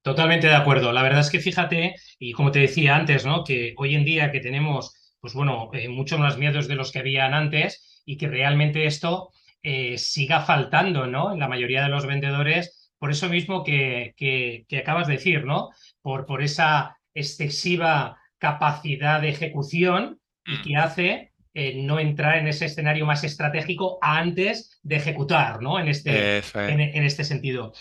Totalmente 0.01 0.47
de 0.47 0.55
acuerdo. 0.55 0.91
La 0.91 1.01
verdad 1.01 1.21
es 1.21 1.29
que 1.29 1.39
fíjate, 1.39 1.95
y 2.19 2.33
como 2.33 2.51
te 2.51 2.59
decía 2.59 2.95
antes, 2.95 3.25
¿no? 3.25 3.43
Que 3.43 3.73
hoy 3.77 3.95
en 3.95 4.05
día 4.05 4.31
que 4.31 4.41
tenemos, 4.41 5.15
pues 5.19 5.33
bueno, 5.33 5.69
eh, 5.73 5.87
muchos 5.89 6.19
más 6.19 6.37
miedos 6.37 6.67
de 6.67 6.75
los 6.75 6.91
que 6.91 6.99
habían 6.99 7.33
antes 7.33 8.01
y 8.05 8.17
que 8.17 8.27
realmente 8.27 8.85
esto 8.85 9.29
eh, 9.61 9.97
siga 9.97 10.41
faltando, 10.41 11.07
¿no? 11.07 11.33
En 11.33 11.39
la 11.39 11.47
mayoría 11.47 11.83
de 11.83 11.89
los 11.89 12.05
vendedores, 12.05 12.91
por 12.99 13.11
eso 13.11 13.29
mismo 13.29 13.63
que, 13.63 14.13
que, 14.17 14.65
que 14.67 14.79
acabas 14.79 15.07
de 15.07 15.13
decir, 15.13 15.45
¿no? 15.45 15.69
Por, 16.01 16.25
por 16.25 16.41
esa 16.43 16.97
excesiva 17.13 18.17
capacidad 18.37 19.21
de 19.21 19.29
ejecución 19.29 20.19
y 20.45 20.53
mm. 20.53 20.61
que 20.63 20.75
hace 20.75 21.33
eh, 21.55 21.83
no 21.83 21.99
entrar 21.99 22.39
en 22.39 22.47
ese 22.47 22.65
escenario 22.65 23.05
más 23.05 23.23
estratégico 23.23 23.99
antes 24.01 24.79
de 24.81 24.95
ejecutar, 24.95 25.61
¿no? 25.61 25.79
En 25.79 25.87
este, 25.87 26.39
en, 26.55 27.03
este 27.03 27.23
sentido. 27.23 27.73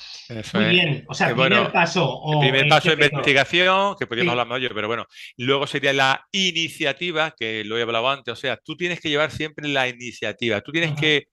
Muy 0.53 0.65
bien, 0.67 1.05
o 1.09 1.15
sea, 1.15 1.35
primer 1.35 1.73
paso. 1.73 2.21
el 2.35 2.51
primer 2.51 2.69
paso 2.69 2.95
de 2.95 3.07
investigación, 3.07 3.97
que 3.99 4.07
podríamos 4.07 4.33
hablar 4.33 4.47
mayor, 4.47 4.75
pero 4.75 4.89
bueno, 4.89 5.07
luego 5.39 5.67
sería 5.67 5.95
la 5.95 6.29
iniciativa, 6.33 7.35
que 7.35 7.65
lo 7.65 7.79
he 7.79 7.83
hablado 7.83 8.11
antes, 8.11 8.33
o 8.33 8.37
sea, 8.37 8.59
tú 8.59 8.77
tienes 8.77 9.01
que 9.01 9.09
llevar 9.09 9.31
siempre 9.31 9.67
la 9.67 9.89
iniciativa, 9.89 10.61
tú 10.61 10.71
tienes 10.71 10.93
que 10.93 11.29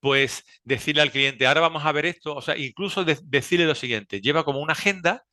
pues 0.00 0.44
decirle 0.64 1.00
al 1.00 1.10
cliente, 1.10 1.46
ahora 1.46 1.62
vamos 1.62 1.86
a 1.86 1.92
ver 1.92 2.04
esto, 2.04 2.34
o 2.34 2.42
sea, 2.42 2.58
incluso 2.58 3.06
decirle 3.06 3.64
lo 3.64 3.74
siguiente, 3.74 4.20
lleva 4.20 4.44
como 4.44 4.60
una 4.60 4.74
agenda 4.74 5.24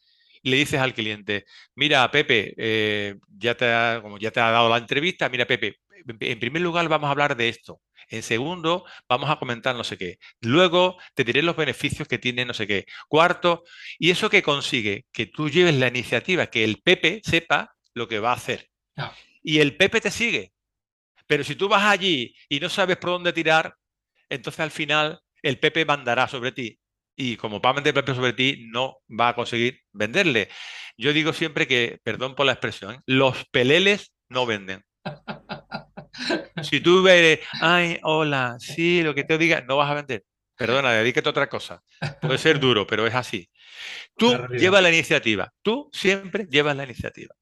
y 0.41 0.49
le 0.49 0.57
dices 0.57 0.79
al 0.79 0.93
cliente, 0.93 1.45
mira, 1.75 2.09
Pepe, 2.11 2.53
eh, 2.57 3.15
ya 3.37 3.55
te 3.55 4.01
como 4.01 4.17
ya 4.17 4.31
te 4.31 4.39
ha 4.39 4.51
dado 4.51 4.69
la 4.69 4.77
entrevista, 4.77 5.29
mira, 5.29 5.45
Pepe, 5.45 5.79
en 6.07 6.39
primer 6.39 6.61
lugar 6.61 6.87
vamos 6.89 7.07
a 7.07 7.11
hablar 7.11 7.35
de 7.35 7.49
esto. 7.49 7.81
En 8.09 8.23
segundo, 8.23 8.85
vamos 9.09 9.29
a 9.29 9.37
comentar 9.37 9.75
no 9.75 9.83
sé 9.83 9.97
qué. 9.97 10.17
Luego 10.39 10.97
te 11.13 11.23
diré 11.25 11.41
los 11.41 11.57
beneficios 11.57 12.07
que 12.07 12.17
tiene 12.17 12.45
no 12.45 12.53
sé 12.53 12.65
qué. 12.65 12.85
Cuarto, 13.09 13.63
y 13.99 14.11
eso 14.11 14.29
que 14.29 14.41
consigue, 14.41 15.05
que 15.11 15.25
tú 15.25 15.49
lleves 15.49 15.75
la 15.75 15.89
iniciativa, 15.89 16.47
que 16.47 16.63
el 16.63 16.81
Pepe 16.81 17.21
sepa 17.23 17.75
lo 17.93 18.07
que 18.07 18.19
va 18.19 18.31
a 18.31 18.35
hacer. 18.35 18.69
Y 19.43 19.59
el 19.59 19.75
Pepe 19.75 19.99
te 19.99 20.11
sigue. 20.11 20.53
Pero 21.27 21.43
si 21.43 21.55
tú 21.55 21.67
vas 21.67 21.83
allí 21.83 22.33
y 22.47 22.59
no 22.59 22.69
sabes 22.69 22.97
por 22.97 23.09
dónde 23.11 23.33
tirar, 23.33 23.75
entonces 24.29 24.61
al 24.61 24.71
final 24.71 25.19
el 25.41 25.59
Pepe 25.59 25.83
mandará 25.85 26.27
sobre 26.27 26.53
ti 26.53 26.79
y 27.17 27.35
como 27.35 27.59
va 27.59 27.71
a 27.71 27.73
vender 27.73 27.93
Pepe 27.93 28.15
sobre 28.15 28.33
ti, 28.33 28.67
no 28.71 28.99
va 29.09 29.29
a 29.29 29.35
conseguir 29.35 29.81
venderle. 29.91 30.49
Yo 30.95 31.11
digo 31.11 31.33
siempre 31.33 31.67
que, 31.67 31.99
perdón 32.03 32.35
por 32.35 32.45
la 32.45 32.53
expresión, 32.53 32.95
¿eh? 32.95 32.99
los 33.07 33.43
peleles 33.51 34.13
no 34.29 34.45
venden. 34.45 34.85
Si 36.63 36.79
tú 36.79 37.03
ves, 37.03 37.39
ay, 37.61 37.99
hola, 38.03 38.57
sí, 38.59 39.01
lo 39.03 39.13
que 39.13 39.23
te 39.23 39.37
diga, 39.37 39.61
no 39.61 39.77
vas 39.77 39.91
a 39.91 39.95
vender. 39.95 40.23
Perdona, 40.55 40.91
dedícate 40.91 41.29
a 41.29 41.31
otra 41.31 41.49
cosa. 41.49 41.83
Puede 42.21 42.37
ser 42.39 42.59
duro, 42.59 42.87
pero 42.87 43.05
es 43.05 43.13
así. 43.13 43.47
Tú 44.15 44.35
llevas 44.49 44.81
la 44.81 44.89
iniciativa. 44.89 45.53
Tú 45.61 45.89
siempre 45.93 46.47
llevas 46.49 46.75
la 46.75 46.83
iniciativa. 46.83 47.35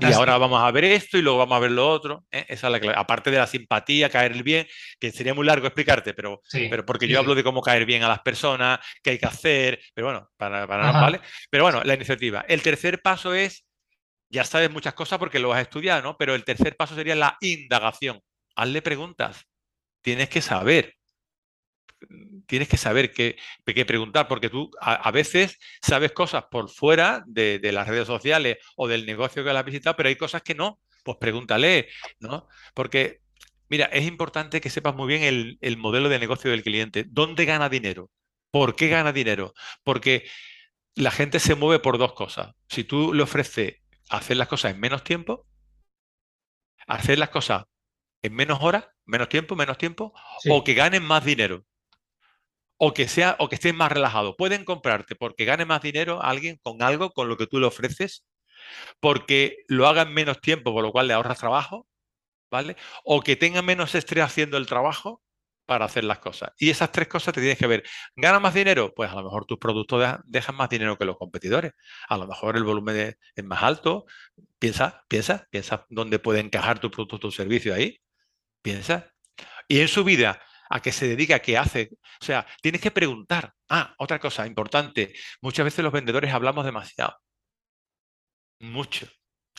Y 0.00 0.12
ahora 0.12 0.38
vamos 0.38 0.62
a 0.62 0.70
ver 0.70 0.84
esto 0.84 1.18
y 1.18 1.22
luego 1.22 1.38
vamos 1.38 1.56
a 1.56 1.60
ver 1.60 1.72
lo 1.72 1.88
otro. 1.88 2.24
¿eh? 2.30 2.46
Esa 2.48 2.68
es 2.68 2.84
la 2.84 2.92
Aparte 2.92 3.32
de 3.32 3.38
la 3.38 3.48
simpatía, 3.48 4.08
caer 4.08 4.40
bien, 4.42 4.66
que 5.00 5.10
sería 5.10 5.34
muy 5.34 5.44
largo 5.44 5.66
explicarte, 5.66 6.14
pero, 6.14 6.40
pero 6.52 6.86
porque 6.86 7.08
yo 7.08 7.18
hablo 7.18 7.34
de 7.34 7.42
cómo 7.42 7.60
caer 7.60 7.84
bien 7.84 8.04
a 8.04 8.08
las 8.08 8.20
personas, 8.20 8.78
qué 9.02 9.10
hay 9.10 9.18
que 9.18 9.26
hacer, 9.26 9.80
pero 9.92 10.06
bueno, 10.06 10.30
para, 10.36 10.68
para 10.68 10.92
¿vale? 10.92 11.20
Pero 11.50 11.64
bueno, 11.64 11.82
la 11.82 11.94
iniciativa. 11.94 12.44
El 12.46 12.62
tercer 12.62 13.02
paso 13.02 13.34
es, 13.34 13.66
ya 14.28 14.44
sabes 14.44 14.70
muchas 14.70 14.94
cosas 14.94 15.18
porque 15.18 15.40
lo 15.40 15.52
has 15.52 15.62
estudiado, 15.62 16.00
¿no? 16.00 16.16
Pero 16.16 16.36
el 16.36 16.44
tercer 16.44 16.76
paso 16.76 16.94
sería 16.94 17.16
la 17.16 17.36
indagación. 17.40 18.20
Hazle 18.54 18.82
preguntas. 18.82 19.44
Tienes 20.00 20.28
que 20.28 20.42
saber 20.42 20.94
tienes 22.46 22.68
que 22.68 22.76
saber 22.76 23.12
qué, 23.12 23.36
preguntar, 23.86 24.28
porque 24.28 24.48
tú 24.48 24.70
a, 24.80 25.10
veces 25.10 25.58
sabes 25.80 26.12
cosas 26.12 26.44
por 26.50 26.68
fuera 26.70 27.24
de, 27.26 27.60
las 27.72 27.88
redes 27.88 28.06
sociales 28.06 28.58
o 28.76 28.88
del 28.88 29.06
negocio 29.06 29.44
que 29.44 29.52
la 29.52 29.60
has 29.60 29.66
visitado, 29.66 29.96
pero 29.96 30.08
hay 30.08 30.16
cosas 30.16 30.42
que 30.42 30.54
no. 30.54 30.80
Pues 31.04 31.18
pregúntale, 31.20 31.88
¿no? 32.20 32.46
Porque, 32.74 33.22
mira, 33.68 33.86
es 33.86 34.06
importante 34.06 34.60
que 34.60 34.70
sepas 34.70 34.94
muy 34.94 35.08
bien 35.08 35.22
el, 35.24 35.58
el 35.60 35.76
modelo 35.76 36.08
de 36.08 36.20
negocio 36.20 36.50
del 36.50 36.62
cliente. 36.62 37.04
¿Dónde 37.08 37.44
gana 37.44 37.68
dinero? 37.68 38.08
¿Por 38.52 38.76
qué 38.76 38.88
gana 38.88 39.12
dinero? 39.12 39.52
Porque 39.82 40.24
la 40.94 41.10
gente 41.10 41.40
se 41.40 41.56
mueve 41.56 41.82
por 41.82 41.98
dos 41.98 42.12
cosas. 42.12 42.54
Si 42.68 42.84
tú 42.84 43.12
le 43.14 43.24
ofreces 43.24 43.76
hacer 44.10 44.36
las 44.36 44.46
cosas 44.46 44.74
en 44.74 44.80
menos 44.80 45.02
tiempo, 45.02 45.46
hacer 46.86 47.18
las 47.18 47.30
cosas 47.30 47.64
en 48.22 48.34
menos 48.34 48.58
horas, 48.62 48.86
menos 49.04 49.28
tiempo, 49.28 49.56
menos 49.56 49.78
tiempo, 49.78 50.12
o 50.48 50.62
que 50.62 50.74
ganen 50.74 51.02
más 51.02 51.24
dinero 51.24 51.64
o 52.84 52.92
que 52.92 53.06
sea 53.06 53.36
o 53.38 53.48
que 53.48 53.54
estés 53.54 53.72
más 53.72 53.92
relajado. 53.92 54.36
Pueden 54.36 54.64
comprarte 54.64 55.14
porque 55.14 55.44
gane 55.44 55.64
más 55.64 55.82
dinero 55.82 56.20
a 56.20 56.30
alguien 56.30 56.58
con 56.64 56.82
algo 56.82 57.12
con 57.12 57.28
lo 57.28 57.36
que 57.36 57.46
tú 57.46 57.60
le 57.60 57.66
ofreces, 57.66 58.24
porque 58.98 59.58
lo 59.68 59.86
haga 59.86 60.02
en 60.02 60.12
menos 60.12 60.40
tiempo, 60.40 60.72
por 60.72 60.82
lo 60.82 60.90
cual 60.90 61.06
le 61.06 61.14
ahorras 61.14 61.38
trabajo, 61.38 61.86
¿vale? 62.50 62.74
O 63.04 63.20
que 63.22 63.36
tenga 63.36 63.62
menos 63.62 63.94
estrés 63.94 64.24
haciendo 64.24 64.56
el 64.56 64.66
trabajo 64.66 65.22
para 65.64 65.84
hacer 65.84 66.02
las 66.02 66.18
cosas. 66.18 66.50
Y 66.58 66.70
esas 66.70 66.90
tres 66.90 67.06
cosas 67.06 67.32
te 67.32 67.40
tienes 67.40 67.56
que 67.56 67.68
ver. 67.68 67.84
¿Gana 68.16 68.40
más 68.40 68.52
dinero? 68.52 68.92
Pues 68.92 69.12
a 69.12 69.14
lo 69.14 69.22
mejor 69.22 69.44
tus 69.44 69.58
productos 69.58 70.04
dejan 70.24 70.56
más 70.56 70.68
dinero 70.68 70.98
que 70.98 71.04
los 71.04 71.16
competidores. 71.16 71.74
A 72.08 72.16
lo 72.16 72.26
mejor 72.26 72.56
el 72.56 72.64
volumen 72.64 73.16
es 73.36 73.44
más 73.44 73.62
alto. 73.62 74.06
Piensa, 74.58 75.04
piensa, 75.06 75.46
piensa 75.50 75.86
dónde 75.88 76.18
puede 76.18 76.40
encajar 76.40 76.80
tu 76.80 76.90
producto, 76.90 77.20
tu 77.20 77.30
servicio 77.30 77.74
ahí. 77.74 78.00
Piensa. 78.60 79.14
Y 79.68 79.78
en 79.78 79.88
su 79.88 80.02
vida, 80.02 80.42
a 80.72 80.80
qué 80.80 80.90
se 80.90 81.06
dedica, 81.06 81.38
qué 81.40 81.58
hace. 81.58 81.90
O 82.20 82.24
sea, 82.24 82.46
tienes 82.62 82.80
que 82.80 82.90
preguntar. 82.90 83.52
Ah, 83.68 83.94
otra 83.98 84.18
cosa 84.18 84.46
importante. 84.46 85.12
Muchas 85.42 85.64
veces 85.66 85.84
los 85.84 85.92
vendedores 85.92 86.32
hablamos 86.32 86.64
demasiado. 86.64 87.14
Mucho. 88.58 89.06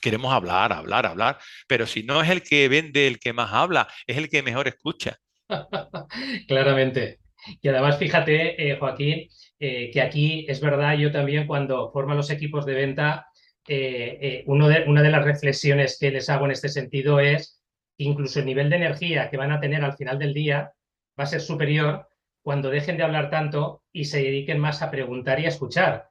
Queremos 0.01 0.33
hablar, 0.33 0.73
hablar, 0.73 1.05
hablar. 1.05 1.37
Pero 1.67 1.85
si 1.85 2.01
no 2.01 2.23
es 2.23 2.29
el 2.31 2.41
que 2.41 2.67
vende 2.67 3.05
el 3.05 3.19
que 3.19 3.31
más 3.31 3.53
habla, 3.53 3.87
es 4.07 4.17
el 4.17 4.27
que 4.27 4.41
mejor 4.41 4.67
escucha. 4.67 5.19
Claramente. 6.47 7.19
Y 7.61 7.67
además, 7.67 7.99
fíjate, 7.99 8.71
eh, 8.71 8.77
Joaquín, 8.79 9.29
eh, 9.59 9.91
que 9.91 10.01
aquí 10.01 10.47
es 10.49 10.61
verdad, 10.61 10.97
yo 10.97 11.11
también 11.11 11.45
cuando 11.45 11.91
formo 11.91 12.15
los 12.15 12.31
equipos 12.31 12.65
de 12.65 12.73
venta, 12.73 13.27
eh, 13.67 14.43
una 14.47 14.67
de 14.67 15.11
las 15.11 15.23
reflexiones 15.23 15.97
que 15.99 16.09
les 16.09 16.27
hago 16.29 16.45
en 16.45 16.51
este 16.51 16.69
sentido 16.69 17.19
es 17.19 17.61
incluso 17.97 18.39
el 18.39 18.47
nivel 18.47 18.71
de 18.71 18.77
energía 18.77 19.29
que 19.29 19.37
van 19.37 19.51
a 19.51 19.59
tener 19.59 19.83
al 19.83 19.95
final 19.95 20.17
del 20.17 20.33
día 20.33 20.73
va 21.19 21.25
a 21.25 21.27
ser 21.27 21.41
superior 21.41 22.07
cuando 22.41 22.69
dejen 22.69 22.97
de 22.97 23.03
hablar 23.03 23.29
tanto 23.29 23.83
y 23.91 24.05
se 24.05 24.21
dediquen 24.21 24.59
más 24.59 24.81
a 24.81 24.91
preguntar 24.91 25.39
y 25.39 25.45
a 25.45 25.49
escuchar. 25.49 26.09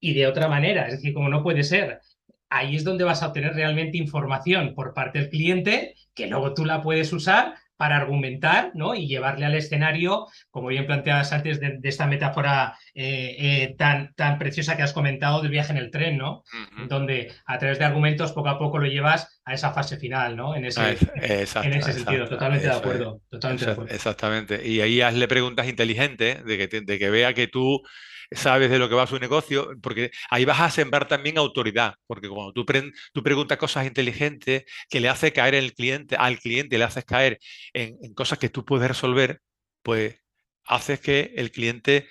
Y 0.00 0.14
de 0.14 0.26
otra 0.26 0.48
manera, 0.48 0.86
es 0.86 0.92
decir, 0.92 1.14
como 1.14 1.28
no 1.28 1.42
puede 1.42 1.62
ser, 1.62 2.00
ahí 2.48 2.76
es 2.76 2.84
donde 2.84 3.04
vas 3.04 3.22
a 3.22 3.28
obtener 3.28 3.54
realmente 3.54 3.98
información 3.98 4.74
por 4.74 4.94
parte 4.94 5.18
del 5.18 5.30
cliente, 5.30 5.94
que 6.14 6.28
luego 6.28 6.54
tú 6.54 6.64
la 6.64 6.82
puedes 6.82 7.12
usar 7.12 7.54
para 7.76 7.96
argumentar 7.96 8.72
¿no? 8.74 8.94
y 8.94 9.06
llevarle 9.06 9.46
al 9.46 9.54
escenario, 9.54 10.26
como 10.50 10.68
bien 10.68 10.86
planteabas 10.86 11.32
antes 11.32 11.60
de, 11.60 11.78
esta 11.82 12.06
metáfora 12.06 12.76
eh, 12.94 13.36
eh, 13.38 13.74
tan, 13.78 14.14
tan 14.14 14.38
preciosa 14.38 14.76
que 14.76 14.82
has 14.82 14.92
comentado 14.92 15.42
del 15.42 15.50
viaje 15.50 15.72
en 15.72 15.78
el 15.78 15.90
tren, 15.90 16.16
¿no? 16.16 16.42
Donde 16.88 17.32
a 17.44 17.58
través 17.58 17.78
de 17.78 17.84
argumentos 17.84 18.32
poco 18.32 18.48
a 18.48 18.58
poco 18.58 18.78
lo 18.78 18.86
llevas 18.86 19.40
a 19.44 19.54
esa 19.54 19.72
fase 19.72 19.96
final, 19.96 20.36
¿no? 20.36 20.56
En 20.56 20.64
ese, 20.64 20.80
en 21.16 21.72
ese 21.72 21.92
sentido, 21.92 22.28
totalmente 22.28 22.66
de 22.66 22.74
acuerdo. 22.74 23.20
Totalmente 23.30 23.66
de 23.66 23.72
acuerdo. 23.72 23.94
Exactamente. 23.94 24.66
Y 24.66 24.80
ahí 24.80 25.00
hazle 25.00 25.28
preguntas 25.28 25.68
inteligentes 25.68 26.44
de 26.44 26.68
que, 26.68 26.80
de 26.80 26.98
que 26.98 27.10
vea 27.10 27.34
que 27.34 27.46
tú 27.46 27.82
sabes 28.30 28.70
de 28.70 28.78
lo 28.78 28.88
que 28.88 28.94
va 28.94 29.06
su 29.06 29.18
negocio, 29.18 29.70
porque 29.82 30.10
ahí 30.30 30.44
vas 30.44 30.60
a 30.60 30.70
sembrar 30.70 31.08
también 31.08 31.38
autoridad, 31.38 31.94
porque 32.06 32.28
cuando 32.28 32.52
tú, 32.52 32.64
tú 33.12 33.22
preguntas 33.22 33.58
cosas 33.58 33.86
inteligentes 33.86 34.64
que 34.88 35.00
le 35.00 35.08
hace 35.08 35.32
caer 35.32 35.54
el 35.54 35.74
cliente, 35.74 36.16
al 36.16 36.38
cliente 36.38 36.78
le 36.78 36.84
haces 36.84 37.04
caer 37.04 37.38
en, 37.72 38.14
cosas 38.14 38.38
que 38.38 38.48
tú 38.48 38.64
puedes 38.64 38.88
resolver, 38.88 39.40
pues 39.82 40.16
haces 40.64 41.00
que 41.00 41.32
el 41.36 41.50
cliente 41.52 42.08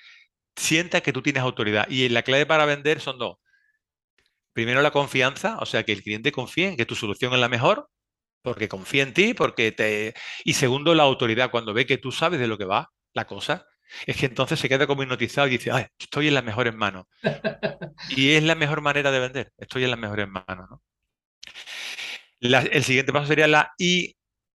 sienta 0.56 1.02
que 1.02 1.12
tú 1.12 1.22
tienes 1.22 1.42
autoridad. 1.42 1.86
Y 1.90 2.08
la 2.08 2.22
clave 2.22 2.46
para 2.46 2.66
vender 2.66 3.00
son 3.00 3.18
dos. 3.18 3.36
Primero 4.52 4.80
la 4.82 4.90
confianza, 4.90 5.58
o 5.60 5.66
sea, 5.66 5.84
que 5.84 5.92
el 5.92 6.02
cliente 6.02 6.32
confíe 6.32 6.68
en 6.68 6.76
que 6.76 6.86
tu 6.86 6.94
solución 6.94 7.34
es 7.34 7.40
la 7.40 7.48
mejor, 7.48 7.90
porque 8.42 8.68
confía 8.68 9.02
en 9.02 9.12
ti, 9.12 9.34
porque 9.34 9.72
te... 9.72 10.14
Y 10.44 10.54
segundo, 10.54 10.94
la 10.94 11.02
autoridad, 11.02 11.50
cuando 11.50 11.74
ve 11.74 11.86
que 11.86 11.98
tú 11.98 12.12
sabes 12.12 12.40
de 12.40 12.46
lo 12.46 12.56
que 12.56 12.64
va 12.64 12.90
la 13.12 13.26
cosa, 13.26 13.66
es 14.06 14.16
que 14.16 14.26
entonces 14.26 14.58
se 14.58 14.68
queda 14.68 14.86
como 14.86 15.02
hipnotizado 15.02 15.46
y 15.46 15.50
dice, 15.50 15.70
Ay, 15.72 15.86
estoy 15.98 16.28
en 16.28 16.34
las 16.34 16.44
mejores 16.44 16.74
manos. 16.74 17.06
y 18.10 18.30
es 18.30 18.42
la 18.42 18.54
mejor 18.54 18.80
manera 18.80 19.10
de 19.10 19.20
vender, 19.20 19.52
estoy 19.58 19.84
en 19.84 19.90
las 19.90 19.98
mejores 19.98 20.28
manos. 20.28 20.80
el 22.40 22.84
siguiente 22.84 23.12
paso 23.12 23.26
sería 23.26 23.48
la 23.48 23.72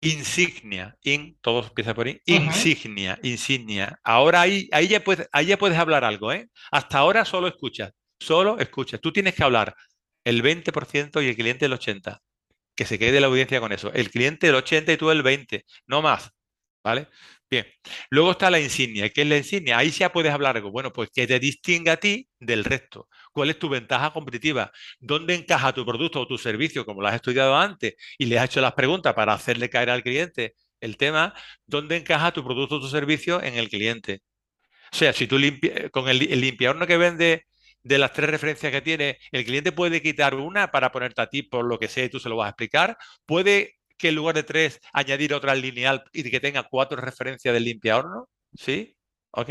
insignia. 0.00 0.96
In, 1.02 1.38
todos 1.40 1.68
empieza 1.68 1.94
por 1.94 2.08
in. 2.08 2.20
Insignia, 2.26 3.18
insignia. 3.22 3.98
Ahora 4.04 4.42
ahí, 4.42 4.68
ahí, 4.72 4.88
ya 4.88 5.00
puedes, 5.00 5.28
ahí 5.32 5.46
ya 5.46 5.58
puedes 5.58 5.78
hablar 5.78 6.04
algo, 6.04 6.32
¿eh? 6.32 6.48
Hasta 6.70 6.98
ahora 6.98 7.24
solo 7.24 7.48
escuchas, 7.48 7.92
solo 8.20 8.58
escuchas. 8.58 9.00
Tú 9.00 9.12
tienes 9.12 9.34
que 9.34 9.44
hablar 9.44 9.74
el 10.24 10.42
20% 10.42 11.22
y 11.24 11.28
el 11.28 11.36
cliente 11.36 11.66
el 11.66 11.72
80%. 11.72 12.20
Que 12.74 12.86
se 12.86 12.98
quede 12.98 13.20
la 13.20 13.26
audiencia 13.26 13.60
con 13.60 13.72
eso. 13.72 13.92
El 13.92 14.10
cliente 14.10 14.48
el 14.48 14.54
80% 14.54 14.94
y 14.94 14.96
tú 14.96 15.10
el 15.10 15.24
20%, 15.24 15.64
no 15.86 16.02
más. 16.02 16.30
¿Vale? 16.84 17.08
Bien, 17.50 17.64
luego 18.10 18.32
está 18.32 18.50
la 18.50 18.60
insignia. 18.60 19.08
¿Qué 19.08 19.22
es 19.22 19.26
la 19.28 19.38
insignia? 19.38 19.78
Ahí 19.78 19.90
ya 19.90 20.12
puedes 20.12 20.32
hablar 20.32 20.56
algo. 20.56 20.70
Bueno, 20.70 20.92
pues 20.92 21.08
que 21.10 21.26
te 21.26 21.38
distingue 21.40 21.90
a 21.90 21.96
ti 21.96 22.28
del 22.38 22.62
resto. 22.64 23.08
¿Cuál 23.32 23.48
es 23.50 23.58
tu 23.58 23.68
ventaja 23.70 24.12
competitiva? 24.12 24.70
¿Dónde 25.00 25.34
encaja 25.34 25.72
tu 25.72 25.84
producto 25.86 26.20
o 26.20 26.26
tu 26.26 26.36
servicio, 26.36 26.84
como 26.84 27.00
lo 27.00 27.08
has 27.08 27.14
estudiado 27.14 27.56
antes 27.56 27.94
y 28.18 28.26
le 28.26 28.38
has 28.38 28.46
hecho 28.50 28.60
las 28.60 28.74
preguntas 28.74 29.14
para 29.14 29.32
hacerle 29.32 29.70
caer 29.70 29.88
al 29.90 30.02
cliente 30.02 30.54
el 30.80 30.96
tema? 30.98 31.34
¿Dónde 31.66 31.96
encaja 31.96 32.32
tu 32.32 32.44
producto 32.44 32.76
o 32.76 32.80
tu 32.80 32.88
servicio 32.88 33.42
en 33.42 33.54
el 33.54 33.68
cliente? 33.70 34.20
O 34.92 34.96
sea, 34.96 35.12
si 35.12 35.26
tú 35.26 35.38
limpias, 35.38 35.90
con 35.90 36.08
el, 36.08 36.22
el 36.30 36.40
limpiador 36.40 36.86
que 36.86 36.96
vende 36.96 37.46
de 37.82 37.98
las 37.98 38.12
tres 38.12 38.30
referencias 38.30 38.72
que 38.72 38.80
tiene, 38.82 39.18
el 39.32 39.44
cliente 39.44 39.72
puede 39.72 40.02
quitar 40.02 40.34
una 40.34 40.70
para 40.70 40.90
ponerte 40.92 41.22
a 41.22 41.26
ti 41.28 41.42
por 41.42 41.64
lo 41.66 41.78
que 41.78 41.88
sea 41.88 42.04
y 42.04 42.08
tú 42.10 42.20
se 42.20 42.28
lo 42.28 42.36
vas 42.36 42.46
a 42.46 42.50
explicar. 42.50 42.96
Puede 43.26 43.77
que 43.98 44.08
en 44.08 44.14
lugar 44.14 44.34
de 44.34 44.44
tres 44.44 44.80
añadir 44.92 45.34
otra 45.34 45.54
lineal 45.54 46.04
y 46.12 46.28
que 46.30 46.40
tenga 46.40 46.62
cuatro 46.64 47.00
referencias 47.00 47.52
del 47.52 47.64
limpiahorno? 47.64 48.28
¿Sí? 48.54 48.96
¿Ok? 49.32 49.50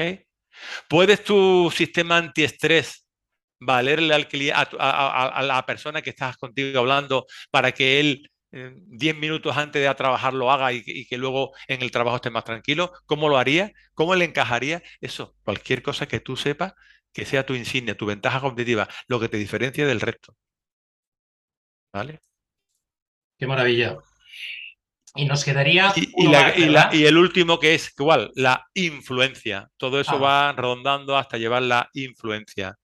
¿Puedes 0.89 1.24
tu 1.24 1.72
sistema 1.76 2.18
antiestrés 2.18 3.06
valerle 3.60 4.14
al 4.14 4.28
a, 4.54 5.43
la 5.43 5.66
persona 5.66 6.02
que 6.02 6.12
estás 6.12 6.38
contigo 6.38 6.80
hablando 6.80 7.26
para 7.52 7.72
que 7.72 8.00
él 8.00 8.32
10 8.52 9.16
eh, 9.16 9.20
minutos 9.20 9.56
antes 9.58 9.82
de 9.82 9.93
trabajar 9.95 10.34
lo 10.34 10.52
haga 10.52 10.72
y, 10.72 10.82
y, 10.86 11.06
que 11.06 11.18
luego 11.18 11.52
en 11.68 11.82
el 11.82 11.91
trabajo 11.91 12.16
esté 12.16 12.30
más 12.30 12.45
tranquilo? 12.45 12.93
¿Cómo 13.06 13.30
lo 13.30 13.38
haría? 13.38 13.72
¿Cómo 13.93 14.16
le 14.16 14.26
encajaría? 14.26 14.82
Eso, 15.02 15.36
cualquier 15.43 15.84
cosa 15.84 16.08
que 16.08 16.22
tú 16.22 16.38
sepas 16.38 16.74
que 17.18 17.26
sea 17.26 17.45
tu 17.45 17.56
insignia, 17.56 17.98
tu 17.98 18.06
ventaja 18.06 18.39
competitiva, 18.39 18.88
lo 19.08 19.20
que 19.20 19.28
te 19.28 19.38
diferencia 19.38 19.88
del 19.88 20.02
resto. 20.02 20.36
¿Vale? 21.91 22.22
Qué 23.39 23.48
maravilla. 23.48 23.98
Y 25.16 25.26
nos 25.26 25.43
quedaría. 25.43 25.93
Y, 25.95 27.05
el 27.05 27.18
último 27.18 27.60
que 27.60 27.74
es 27.74 27.93
igual, 27.97 28.32
la 28.36 28.68
influencia. 28.74 29.70
Todo 29.78 29.99
eso 29.99 30.16
ah. 30.16 30.20
va 30.20 30.53
rondando 30.53 31.18
hasta 31.18 31.38
llevar 31.38 31.64
la 31.64 31.89
influencia. 31.93 32.78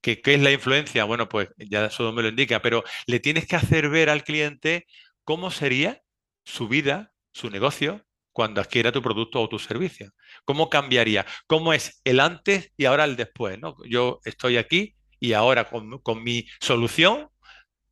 ¿Qué, 0.00 0.20
¿Qué, 0.20 0.34
es 0.34 0.40
la 0.40 0.52
influencia? 0.52 1.04
Bueno, 1.04 1.28
pues 1.28 1.48
ya 1.58 1.86
eso 1.86 2.12
me 2.12 2.22
lo 2.22 2.28
indica, 2.28 2.62
pero 2.62 2.84
le 3.06 3.20
tienes 3.20 3.46
que 3.46 3.56
hacer 3.56 3.88
ver 3.88 4.10
al 4.10 4.24
cliente 4.24 4.86
cómo 5.24 5.50
sería 5.50 6.02
su 6.44 6.68
vida, 6.68 7.12
su 7.32 7.50
negocio, 7.50 8.06
cuando 8.36 8.60
adquiera 8.60 8.92
tu 8.92 9.00
producto 9.00 9.40
o 9.40 9.48
tu 9.48 9.58
servicio. 9.58 10.12
¿Cómo 10.44 10.68
cambiaría? 10.68 11.24
¿Cómo 11.46 11.72
es 11.72 12.02
el 12.04 12.20
antes 12.20 12.70
y 12.76 12.84
ahora 12.84 13.04
el 13.04 13.16
después? 13.16 13.58
¿no? 13.58 13.76
Yo 13.88 14.20
estoy 14.26 14.58
aquí 14.58 14.94
y 15.18 15.32
ahora 15.32 15.64
con, 15.64 16.00
con 16.00 16.22
mi 16.22 16.46
solución 16.60 17.30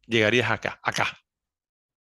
llegarías 0.07 0.51
acá, 0.51 0.79
acá. 0.83 1.19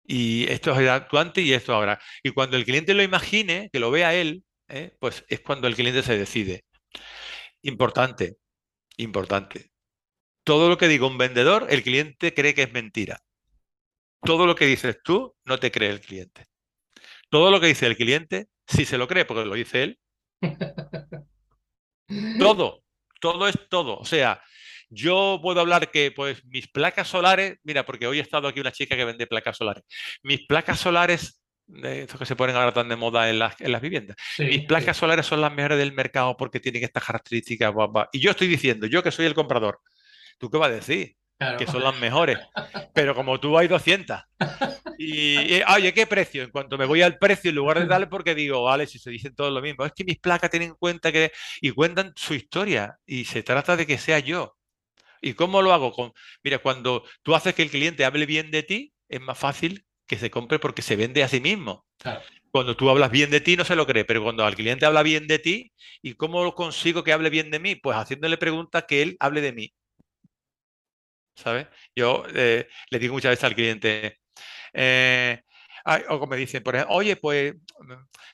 Y 0.06 0.50
esto 0.50 0.78
es 0.78 0.88
actuante 0.88 1.40
y 1.40 1.52
esto 1.52 1.74
ahora. 1.74 1.98
Y 2.22 2.30
cuando 2.30 2.56
el 2.56 2.64
cliente 2.64 2.94
lo 2.94 3.02
imagine, 3.02 3.70
que 3.72 3.80
lo 3.80 3.90
vea 3.90 4.14
él, 4.14 4.44
¿eh? 4.68 4.94
pues 5.00 5.24
es 5.28 5.40
cuando 5.40 5.66
el 5.66 5.74
cliente 5.74 6.02
se 6.02 6.18
decide. 6.18 6.64
Importante, 7.62 8.36
importante. 8.98 9.70
Todo 10.44 10.68
lo 10.68 10.76
que 10.76 10.88
diga 10.88 11.06
un 11.06 11.16
vendedor, 11.16 11.66
el 11.70 11.82
cliente 11.82 12.34
cree 12.34 12.54
que 12.54 12.64
es 12.64 12.72
mentira. 12.72 13.20
Todo 14.22 14.46
lo 14.46 14.54
que 14.54 14.66
dices 14.66 14.98
tú, 15.02 15.34
no 15.44 15.58
te 15.58 15.70
cree 15.70 15.90
el 15.90 16.00
cliente. 16.00 16.46
Todo 17.30 17.50
lo 17.50 17.60
que 17.60 17.68
dice 17.68 17.86
el 17.86 17.96
cliente, 17.96 18.48
sí 18.66 18.84
se 18.84 18.98
lo 18.98 19.08
cree, 19.08 19.24
porque 19.24 19.46
lo 19.46 19.54
dice 19.54 19.82
él. 19.82 19.98
todo, 22.38 22.84
todo 23.20 23.48
es 23.48 23.58
todo. 23.70 23.98
O 23.98 24.04
sea, 24.04 24.42
yo 24.94 25.40
puedo 25.42 25.60
hablar 25.60 25.90
que 25.90 26.12
pues 26.12 26.44
mis 26.46 26.68
placas 26.68 27.08
solares, 27.08 27.58
mira, 27.62 27.84
porque 27.84 28.06
hoy 28.06 28.18
he 28.18 28.22
estado 28.22 28.48
aquí 28.48 28.60
una 28.60 28.72
chica 28.72 28.96
que 28.96 29.04
vende 29.04 29.26
placas 29.26 29.56
solares. 29.56 29.84
Mis 30.22 30.46
placas 30.46 30.80
solares, 30.80 31.42
estos 31.82 32.18
que 32.18 32.26
se 32.26 32.36
ponen 32.36 32.56
ahora 32.56 32.72
tan 32.72 32.88
de 32.88 32.96
moda 32.96 33.28
en 33.30 33.38
las, 33.38 33.60
en 33.60 33.72
las 33.72 33.80
viviendas, 33.80 34.16
mis 34.38 34.64
placas 34.66 34.96
solares 34.96 35.26
son 35.26 35.40
las 35.40 35.52
mejores 35.52 35.78
del 35.78 35.92
mercado 35.92 36.36
porque 36.36 36.60
tienen 36.60 36.84
estas 36.84 37.04
características. 37.04 37.72
Y 38.12 38.20
yo 38.20 38.30
estoy 38.30 38.48
diciendo, 38.48 38.86
yo 38.86 39.02
que 39.02 39.10
soy 39.10 39.26
el 39.26 39.34
comprador, 39.34 39.80
¿tú 40.38 40.50
qué 40.50 40.58
vas 40.58 40.70
a 40.70 40.74
decir? 40.74 41.16
Que 41.58 41.66
son 41.66 41.82
las 41.82 41.98
mejores. 41.98 42.38
Pero 42.94 43.14
como 43.14 43.38
tú 43.40 43.58
hay 43.58 43.68
200. 43.68 44.18
Y, 44.98 45.60
oye, 45.74 45.92
¿qué 45.92 46.06
precio? 46.06 46.42
En 46.42 46.50
cuanto 46.50 46.78
me 46.78 46.86
voy 46.86 47.02
al 47.02 47.18
precio, 47.18 47.50
en 47.50 47.56
lugar 47.56 47.80
de 47.80 47.86
darle, 47.86 48.06
porque 48.06 48.34
digo, 48.34 48.62
vale, 48.62 48.86
si 48.86 48.98
se 48.98 49.10
dicen 49.10 49.34
todo 49.34 49.50
lo 49.50 49.60
mismo, 49.60 49.84
es 49.84 49.92
que 49.92 50.04
mis 50.04 50.18
placas 50.18 50.50
tienen 50.50 50.70
en 50.70 50.76
cuenta 50.76 51.12
que. 51.12 51.32
y 51.60 51.70
cuentan 51.72 52.12
su 52.16 52.34
historia. 52.34 52.98
Y 53.04 53.24
se 53.24 53.42
trata 53.42 53.76
de 53.76 53.86
que 53.86 53.98
sea 53.98 54.20
yo. 54.20 54.56
¿Y 55.24 55.32
cómo 55.32 55.62
lo 55.62 55.72
hago? 55.72 55.90
Con, 55.90 56.12
mira, 56.42 56.58
cuando 56.58 57.02
tú 57.22 57.34
haces 57.34 57.54
que 57.54 57.62
el 57.62 57.70
cliente 57.70 58.04
hable 58.04 58.26
bien 58.26 58.50
de 58.50 58.62
ti, 58.62 58.92
es 59.08 59.22
más 59.22 59.38
fácil 59.38 59.86
que 60.06 60.18
se 60.18 60.30
compre 60.30 60.58
porque 60.58 60.82
se 60.82 60.96
vende 60.96 61.24
a 61.24 61.28
sí 61.28 61.40
mismo. 61.40 61.86
Cuando 62.50 62.76
tú 62.76 62.90
hablas 62.90 63.10
bien 63.10 63.30
de 63.30 63.40
ti, 63.40 63.56
no 63.56 63.64
se 63.64 63.74
lo 63.74 63.86
cree, 63.86 64.04
pero 64.04 64.22
cuando 64.22 64.46
el 64.46 64.54
cliente 64.54 64.84
habla 64.84 65.02
bien 65.02 65.26
de 65.26 65.38
ti, 65.38 65.72
¿y 66.02 66.12
cómo 66.12 66.54
consigo 66.54 67.02
que 67.02 67.12
hable 67.14 67.30
bien 67.30 67.50
de 67.50 67.58
mí? 67.58 67.74
Pues 67.74 67.96
haciéndole 67.96 68.36
preguntas 68.36 68.84
que 68.86 69.00
él 69.00 69.16
hable 69.18 69.40
de 69.40 69.52
mí. 69.52 69.74
¿Sabes? 71.36 71.68
Yo 71.96 72.24
eh, 72.34 72.68
le 72.90 72.98
digo 72.98 73.14
muchas 73.14 73.30
veces 73.30 73.44
al 73.44 73.54
cliente, 73.54 74.18
eh, 74.74 75.40
o 76.08 76.18
como 76.18 76.32
me 76.32 76.36
dicen, 76.36 76.62
por 76.62 76.74
ejemplo, 76.74 76.96
oye, 76.96 77.16
pues 77.16 77.54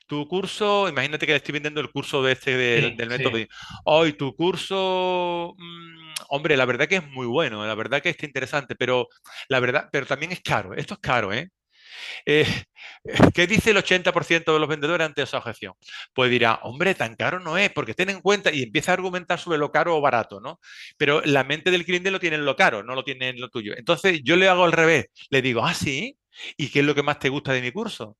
tu 0.07 0.27
curso, 0.27 0.87
imagínate 0.87 1.25
que 1.25 1.33
le 1.33 1.37
estoy 1.37 1.53
vendiendo 1.53 1.81
el 1.81 1.91
curso 1.91 2.23
de 2.23 2.33
este 2.33 2.55
del, 2.55 3.09
método. 3.09 3.37
Hoy 3.85 4.13
tu 4.13 4.35
curso, 4.35 5.55
mm, 5.57 6.00
hombre, 6.31 6.57
la 6.57 6.65
verdad 6.65 6.87
que 6.87 6.97
es 6.97 7.07
muy 7.07 7.27
bueno, 7.27 7.65
la 7.65 7.75
verdad 7.75 8.01
que 8.01 8.09
está 8.09 8.25
interesante, 8.25 8.75
pero 8.75 9.07
la 9.49 9.59
verdad, 9.59 9.89
pero 9.91 10.05
también 10.05 10.31
es 10.31 10.41
caro. 10.41 10.73
Esto 10.75 10.95
es 10.95 10.99
caro, 10.99 11.33
¿eh? 11.33 11.49
eh 12.25 12.45
¿Qué 13.35 13.47
dice 13.47 13.71
el 13.71 13.77
80% 13.77 14.53
de 14.53 14.59
los 14.59 14.69
vendedores 14.69 15.05
ante 15.05 15.23
esa 15.23 15.37
objeción? 15.39 15.73
Pues 16.13 16.31
dirá, 16.31 16.59
hombre, 16.63 16.95
tan 16.95 17.15
caro 17.15 17.39
no 17.39 17.57
es, 17.57 17.71
porque 17.71 17.93
ten 17.93 18.09
en 18.09 18.21
cuenta 18.21 18.51
y 18.51 18.63
empieza 18.63 18.91
a 18.91 18.95
argumentar 18.95 19.39
sobre 19.39 19.57
lo 19.59 19.71
caro 19.71 19.97
o 19.97 20.01
barato, 20.01 20.39
¿no? 20.41 20.59
Pero 20.97 21.21
la 21.25 21.43
mente 21.43 21.71
del 21.71 21.85
cliente 21.85 22.11
lo 22.11 22.19
tiene 22.19 22.37
en 22.37 22.45
lo 22.45 22.55
caro, 22.55 22.83
no 22.83 22.95
lo 22.95 23.03
tiene 23.03 23.29
en 23.29 23.41
lo 23.41 23.49
tuyo. 23.49 23.73
Entonces 23.77 24.21
yo 24.23 24.35
le 24.35 24.49
hago 24.49 24.63
al 24.65 24.71
revés, 24.73 25.07
le 25.29 25.41
digo, 25.41 25.65
ah, 25.65 25.73
sí, 25.73 26.17
¿Y 26.57 26.69
qué 26.69 26.79
es 26.79 26.85
lo 26.85 26.95
que 26.95 27.03
más 27.03 27.19
te 27.19 27.29
gusta 27.29 27.53
de 27.53 27.61
mi 27.61 27.71
curso? 27.71 28.17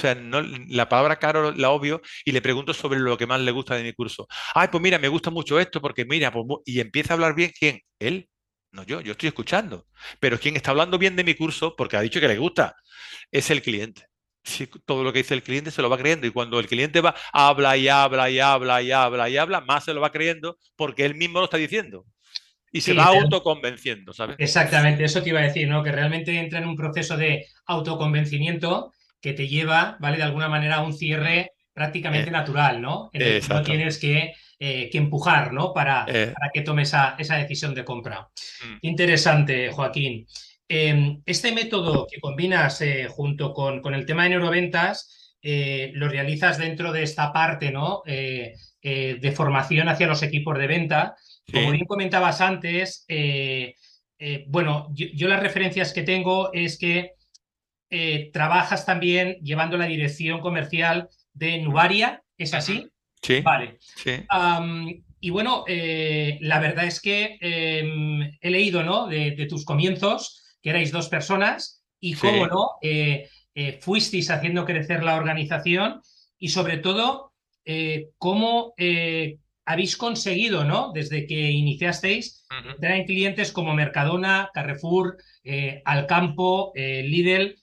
O 0.00 0.02
sea, 0.02 0.14
no, 0.14 0.40
la 0.40 0.88
palabra 0.88 1.18
caro 1.18 1.52
la 1.52 1.68
obvio 1.68 2.00
y 2.24 2.32
le 2.32 2.40
pregunto 2.40 2.72
sobre 2.72 2.98
lo 3.00 3.18
que 3.18 3.26
más 3.26 3.38
le 3.38 3.50
gusta 3.50 3.74
de 3.74 3.82
mi 3.82 3.92
curso. 3.92 4.26
Ay, 4.54 4.68
pues 4.72 4.82
mira, 4.82 4.98
me 4.98 5.08
gusta 5.08 5.28
mucho 5.28 5.60
esto 5.60 5.82
porque 5.82 6.06
mira, 6.06 6.32
pues, 6.32 6.46
y 6.64 6.80
empieza 6.80 7.12
a 7.12 7.16
hablar 7.16 7.34
bien, 7.34 7.52
¿quién? 7.58 7.80
Él. 7.98 8.30
No 8.72 8.82
yo, 8.84 9.02
yo 9.02 9.12
estoy 9.12 9.26
escuchando. 9.28 9.86
Pero 10.20 10.40
quien 10.40 10.56
está 10.56 10.70
hablando 10.70 10.96
bien 10.96 11.16
de 11.16 11.24
mi 11.24 11.34
curso, 11.34 11.76
porque 11.76 11.98
ha 11.98 12.00
dicho 12.00 12.18
que 12.18 12.28
le 12.28 12.38
gusta, 12.38 12.76
es 13.30 13.50
el 13.50 13.60
cliente. 13.60 14.06
Si 14.42 14.66
todo 14.86 15.04
lo 15.04 15.12
que 15.12 15.18
dice 15.18 15.34
el 15.34 15.42
cliente 15.42 15.70
se 15.70 15.82
lo 15.82 15.90
va 15.90 15.98
creyendo 15.98 16.26
y 16.26 16.30
cuando 16.30 16.58
el 16.58 16.66
cliente 16.66 17.02
va, 17.02 17.14
habla 17.30 17.76
y 17.76 17.88
habla 17.88 18.30
y 18.30 18.40
habla 18.40 18.80
y 18.80 18.90
habla 18.90 19.28
y 19.28 19.36
habla, 19.36 19.60
más 19.60 19.84
se 19.84 19.92
lo 19.92 20.00
va 20.00 20.12
creyendo 20.12 20.56
porque 20.76 21.04
él 21.04 21.14
mismo 21.14 21.40
lo 21.40 21.44
está 21.44 21.58
diciendo 21.58 22.06
y 22.72 22.80
se 22.80 22.94
va 22.94 23.04
autoconvenciendo, 23.06 24.14
¿sabes? 24.14 24.36
Exactamente, 24.38 25.04
eso 25.04 25.22
te 25.22 25.30
iba 25.30 25.40
a 25.40 25.44
decir, 25.44 25.68
¿no? 25.68 25.82
Que 25.82 25.92
realmente 25.92 26.38
entra 26.38 26.60
en 26.60 26.68
un 26.68 26.76
proceso 26.76 27.18
de 27.18 27.46
autoconvencimiento 27.66 28.92
que 29.20 29.32
te 29.32 29.48
lleva, 29.48 29.96
¿vale? 30.00 30.16
De 30.16 30.22
alguna 30.22 30.48
manera 30.48 30.76
a 30.76 30.82
un 30.82 30.92
cierre 30.92 31.52
prácticamente 31.72 32.28
Eh, 32.28 32.32
natural, 32.32 32.80
¿no? 32.80 33.10
En 33.12 33.22
el 33.22 33.40
que 33.40 33.48
no 33.48 33.62
tienes 33.62 33.98
que, 33.98 34.32
eh, 34.58 34.88
que 34.90 34.98
empujar, 34.98 35.52
¿no? 35.52 35.72
Para, 35.72 36.04
Eh, 36.08 36.32
para 36.38 36.50
que 36.52 36.62
tome 36.62 36.82
esa, 36.82 37.14
esa 37.18 37.36
decisión 37.36 37.74
de 37.74 37.84
compra. 37.84 38.28
mm, 38.64 38.78
Interesante, 38.82 39.70
Joaquín. 39.70 40.26
Eh, 40.68 41.16
este 41.26 41.52
método 41.52 42.06
que 42.10 42.20
combinas 42.20 42.80
eh, 42.80 43.06
junto 43.08 43.52
con, 43.52 43.80
con 43.80 43.94
el 43.94 44.04
tema 44.06 44.24
de 44.24 44.30
neuroventas, 44.30 45.36
eh, 45.42 45.90
lo 45.94 46.08
realizas 46.08 46.58
dentro 46.58 46.92
de 46.92 47.02
esta 47.02 47.32
parte, 47.32 47.70
¿no? 47.70 48.02
Eh, 48.06 48.54
eh, 48.82 49.16
de 49.20 49.32
formación 49.32 49.88
hacia 49.88 50.06
los 50.06 50.22
equipos 50.22 50.58
de 50.58 50.66
venta. 50.66 51.14
Como 51.52 51.70
bien 51.72 51.86
comentabas 51.86 52.40
antes, 52.40 53.04
eh, 53.08 53.74
eh, 54.18 54.44
bueno, 54.48 54.88
yo, 54.92 55.06
yo 55.14 55.28
las 55.28 55.40
referencias 55.40 55.92
que 55.92 56.02
tengo 56.02 56.52
es 56.52 56.78
que 56.78 57.12
eh, 57.90 58.30
trabajas 58.32 58.86
también 58.86 59.36
llevando 59.42 59.76
la 59.76 59.86
dirección 59.86 60.40
comercial 60.40 61.08
de 61.32 61.58
Nubaria, 61.60 62.22
¿es 62.38 62.54
así? 62.54 62.86
sí, 63.22 63.40
Vale. 63.42 63.78
sí, 63.80 64.12
y 65.22 65.28
bueno, 65.28 65.64
eh, 65.68 66.38
la 66.40 66.58
verdad 66.60 66.86
es 66.86 67.00
que 67.00 67.36
em, 67.42 68.30
he 68.40 68.50
leído, 68.50 68.82
¿no? 68.82 69.06
De, 69.06 69.32
de 69.32 69.46
tus 69.46 69.66
comienzos, 69.66 70.56
que 70.62 70.70
erais 70.70 70.92
dos 70.92 71.08
personas, 71.10 71.84
y 72.00 72.14
cómo 72.14 72.44
sí, 72.44 72.50
no, 72.50 72.68
eh, 72.80 73.28
eh, 73.54 73.78
fuisteis 73.82 74.30
haciendo 74.30 74.64
crecer 74.64 75.02
la 75.02 75.16
organización 75.16 76.00
y 76.38 76.48
sobre 76.48 76.78
todo, 76.78 77.34
eh, 77.66 78.08
cómo 78.16 78.72
eh, 78.78 79.36
habéis 79.66 79.96
conseguido, 79.98 80.64
¿no? 80.64 80.92
Desde 80.92 81.26
que 81.26 81.50
iniciasteis, 81.50 82.46
ujú, 82.50 82.70
entrar 82.70 82.92
en 82.92 83.04
clientes 83.04 83.52
como 83.52 83.74
Mercadona, 83.74 84.50
Carrefour, 84.54 85.18
eh, 85.44 85.82
Alcampo, 85.84 86.72
eh, 86.74 87.02
Lidl, 87.02 87.59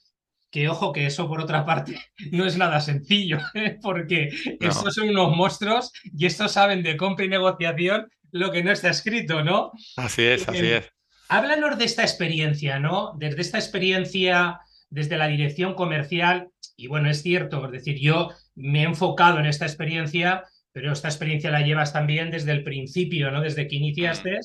que 0.52 0.70
ojo 0.70 0.94
que 0.94 1.06
eso 1.06 1.28
por 1.28 1.42
otra 1.42 1.66
parte 1.66 2.00
no 2.32 2.46
es 2.46 2.58
nada 2.58 2.80
sencillo, 2.82 3.40
¿eh? 3.54 3.78
porque 3.82 4.30
no, 4.60 4.70
estos 4.70 4.96
son 4.96 5.10
unos 5.10 5.36
monstruos 5.36 5.92
y 6.04 6.26
estos 6.26 6.52
saben 6.54 6.84
de 6.84 6.98
compra 6.98 7.26
y 7.26 7.30
negociación 7.30 8.10
lo 8.32 8.52
que 8.52 8.64
no 8.64 8.72
está 8.72 8.90
escrito, 8.90 9.44
¿no? 9.44 9.72
así 9.96 10.24
es, 10.24 10.48
así 10.48 10.66
Eh, 10.66 10.78
es. 10.78 10.90
háblanos 11.30 11.78
de 11.78 11.86
esta 11.86 12.04
experiencia, 12.04 12.80
¿no? 12.80 13.14
Desde 13.18 13.42
esta 13.42 13.58
experiencia, 13.60 14.60
desde 14.90 15.18
la 15.18 15.28
dirección 15.28 15.74
comercial, 15.76 16.50
y 16.76 16.88
bueno, 16.88 17.10
es 17.10 17.22
cierto, 17.24 17.66
es 17.66 17.72
decir, 17.72 18.00
yo 18.00 18.30
me 18.56 18.82
he 18.82 18.84
enfocado 18.86 19.40
en 19.40 19.46
esta 19.48 19.66
experiencia, 19.66 20.44
pero 20.72 20.92
esta 20.94 21.08
experiencia 21.10 21.52
la 21.52 21.62
llevas 21.62 21.94
también 21.94 22.32
desde 22.32 22.52
el 22.52 22.64
principio, 22.64 23.32
¿no? 23.32 23.42
Desde 23.42 23.68
que 23.68 23.76
Mm, 23.78 23.78
iniciaste, 23.78 24.40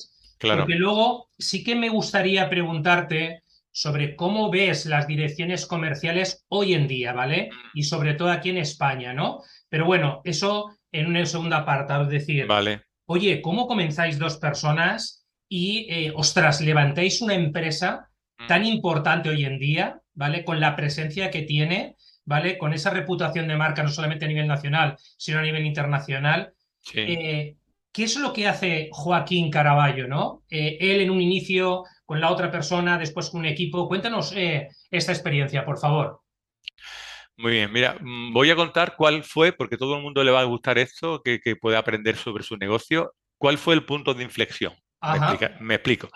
porque 0.49 0.75
claro. 0.75 0.77
luego 0.77 1.31
sí 1.37 1.63
que 1.63 1.75
me 1.75 1.89
gustaría 1.89 2.49
preguntarte 2.49 3.42
sobre 3.73 4.15
cómo 4.15 4.51
ves 4.51 4.85
las 4.85 5.07
direcciones 5.07 5.65
comerciales 5.65 6.45
hoy 6.47 6.75
en 6.75 6.87
día, 6.87 7.11
¿vale? 7.11 7.49
Mm, 7.51 7.77
Y 7.79 7.83
sobre 7.83 8.13
todo 8.13 8.31
aquí 8.31 8.51
en 8.51 8.59
España, 8.59 9.13
¿no? 9.13 9.41
Pero 9.67 9.85
bueno, 9.85 10.21
eso 10.23 10.69
en 10.91 11.07
una 11.07 11.25
segunda 11.25 11.65
parte, 11.65 11.93
es 12.03 12.07
decir, 12.07 12.45
Vale. 12.45 12.81
oye, 13.07 13.41
¿cómo 13.41 13.67
comenzáis 13.67 14.19
dos 14.19 14.37
personas 14.37 15.25
y, 15.49 15.87
eh, 15.89 16.13
ostras, 16.15 16.61
levantáis 16.61 17.19
una 17.21 17.33
empresa 17.33 18.09
mm, 18.37 18.47
tan 18.47 18.63
importante 18.63 19.29
hoy 19.29 19.43
en 19.43 19.57
día, 19.57 19.99
¿vale? 20.13 20.45
Con 20.45 20.59
la 20.59 20.75
presencia 20.75 21.31
que 21.31 21.41
tiene, 21.41 21.95
¿vale? 22.25 22.59
Con 22.59 22.73
esa 22.73 22.91
reputación 22.91 23.47
de 23.47 23.57
marca, 23.57 23.81
no 23.81 23.89
solamente 23.89 24.25
a 24.25 24.27
nivel 24.27 24.47
nacional, 24.47 24.97
sino 25.17 25.39
a 25.39 25.41
nivel 25.41 25.65
internacional. 25.65 26.53
Sí. 26.79 26.99
Eh, 26.99 27.55
¿qué 27.91 28.03
es 28.03 28.17
lo 28.17 28.33
que 28.33 28.47
hace 28.47 28.89
Joaquín 28.91 29.49
Caraballo, 29.49 30.07
¿no? 30.07 30.43
Eh, 30.49 30.77
él 30.79 31.01
en 31.01 31.11
un 31.11 31.21
inicio 31.21 31.85
con 32.05 32.19
la 32.19 32.31
otra 32.31 32.51
persona, 32.51 32.97
después 32.97 33.29
con 33.29 33.41
un 33.41 33.45
equipo. 33.45 33.87
Cuéntanos 33.87 34.33
eh, 34.35 34.67
esta 34.91 35.11
experiencia, 35.11 35.65
por 35.65 35.77
favor. 35.79 36.21
Muy 37.37 37.53
bien, 37.53 37.71
mira, 37.71 37.97
mm, 37.99 38.31
voy 38.33 38.51
a 38.51 38.55
contar 38.55 38.95
cuál 38.95 39.23
fue, 39.23 39.53
porque 39.53 39.77
todo 39.77 39.95
el 39.97 40.03
mundo 40.03 40.23
le 40.23 40.31
va 40.31 40.41
a 40.41 40.45
gustar 40.45 40.77
esto, 40.77 41.21
que, 41.23 41.39
que 41.39 41.55
puede 41.55 41.77
aprender 41.77 42.15
sobre 42.15 42.43
su 42.43 42.57
negocio. 42.57 43.13
¿Cuál 43.37 43.57
fue 43.57 43.73
el 43.73 43.85
punto 43.85 44.13
de 44.13 44.23
inflexión? 44.23 44.73
Me, 45.01 45.09
explica- 45.33 45.57
me 45.59 45.73
explico. 45.75 46.09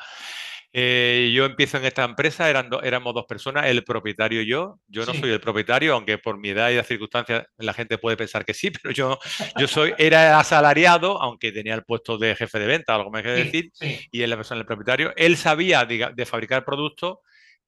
Eh, 0.79 1.31
yo 1.33 1.45
empiezo 1.45 1.77
en 1.77 1.85
esta 1.85 2.03
empresa, 2.03 2.47
eran 2.51 2.69
do- 2.69 2.83
éramos 2.83 3.11
dos 3.15 3.25
personas, 3.25 3.65
el 3.65 3.83
propietario 3.83 4.43
y 4.43 4.47
yo. 4.47 4.79
Yo 4.87 5.07
no 5.07 5.13
soy 5.15 5.31
el 5.31 5.39
propietario, 5.39 5.95
aunque 5.95 6.19
por 6.19 6.37
mi 6.37 6.49
edad 6.49 6.69
y 6.69 6.75
las 6.75 6.85
circunstancias 6.85 7.47
la 7.57 7.73
gente 7.73 7.97
puede 7.97 8.15
pensar 8.15 8.45
que 8.45 8.53
sí, 8.53 8.69
pero 8.83 8.91
yo, 8.93 9.17
yo 9.57 9.67
soy, 9.67 9.95
era 9.97 10.39
asalariado, 10.39 11.19
aunque 11.19 11.51
tenía 11.51 11.73
el 11.73 11.83
puesto 11.83 12.19
de 12.19 12.35
jefe 12.35 12.59
de 12.59 12.67
venta, 12.67 12.93
algo 12.93 13.09
me 13.09 13.23
sí, 13.23 13.27
decir, 13.29 13.71
sí. 13.73 14.07
y 14.11 14.21
él 14.21 14.29
la 14.29 14.35
persona, 14.35 14.59
el 14.61 14.67
propietario. 14.67 15.13
Él 15.15 15.35
sabía 15.35 15.83
de 15.85 16.25
fabricar 16.27 16.63
productos 16.63 17.17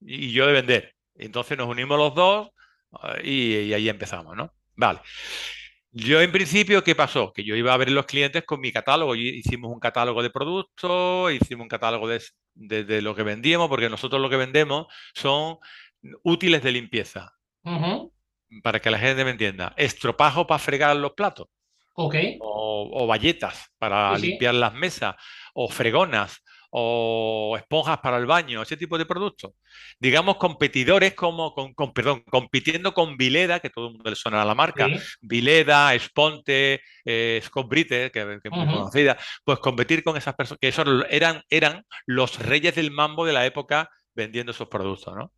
y 0.02 0.32
yo 0.32 0.46
de 0.46 0.54
vender. 0.54 0.94
Entonces 1.16 1.58
nos 1.58 1.68
unimos 1.68 1.98
los 1.98 2.14
dos 2.14 2.50
eh, 3.04 3.22
y, 3.24 3.56
y 3.70 3.74
ahí 3.74 3.90
empezamos, 3.90 4.36
¿no? 4.36 4.54
Vale. 4.76 5.00
Yo 5.92 6.22
en 6.22 6.32
principio, 6.32 6.84
¿qué 6.84 6.94
pasó? 6.94 7.34
Que 7.34 7.44
yo 7.44 7.56
iba 7.56 7.74
a 7.74 7.78
ver 7.78 7.90
los 7.90 8.06
clientes 8.06 8.44
con 8.46 8.60
mi 8.62 8.72
catálogo. 8.72 9.16
Hicimos 9.16 9.72
un 9.74 9.80
catálogo 9.80 10.22
de 10.22 10.30
productos, 10.30 11.34
hicimos 11.34 11.64
un 11.64 11.68
catálogo 11.68 12.08
de, 12.08 12.22
de- 12.60 12.84
de 12.84 13.02
lo 13.02 13.16
que 13.16 13.24
vendíamos, 13.24 13.70
porque 13.70 13.90
nosotros 13.90 14.22
lo 14.22 14.30
que 14.30 14.36
vendemos 14.38 14.88
son 15.14 15.58
útiles 16.24 16.62
de 16.62 16.72
limpieza, 16.72 17.34
para 18.64 18.80
que 18.80 18.90
la 18.90 19.00
gente 19.00 19.24
me 19.26 19.32
entienda. 19.32 19.74
Estropajo 19.78 20.46
para 20.48 20.60
fregar 20.60 20.96
los 20.96 21.14
platos, 21.14 21.48
Ok, 21.94 22.16
o, 22.40 22.90
o 23.04 23.08
bayetas 23.08 23.72
para 23.78 24.16
sí, 24.16 24.22
sí. 24.22 24.28
limpiar 24.32 24.56
las 24.56 24.74
mesas, 24.74 25.16
o 25.54 25.70
fregonas, 25.70 26.44
o 26.72 27.56
esponjas 27.58 27.98
para 28.00 28.18
el 28.18 28.26
baño, 28.26 28.62
ese 28.62 28.78
tipo 28.78 28.98
de 28.98 29.06
productos. 29.06 29.52
Digamos, 30.00 30.38
competidores 30.38 31.14
como, 31.16 31.54
con, 31.54 31.74
con- 31.74 31.94
perdón, 31.94 32.22
compitiendo 32.30 32.94
con 32.94 33.18
Vileda, 33.18 33.60
que 33.60 33.70
todo 33.70 33.88
el 33.88 33.94
mundo 33.94 34.10
le 34.10 34.16
suena 34.16 34.42
a 34.42 34.46
la 34.46 34.56
marca, 34.56 34.88
Sí. 34.88 34.96
Vileda, 35.22 35.98
Sponte, 36.00 36.82
eh, 37.06 37.42
Scott 37.44 37.68
Brite, 37.68 38.12
que, 38.12 38.40
que 38.42 38.48
es 38.50 38.52
muy 38.52 38.66
conocida, 38.68 39.18
pues 39.44 39.60
competir 39.60 40.04
con 40.04 40.16
esas 40.18 40.36
personas, 40.36 40.60
que 40.60 40.68
esos 40.68 40.86
eran, 41.10 41.42
eran 41.50 41.86
los 42.06 42.38
reyes 42.40 42.76
del 42.76 42.92
mambo 42.92 43.26
de 43.26 43.34
la 43.34 43.46
época 43.46 43.90
vendiendo 44.14 44.52
esos 44.52 44.68
productos, 44.68 45.16
¿no? 45.16 45.32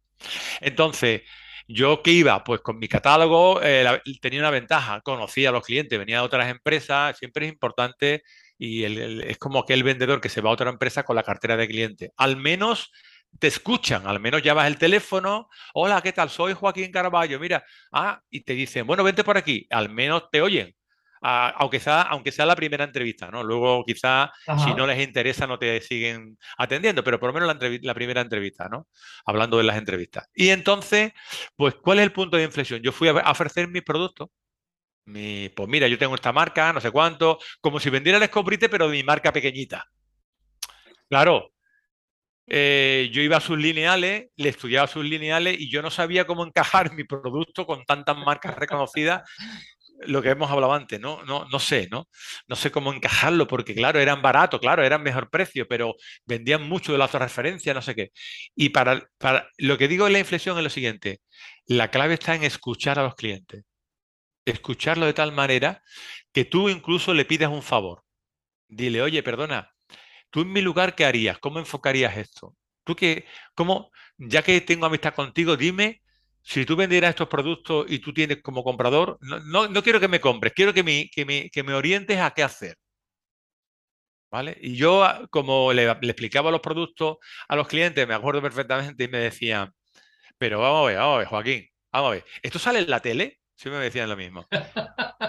Entonces, 0.59 1.21
yo 1.67 2.01
que 2.01 2.11
iba, 2.11 2.43
pues 2.43 2.61
con 2.61 2.77
mi 2.79 2.87
catálogo 2.87 3.61
eh, 3.61 3.83
la- 3.83 4.01
tenía 4.21 4.39
una 4.39 4.49
ventaja, 4.49 5.01
conocía 5.01 5.49
a 5.49 5.51
los 5.51 5.63
clientes, 5.65 5.97
venía 5.97 6.17
de 6.17 6.23
otras 6.25 6.49
empresas, 6.49 7.17
siempre 7.17 7.45
es 7.45 7.51
importante 7.53 8.23
y 8.63 8.83
el- 8.83 8.99
el- 8.99 9.21
es 9.23 9.37
como 9.39 9.57
aquel 9.59 9.81
vendedor 9.83 10.21
que 10.21 10.29
se 10.29 10.39
va 10.39 10.51
a 10.51 10.53
otra 10.53 10.69
empresa 10.69 11.01
con 11.03 11.15
la 11.15 11.23
cartera 11.23 11.57
de 11.57 11.67
cliente. 11.67 12.11
Al 12.15 12.37
menos 12.37 12.91
te 13.39 13.47
escuchan, 13.47 14.05
al 14.05 14.19
menos 14.19 14.43
llamas 14.43 14.67
el 14.67 14.77
teléfono, 14.77 15.47
hola, 15.73 15.99
¿qué 16.01 16.13
tal? 16.13 16.29
Soy 16.29 16.53
Joaquín 16.53 16.91
Carballo, 16.91 17.39
mira, 17.39 17.63
ah, 17.91 18.21
y 18.29 18.41
te 18.41 18.53
dicen, 18.53 18.85
bueno, 18.85 19.03
vente 19.03 19.23
por 19.23 19.35
aquí, 19.35 19.65
al 19.71 19.89
menos 19.89 20.29
te 20.31 20.41
oyen. 20.43 20.75
Ah, 21.23 21.53
aunque 21.57 21.79
sea, 21.79 22.01
aunque 22.03 22.31
sea 22.31 22.45
la 22.45 22.55
primera 22.55 22.83
entrevista, 22.83 23.29
¿no? 23.31 23.43
Luego 23.43 23.83
quizá 23.85 24.31
si 24.63 24.73
no 24.75 24.85
les 24.87 24.99
interesa 25.01 25.47
no 25.47 25.57
te 25.57 25.79
siguen 25.81 26.37
atendiendo, 26.57 27.03
pero 27.03 27.19
por 27.19 27.29
lo 27.29 27.33
menos 27.33 27.47
la, 27.47 27.59
entrev- 27.59 27.79
la 27.83 27.93
primera 27.95 28.21
entrevista, 28.21 28.67
¿no? 28.69 28.87
Hablando 29.25 29.57
de 29.57 29.63
las 29.63 29.77
entrevistas. 29.77 30.27
Y 30.35 30.49
entonces, 30.49 31.13
pues, 31.55 31.75
¿cuál 31.75 31.99
es 31.99 32.03
el 32.03 32.11
punto 32.11 32.37
de 32.37 32.43
inflexión? 32.43 32.81
Yo 32.81 32.91
fui 32.91 33.07
a, 33.07 33.11
a 33.11 33.31
ofrecer 33.31 33.67
mis 33.67 33.83
productos. 33.83 34.29
Pues 35.05 35.67
mira, 35.67 35.87
yo 35.87 35.97
tengo 35.97 36.15
esta 36.15 36.31
marca, 36.31 36.71
no 36.73 36.79
sé 36.79 36.91
cuánto, 36.91 37.39
como 37.59 37.79
si 37.79 37.89
vendiera 37.89 38.17
el 38.17 38.23
escobrite, 38.23 38.69
pero 38.69 38.87
de 38.87 38.93
mi 38.97 39.03
marca 39.03 39.33
pequeñita. 39.33 39.85
Claro, 41.09 41.51
eh, 42.47 43.09
yo 43.11 43.21
iba 43.21 43.37
a 43.37 43.41
sus 43.41 43.57
lineales, 43.57 44.27
le 44.35 44.49
estudiaba 44.49 44.87
sus 44.87 45.05
lineales 45.05 45.59
y 45.59 45.69
yo 45.69 45.81
no 45.81 45.89
sabía 45.89 46.25
cómo 46.25 46.45
encajar 46.45 46.91
mi 46.95 47.03
producto 47.03 47.65
con 47.65 47.83
tantas 47.85 48.17
marcas 48.17 48.55
reconocidas 48.55 49.21
lo 50.03 50.21
que 50.21 50.29
hemos 50.29 50.49
hablado 50.49 50.73
antes, 50.73 50.99
¿no? 50.99 51.23
No, 51.25 51.45
no 51.51 51.59
sé, 51.59 51.87
¿no? 51.91 52.07
No 52.47 52.55
sé 52.55 52.71
cómo 52.71 52.93
encajarlo, 52.93 53.47
porque 53.47 53.75
claro, 53.75 53.99
eran 53.99 54.21
baratos, 54.21 54.59
claro, 54.59 54.83
eran 54.83 55.03
mejor 55.03 55.29
precio, 55.29 55.67
pero 55.67 55.95
vendían 56.25 56.67
mucho 56.67 56.91
de 56.91 56.97
la 56.97 57.07
referencia, 57.07 57.73
no 57.73 57.81
sé 57.81 57.95
qué. 57.95 58.11
Y 58.55 58.69
para, 58.69 59.07
para 59.17 59.47
lo 59.57 59.77
que 59.77 59.87
digo 59.87 60.07
en 60.07 60.13
la 60.13 60.19
inflexión 60.19 60.57
es 60.57 60.63
lo 60.63 60.69
siguiente, 60.69 61.21
la 61.67 61.89
clave 61.91 62.15
está 62.15 62.35
en 62.35 62.43
escuchar 62.43 62.99
a 62.99 63.03
los 63.03 63.15
clientes, 63.15 63.63
escucharlo 64.45 65.05
de 65.05 65.13
tal 65.13 65.31
manera 65.31 65.83
que 66.33 66.45
tú 66.45 66.69
incluso 66.69 67.13
le 67.13 67.25
pidas 67.25 67.51
un 67.51 67.63
favor. 67.63 68.03
Dile, 68.67 69.01
oye, 69.01 69.23
perdona, 69.23 69.71
tú 70.31 70.41
en 70.41 70.53
mi 70.53 70.61
lugar, 70.61 70.95
¿qué 70.95 71.05
harías? 71.05 71.39
¿Cómo 71.39 71.59
enfocarías 71.59 72.17
esto? 72.17 72.55
Tú 72.83 72.95
que, 72.95 73.25
cómo, 73.55 73.91
ya 74.17 74.43
que 74.43 74.61
tengo 74.61 74.85
amistad 74.87 75.13
contigo, 75.15 75.57
dime 75.57 76.01
si 76.43 76.65
tú 76.65 76.75
vendieras 76.75 77.11
estos 77.11 77.27
productos 77.27 77.85
y 77.89 77.99
tú 77.99 78.13
tienes 78.13 78.41
como 78.41 78.63
comprador, 78.63 79.17
no, 79.21 79.39
no, 79.41 79.67
no 79.67 79.83
quiero 79.83 79.99
que 79.99 80.07
me 80.07 80.19
compres, 80.21 80.53
quiero 80.53 80.73
que 80.73 80.83
me, 80.83 81.09
que 81.09 81.25
me, 81.25 81.49
que 81.49 81.63
me 81.63 81.73
orientes 81.73 82.19
a 82.19 82.31
qué 82.31 82.43
hacer. 82.43 82.77
¿Vale? 84.31 84.57
Y 84.61 84.75
yo, 84.77 85.03
ah, 85.03 85.27
como 85.29 85.73
le, 85.73 85.85
le 85.85 86.11
explicaba 86.11 86.51
los 86.51 86.61
productos 86.61 87.17
a 87.49 87.55
los 87.55 87.67
clientes, 87.67 88.07
me 88.07 88.13
acuerdo 88.13 88.41
perfectamente 88.41 89.03
y 89.03 89.07
me 89.09 89.17
decían, 89.19 89.73
pero 90.37 90.61
vamos 90.61 90.83
a 90.83 90.87
ver, 90.89 90.97
vamos 90.99 91.15
a 91.15 91.19
ver, 91.19 91.27
Joaquín, 91.29 91.67
vamos 91.91 92.09
a 92.09 92.11
ver, 92.15 92.25
¿esto 92.43 92.59
sale 92.59 92.79
en 92.79 92.91
la 92.91 93.01
tele? 93.01 93.40
Sí 93.61 93.69
me 93.69 93.77
decían 93.77 94.09
lo 94.09 94.17
mismo. 94.17 94.47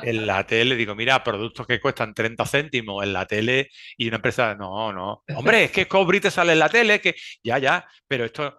En 0.01 0.27
la 0.27 0.47
tele, 0.47 0.75
digo, 0.75 0.95
mira, 0.95 1.23
productos 1.23 1.67
que 1.67 1.79
cuestan 1.79 2.15
30 2.15 2.47
céntimos 2.47 3.05
en 3.05 3.13
la 3.13 3.27
tele 3.27 3.69
y 3.99 4.09
una 4.09 4.17
empresa, 4.17 4.55
no, 4.55 4.91
no. 4.91 5.23
Hombre, 5.37 5.65
es 5.65 5.71
que 5.71 5.87
Cobrite 5.87 6.31
sale 6.31 6.55
en 6.55 6.59
la 6.59 6.71
tele, 6.71 6.99
que 6.99 7.15
ya, 7.45 7.59
ya, 7.59 7.87
pero 8.09 8.25
esto, 8.25 8.59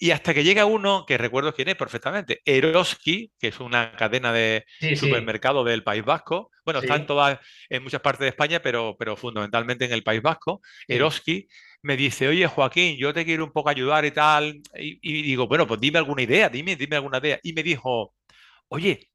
Y 0.00 0.10
hasta 0.10 0.34
que 0.34 0.42
llega 0.42 0.64
uno, 0.64 1.04
que 1.06 1.16
recuerdo 1.16 1.54
quién 1.54 1.68
es 1.68 1.76
perfectamente, 1.76 2.40
Eroski, 2.44 3.30
que 3.38 3.48
es 3.48 3.60
una 3.60 3.94
cadena 3.94 4.32
de 4.32 4.64
supermercado 4.96 5.62
del 5.62 5.84
País 5.84 6.04
Vasco. 6.04 6.50
Bueno, 6.64 6.80
están 6.80 7.06
todas 7.06 7.38
en 7.68 7.84
muchas 7.84 8.00
partes 8.00 8.24
de 8.24 8.28
España, 8.30 8.60
pero, 8.60 8.96
pero 8.98 9.16
fundamentalmente 9.16 9.84
en 9.84 9.92
el 9.92 10.02
País 10.02 10.22
Vasco. 10.22 10.60
Eroski 10.88 11.46
me 11.82 11.96
dice, 11.96 12.28
oye 12.28 12.46
Joaquín, 12.46 12.96
yo 12.96 13.12
te 13.12 13.24
quiero 13.24 13.44
un 13.44 13.52
poco 13.52 13.68
ayudar 13.68 14.04
y 14.04 14.12
tal. 14.12 14.60
Y, 14.74 15.22
digo, 15.22 15.46
bueno, 15.48 15.66
pues 15.66 15.80
dime 15.80 15.98
alguna 15.98 16.22
idea, 16.22 16.48
dime, 16.48 16.76
dime 16.76 16.96
alguna 16.96 17.18
idea. 17.18 17.38
Y 17.42 17.52
me 17.52 17.62
dijo, 17.62 18.14
oye, 18.68 19.10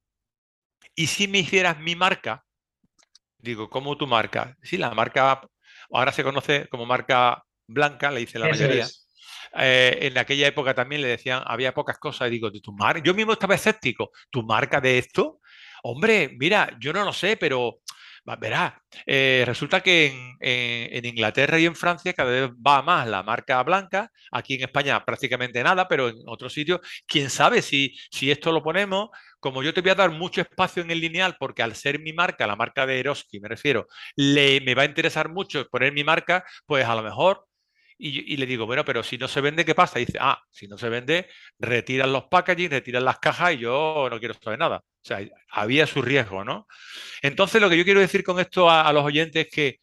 ¿y 0.96 1.08
si 1.08 1.28
me 1.28 1.40
hicieras 1.40 1.80
mi 1.80 1.96
marca? 1.96 2.46
Digo, 3.40 3.70
¿cómo 3.70 3.98
tu 3.98 4.08
marca? 4.08 4.58
Sí, 4.62 4.78
la 4.78 4.92
marca 4.92 5.42
ahora 5.92 6.12
se 6.12 6.24
conoce 6.24 6.68
como 6.70 6.86
marca 6.86 7.44
blanca, 7.68 8.12
le 8.12 8.22
dice 8.22 8.40
la 8.40 8.48
mayoría. 8.50 8.88
Eh, 9.56 9.98
en 10.02 10.18
aquella 10.18 10.48
época 10.48 10.74
también 10.74 11.02
le 11.02 11.08
decían, 11.08 11.42
había 11.46 11.74
pocas 11.74 11.98
cosas, 11.98 12.28
y 12.28 12.32
digo, 12.32 12.52
tu 12.52 12.74
marca, 12.74 13.02
yo 13.04 13.14
mismo 13.14 13.34
estaba 13.34 13.56
escéptico, 13.56 14.12
¿tu 14.30 14.44
marca 14.44 14.82
de 14.82 14.98
esto? 14.98 15.40
Hombre, 15.84 16.36
mira, 16.38 16.76
yo 16.80 16.92
no 16.92 17.06
lo 17.06 17.14
sé, 17.14 17.38
pero 17.38 17.80
verás, 18.36 18.74
eh, 19.06 19.44
resulta 19.46 19.82
que 19.82 20.36
en, 20.40 21.06
Inglaterra 21.06 21.60
y 21.60 21.66
en 21.66 21.76
Francia 21.76 22.14
cada 22.14 22.30
vez 22.32 22.52
va 22.52 22.82
más 22.82 23.08
la 23.08 23.24
marca 23.24 23.62
blanca, 23.64 24.12
aquí 24.32 24.56
en 24.56 24.64
España 24.64 25.04
prácticamente 25.06 25.64
nada, 25.64 25.88
pero 25.88 26.10
en 26.10 26.18
otros 26.28 26.54
sitios, 26.54 26.82
quién 27.08 27.30
sabe 27.30 27.62
si, 27.62 27.96
si 28.12 28.30
esto 28.30 28.52
lo 28.52 28.62
ponemos, 28.62 29.10
como 29.40 29.64
yo 29.64 29.74
te 29.74 29.82
voy 29.82 29.92
a 29.92 29.96
dar 29.96 30.12
mucho 30.12 30.42
espacio 30.42 30.84
en 30.84 30.92
el 30.92 31.00
lineal, 31.00 31.38
porque 31.40 31.64
al 31.64 31.76
ser 31.76 32.00
mi 32.00 32.14
marca, 32.14 32.48
la 32.48 32.56
marca 32.56 32.86
de 32.86 33.00
Eroski 33.00 33.40
me 33.40 33.48
refiero, 33.48 33.88
le, 34.16 34.62
me 34.62 34.76
va 34.76 34.84
a 34.84 34.86
interesar 34.86 35.30
mucho 35.30 35.66
poner 35.70 35.94
mi 35.94 36.04
marca, 36.04 36.44
pues 36.66 36.86
a 36.86 36.96
lo 36.96 37.04
mejor 37.04 37.47
y, 38.00 38.38
le 38.38 38.46
digo, 38.46 38.68
bueno, 38.68 38.86
pero 38.86 39.02
si 39.02 39.18
no 39.18 39.28
se 39.28 39.42
vende, 39.42 39.66
¿qué 39.66 39.74
pasa? 39.74 39.98
Dice, 39.98 40.20
ah, 40.22 40.40
si 40.52 40.68
no 40.68 40.78
se 40.78 40.88
vende, 40.88 41.28
retiran 41.58 42.14
los 42.14 42.26
packaging, 42.26 42.70
retiran 42.70 43.04
las 43.04 43.18
cajas 43.18 43.54
y 43.54 43.58
yo 43.60 44.08
no 44.12 44.20
quiero 44.20 44.36
saber 44.36 44.60
nada. 44.60 44.78
O 44.78 45.08
sea, 45.08 45.20
había 45.50 45.88
su 45.88 46.04
riesgo, 46.04 46.44
¿no? 46.44 46.68
Entonces, 47.24 47.60
lo 47.60 47.70
que 47.70 47.78
yo 47.78 47.84
quiero 47.84 48.00
decir 48.00 48.24
con 48.24 48.40
esto 48.40 48.70
a, 48.70 48.92
los 48.94 49.04
oyentes 49.04 49.48
es 49.48 49.52
que 49.52 49.80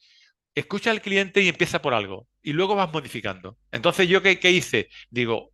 escucha 0.55 0.93
al 0.93 1.01
cliente 1.01 1.41
y 1.41 1.49
empieza 1.49 1.83
por 1.83 1.93
algo 1.93 2.29
y 2.41 2.53
luego 2.53 2.77
vas 2.77 2.93
modificando. 2.93 3.59
Entonces, 3.73 4.09
¿yo 4.09 4.23
qué, 4.23 4.39
hice? 4.51 4.89
Digo, 5.11 5.51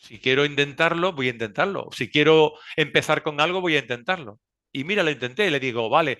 si 0.00 0.20
quiero 0.20 0.44
intentarlo, 0.44 1.12
voy 1.12 1.26
a 1.26 1.30
intentarlo. 1.30 1.88
Si 1.92 2.08
quiero 2.08 2.54
empezar 2.76 3.24
con 3.24 3.40
algo, 3.40 3.60
voy 3.60 3.74
a 3.74 3.80
intentarlo. 3.80 4.38
Y 4.70 4.84
mira, 4.84 5.02
lo 5.02 5.10
intenté 5.10 5.46
y 5.48 5.50
le 5.50 5.58
digo, 5.58 5.88
vale, 5.88 6.18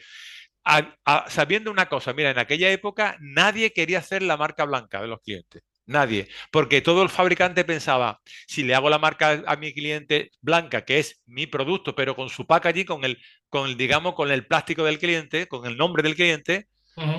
sabiendo 1.29 1.71
una 1.71 1.89
cosa, 1.89 2.12
mira, 2.12 2.31
en 2.31 2.39
aquella 2.39 2.71
época 2.71 3.17
nadie 3.21 3.73
quería 3.73 3.99
hacer 3.99 4.23
la 4.23 4.37
marca 4.37 4.65
blanca 4.65 5.01
de 5.01 5.09
los 5.09 5.21
clientes. 5.21 5.62
Nadie, 5.87 6.29
porque 6.51 6.81
todo 6.81 7.03
el 7.03 7.11
fabricante 7.11 7.62
pensaba, 7.65 8.21
si 8.47 8.62
le 8.62 8.75
hago 8.75 8.89
la 8.89 8.99
marca 8.99 9.43
a 9.47 9.57
mi 9.57 9.75
cliente 9.75 10.31
blanca, 10.41 10.85
que 10.87 10.99
es 10.99 11.21
mi 11.27 11.47
producto, 11.47 11.95
pero 11.95 12.17
con 12.17 12.31
su 12.31 12.47
packaging, 12.47 12.87
con 12.87 13.05
el, 13.05 13.19
con 13.51 13.69
el, 13.69 13.77
digamos, 13.77 14.15
con 14.15 14.31
el 14.31 14.47
plástico 14.47 14.85
del 14.85 14.99
cliente, 14.99 15.47
con 15.47 15.67
el 15.67 15.77
nombre 15.77 16.03
del 16.03 16.15
cliente, 16.15 16.69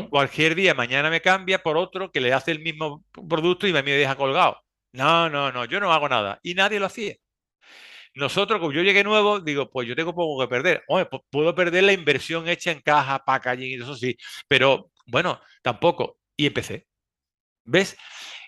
cualquier 0.10 0.56
día, 0.56 0.74
mañana 0.74 1.10
me 1.10 1.22
cambia 1.22 1.62
por 1.64 1.78
otro 1.78 2.12
que 2.12 2.22
le 2.22 2.34
hace 2.34 2.52
el 2.52 2.60
mismo 2.60 3.06
producto 3.30 3.68
y 3.68 3.74
me 3.74 3.84
deja 3.84 4.16
colgado. 4.16 4.62
No, 4.94 5.30
no, 5.30 5.52
no, 5.52 5.66
yo 5.66 5.80
no 5.80 5.92
hago 5.94 6.10
nada. 6.10 6.40
Y 6.44 6.56
nadie 6.56 6.80
lo 6.80 6.88
hacía. 6.88 7.16
Nosotros, 8.16 8.60
como 8.60 8.72
yo 8.72 8.82
llegué 8.82 9.04
nuevo, 9.04 9.42
digo, 9.42 9.70
pues 9.70 9.88
yo 9.88 9.96
tengo 9.96 10.16
poco 10.16 10.42
que 10.42 10.48
perder. 10.48 10.84
Puedo 11.30 11.54
perder 11.54 11.84
la 11.84 11.94
inversión 11.94 12.48
hecha 12.48 12.72
en 12.72 12.80
caja, 12.82 13.20
packaging 13.20 13.82
eso 13.82 13.96
sí, 13.96 14.18
pero 14.48 14.92
bueno, 15.06 15.42
tampoco. 15.62 16.18
Y 16.38 16.48
empecé. 16.48 16.88
¿Ves? 17.66 17.98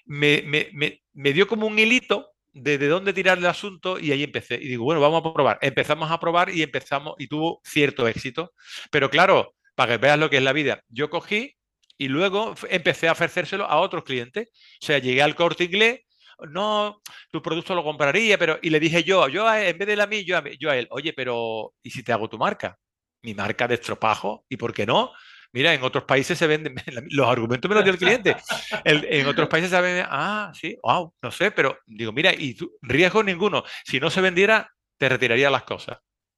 Me, 0.06 0.44
me, 0.44 1.34
dio 1.34 1.48
como 1.48 1.68
un 1.68 1.78
hilito 1.78 2.32
de, 2.54 2.78
de, 2.78 2.88
dónde 2.88 3.14
tirar 3.14 3.38
el 3.38 3.46
asunto 3.46 4.00
y 4.00 4.12
ahí 4.12 4.24
empecé. 4.24 4.56
Y 4.56 4.68
digo, 4.70 4.86
bueno, 4.86 5.02
vamos 5.02 5.22
a 5.26 5.34
probar. 5.34 5.60
Empezamos 5.62 6.10
a 6.12 6.20
probar 6.20 6.50
y 6.50 6.64
empezamos 6.64 7.16
y 7.18 7.28
tuvo 7.28 7.62
cierto 7.64 8.08
éxito. 8.08 8.54
Pero 8.90 9.10
claro, 9.10 9.56
para 9.76 9.94
que 9.94 9.98
veas 9.98 10.20
lo 10.20 10.30
que 10.30 10.38
es 10.38 10.44
la 10.44 10.54
vida, 10.54 10.82
yo 10.88 11.10
cogí 11.10 11.56
y 11.98 12.08
luego 12.08 12.56
empecé 12.70 13.10
a 13.10 13.14
ofrecérselo 13.14 13.66
a 13.66 13.80
otros 13.80 14.04
clientes. 14.04 14.50
O 14.82 14.86
sea, 14.86 15.00
llegué 15.00 15.22
al 15.22 15.36
corte 15.36 15.66
inglés 15.66 16.02
no, 16.50 17.02
tu 17.32 17.42
producto 17.42 17.76
lo 17.76 17.84
compraría, 17.84 18.38
pero, 18.38 18.60
y 18.62 18.70
le 18.70 18.80
dije 18.80 19.04
yo, 19.04 19.28
yo 19.28 19.52
en 19.54 19.78
vez 19.78 19.88
de 19.88 19.96
la 19.96 20.08
mí, 20.08 20.24
yo 20.24 20.38
a, 20.38 20.44
yo 20.60 20.70
a 20.70 20.78
él, 20.78 20.88
oye, 20.92 21.14
pero, 21.14 21.74
¿y 21.82 21.90
si 21.90 22.04
te 22.04 22.12
hago 22.12 22.30
tu 22.30 22.38
marca? 22.38 22.78
Mi 23.24 23.34
marca 23.34 23.68
de 23.68 23.76
estropajo, 23.76 24.46
¿y 24.50 24.58
por 24.58 24.74
qué 24.74 24.86
no? 24.86 25.12
Mira, 25.54 25.74
en 25.74 25.82
otros 25.84 26.04
países 26.04 26.38
se 26.38 26.48
venden, 26.48 26.76
los 27.10 27.28
argumentos 27.28 27.70
me 27.70 27.76
los 27.76 27.84
dio 27.84 27.94
el 27.94 28.00
cliente. 28.00 28.36
en 28.84 29.28
otros 29.28 29.48
países 29.48 29.72
se 29.72 29.82
venden, 29.82 30.06
ah, 30.10 30.52
sí, 30.54 30.78
wow, 30.84 31.14
no 31.22 31.32
sé, 31.32 31.52
pero 31.52 31.80
digo, 31.86 32.12
mira, 32.12 32.34
y 32.34 32.56
riesgo 32.82 33.24
ninguno. 33.24 33.64
Si 33.86 34.00
no 34.00 34.10
se 34.10 34.22
vendiera, 34.22 34.72
te 34.98 35.10
retiraría 35.10 35.50
las 35.50 35.64
cosas. 35.64 35.98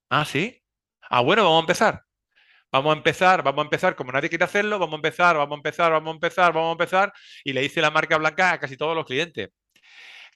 Ah, 0.10 0.26
sí. 0.26 0.62
Ah, 1.10 1.22
bueno, 1.22 1.44
vamos 1.44 1.58
a 1.58 1.62
empezar. 1.62 2.04
Vamos 2.72 2.94
a 2.94 2.98
empezar, 2.98 3.42
vamos 3.42 3.64
a 3.64 3.66
empezar, 3.66 3.96
como 3.96 4.12
nadie 4.12 4.30
quiere 4.30 4.46
hacerlo, 4.46 4.78
vamos 4.78 4.94
a 4.94 4.98
empezar, 4.98 5.36
vamos 5.38 5.56
a 5.56 5.58
empezar, 5.58 5.92
vamos 5.92 6.12
a 6.12 6.14
empezar, 6.14 6.54
vamos 6.54 6.70
a 6.70 6.72
empezar. 6.74 7.14
Y 7.44 7.54
le 7.54 7.64
hice 7.64 7.82
la 7.82 7.90
marca 7.90 8.18
blanca 8.18 8.52
a 8.52 8.60
casi 8.60 8.78
todos 8.78 8.96
los 8.96 9.06
clientes. 9.06 9.50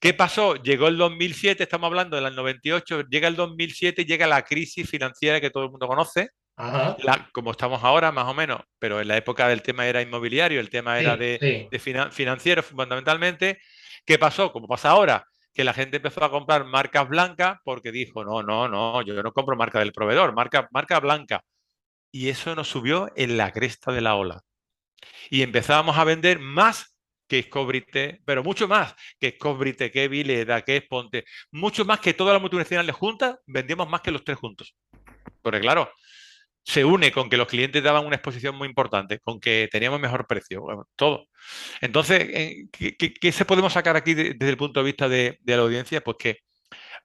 ¿Qué 0.03 0.13
pasó? 0.13 0.55
Llegó 0.55 0.89
el 0.89 0.97
2007, 0.97 1.63
estamos 1.63 1.87
hablando 1.87 2.19
del 2.19 2.35
98, 2.35 3.03
llega 3.03 3.29
el 3.29 3.37
2007 3.37 4.01
y 4.01 4.05
llega 4.05 4.27
la 4.27 4.41
crisis 4.41 4.89
financiera 4.89 5.39
que 5.39 5.49
todo 5.49 5.63
el 5.63 5.69
mundo 5.69 5.87
conoce, 5.87 6.31
como 7.31 7.51
estamos 7.51 7.81
ahora 7.85 8.11
más 8.11 8.25
o 8.25 8.33
menos, 8.33 8.59
pero 8.79 8.99
en 8.99 9.07
la 9.07 9.15
época 9.15 9.47
del 9.47 9.61
tema 9.61 9.87
era 9.87 10.01
inmobiliario, 10.01 10.59
el 10.59 10.69
tema 10.69 10.99
era 10.99 11.15
de, 11.15 11.69
financiero 12.11 12.61
fundamentalmente. 12.61 13.61
¿Qué 14.05 14.19
pasó? 14.19 14.51
Como 14.51 14.67
pasa 14.67 14.89
ahora, 14.89 15.25
que 15.53 15.63
la 15.63 15.73
gente 15.73 15.95
empezó 15.95 16.21
a 16.25 16.29
comprar 16.29 16.65
marcas 16.65 17.07
blancas 17.07 17.59
porque 17.63 17.93
dijo, 17.93 18.25
no, 18.25 18.43
no, 18.43 18.67
no, 18.67 19.01
yo 19.03 19.23
no 19.23 19.31
compro 19.31 19.55
marca 19.55 19.79
del 19.79 19.93
proveedor, 19.93 20.33
marca, 20.33 20.67
marca 20.73 20.99
blanca. 20.99 21.45
Y 22.11 22.27
eso 22.27 22.53
nos 22.55 22.67
subió 22.67 23.09
en 23.15 23.37
la 23.37 23.53
cresta 23.53 23.93
de 23.93 24.01
la 24.01 24.15
ola. 24.15 24.41
Y 25.29 25.43
empezábamos 25.43 25.97
a 25.97 26.03
vender 26.03 26.39
más 26.39 26.92
que 27.33 27.39
es 27.39 27.47
Cobrite, 27.47 28.21
pero 28.25 28.43
mucho 28.43 28.67
más 28.67 28.93
que 29.19 29.29
es 29.29 29.39
Cobrite, 29.39 29.89
que 29.89 30.07
Vileda, 30.07 30.61
que 30.61 30.77
es 30.77 30.83
Ponte, 30.83 31.25
mucho 31.51 31.83
más 31.83 31.99
que 31.99 32.13
todas 32.13 32.31
las 32.31 32.39
multinacionales 32.39 32.95
juntas, 32.95 33.37
vendíamos 33.47 33.89
más 33.89 34.01
que 34.01 34.11
los 34.11 34.23
tres 34.23 34.37
juntos. 34.37 34.75
Porque 35.41 35.59
claro, 35.59 35.91
se 36.63 36.85
une 36.85 37.11
con 37.11 37.31
que 37.31 37.37
los 37.37 37.47
clientes 37.47 37.81
daban 37.81 38.05
una 38.05 38.17
exposición 38.17 38.55
muy 38.55 38.67
importante, 38.67 39.17
con 39.17 39.39
que 39.39 39.67
teníamos 39.71 39.99
mejor 39.99 40.27
precio, 40.27 40.63
todo. 40.95 41.25
Entonces, 41.81 42.19
eh, 42.29 42.67
¿qué, 42.99 43.31
se 43.31 43.45
podemos 43.45 43.73
sacar 43.73 43.95
aquí 43.95 44.13
desde 44.13 44.49
el 44.49 44.57
punto 44.57 44.81
de 44.81 44.85
vista 44.85 45.09
de, 45.09 45.39
de, 45.41 45.57
la 45.57 45.63
audiencia? 45.63 46.01
Pues 46.01 46.17
que 46.19 46.37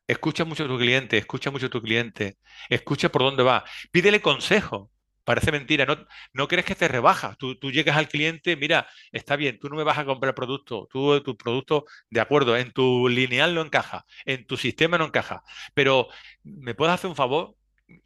escucha 0.07 0.45
mucho 0.45 0.65
a 0.65 0.69
tu 0.69 0.77
cliente, 0.77 1.17
escucha 1.17 1.51
mucho 1.51 1.67
a 1.67 1.71
tu 1.71 1.81
cliente, 1.81 2.37
escucha 2.69 3.09
por 3.09 3.23
dónde 3.23 3.45
va, 3.45 3.65
pídele 3.91 4.21
consejo, 4.21 4.91
Parece 5.29 5.53
mentira, 5.53 5.85
no, 5.85 5.95
no 6.33 6.49
crees 6.49 6.65
que 6.65 6.75
te 6.75 6.89
rebajas. 6.89 7.37
Tú, 7.37 7.55
llegas 7.71 7.99
al 7.99 8.09
cliente, 8.09 8.57
mira, 8.57 8.89
está 9.13 9.37
bien, 9.37 9.59
tú 9.59 9.69
no 9.69 9.77
me 9.77 9.85
vas 9.85 9.99
a 9.99 10.07
comprar 10.07 10.35
producto, 10.35 10.89
tú 10.91 11.23
tu 11.23 11.37
producto, 11.37 11.85
de 12.09 12.23
acuerdo, 12.23 12.57
en 12.57 12.73
tu 12.73 13.11
lineal 13.11 13.55
no 13.55 13.61
encaja, 13.61 14.07
en 14.25 14.47
tu 14.47 14.57
sistema 14.57 14.97
no 14.97 15.05
encaja, 15.05 15.43
pero 15.75 16.09
¿me 16.45 16.75
puedes 16.75 16.95
hacer 16.95 17.11
un 17.11 17.17
favor? 17.17 17.57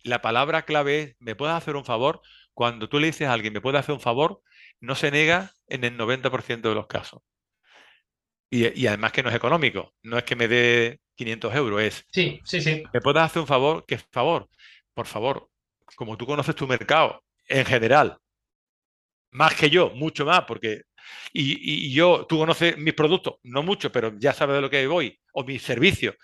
La 0.03 0.21
palabra 0.21 0.63
clave 0.63 1.01
es, 1.01 1.17
¿me 1.21 1.37
puedes 1.37 1.55
hacer 1.55 1.77
un 1.77 1.85
favor? 1.85 2.23
Cuando 2.55 2.89
tú 2.89 2.99
le 2.99 3.07
dices 3.07 3.29
a 3.29 3.35
alguien, 3.35 3.53
¿me 3.53 3.61
puedes 3.61 3.79
hacer 3.79 3.95
un 3.95 4.01
favor? 4.01 4.43
No 4.81 4.97
se 4.97 5.13
nega 5.13 5.53
en 5.69 5.85
el 5.85 5.97
90% 5.97 6.71
de 6.71 6.75
los 6.75 6.89
casos. 6.89 7.23
Y, 8.51 8.85
además 8.89 9.13
que 9.13 9.23
no 9.23 9.29
es 9.29 9.37
económico, 9.37 9.95
no 10.03 10.19
es 10.19 10.25
que 10.25 10.35
me 10.35 10.49
dé 10.49 10.99
500 11.15 11.55
euros, 11.55 11.83
es... 11.83 12.05
Sí, 12.11 12.41
sí, 12.45 12.61
sí. 12.61 12.83
¿Me 12.93 13.01
puedes 13.01 13.23
hacer 13.23 13.43
un 13.43 13.47
favor? 13.47 13.85
¿Qué 13.87 13.97
favor? 13.99 14.49
Por 14.93 15.07
favor, 15.07 15.52
como 15.97 16.17
tú 16.17 16.27
conoces 16.27 16.55
tu 16.55 16.67
mercado 16.67 17.23
en 17.47 17.65
general, 17.65 18.19
más 19.33 19.55
que 19.55 19.71
yo, 19.71 19.91
mucho 19.91 20.25
más, 20.25 20.45
porque 20.45 20.83
y, 21.33 21.93
yo, 21.93 22.27
tú 22.29 22.39
conoces 22.39 22.77
mis 22.79 22.95
productos, 22.95 23.35
no 23.43 23.63
mucho, 23.63 23.91
pero 23.91 24.13
ya 24.19 24.33
sabes 24.33 24.57
de 24.57 24.63
lo 24.63 24.71
que 24.71 24.87
voy, 24.87 25.19
o 25.33 25.45
mis 25.45 25.63
servicios. 25.63 26.15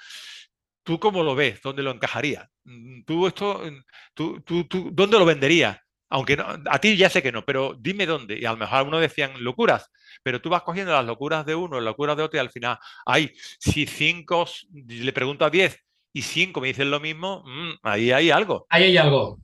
¿Tú 0.83 0.99
cómo 0.99 1.23
lo 1.23 1.35
ves? 1.35 1.61
¿Dónde 1.63 1.83
lo 1.83 1.91
encajaría? 1.91 2.49
Mm, 2.65 3.03
¿Tú 3.05 3.27
esto, 3.27 3.63
mm, 3.65 3.85
tú, 4.15 4.41
tú, 4.43 4.65
tú, 4.65 4.91
dónde 4.93 5.19
lo 5.19 5.25
venderías? 5.25 5.79
Aunque 6.11 6.37
no, 6.37 6.47
a 6.47 6.79
ti 6.81 6.97
ya 6.97 7.11
sé 7.11 7.23
que 7.23 7.33
no, 7.33 7.45
pero 7.45 7.77
dime 7.79 8.07
dónde. 8.07 8.39
Y 8.39 8.47
a 8.47 8.53
lo 8.53 8.57
mejor 8.57 8.79
algunos 8.79 9.01
decían 9.01 9.33
locuras, 9.45 9.91
pero 10.23 10.41
tú 10.41 10.49
vas 10.49 10.63
cogiendo 10.63 10.93
las 10.93 11.05
locuras 11.05 11.45
de 11.45 11.55
uno, 11.55 11.77
las 11.77 11.85
locuras 11.85 12.17
de 12.17 12.23
otro, 12.23 12.39
y 12.39 12.41
al 12.41 12.51
final, 12.51 12.79
hay, 13.05 13.33
si 13.59 13.87
cinco, 13.87 14.47
le 14.73 15.13
pregunto 15.13 15.45
a 15.45 15.51
diez 15.51 15.79
y 16.13 16.23
cinco 16.23 16.61
me 16.63 16.69
dicen 16.69 16.91
lo 16.91 17.01
mismo, 17.01 17.45
mm, 17.47 17.73
ahí 17.83 18.11
hay 18.11 18.31
algo. 18.31 18.67
Ahí 18.71 18.85
hay 18.85 18.97
algo 18.97 19.39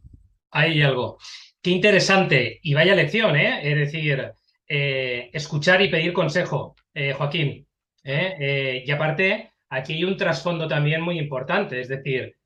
hay 0.55 0.83
algo. 0.83 1.19
Qué 1.61 1.71
interesante 1.71 2.61
y 2.63 2.75
vaya 2.75 2.95
lección, 2.95 3.37
¿eh? 3.37 3.61
Es 3.63 3.77
decir, 3.77 4.33
eh, 4.69 5.31
escuchar 5.33 5.83
y 5.83 5.89
pedir 5.89 6.13
consejo, 6.13 6.77
eh, 6.95 7.13
Joaquín. 7.13 7.67
¿eh? 8.07 8.83
y 8.87 8.91
aparte, 8.91 9.53
aquí 9.71 9.95
hay 9.95 10.05
un 10.05 10.17
trasfondo 10.17 10.69
también 10.69 11.01
muy 11.01 11.19
importante, 11.19 11.81
es 11.81 11.89
decir, 11.89 12.37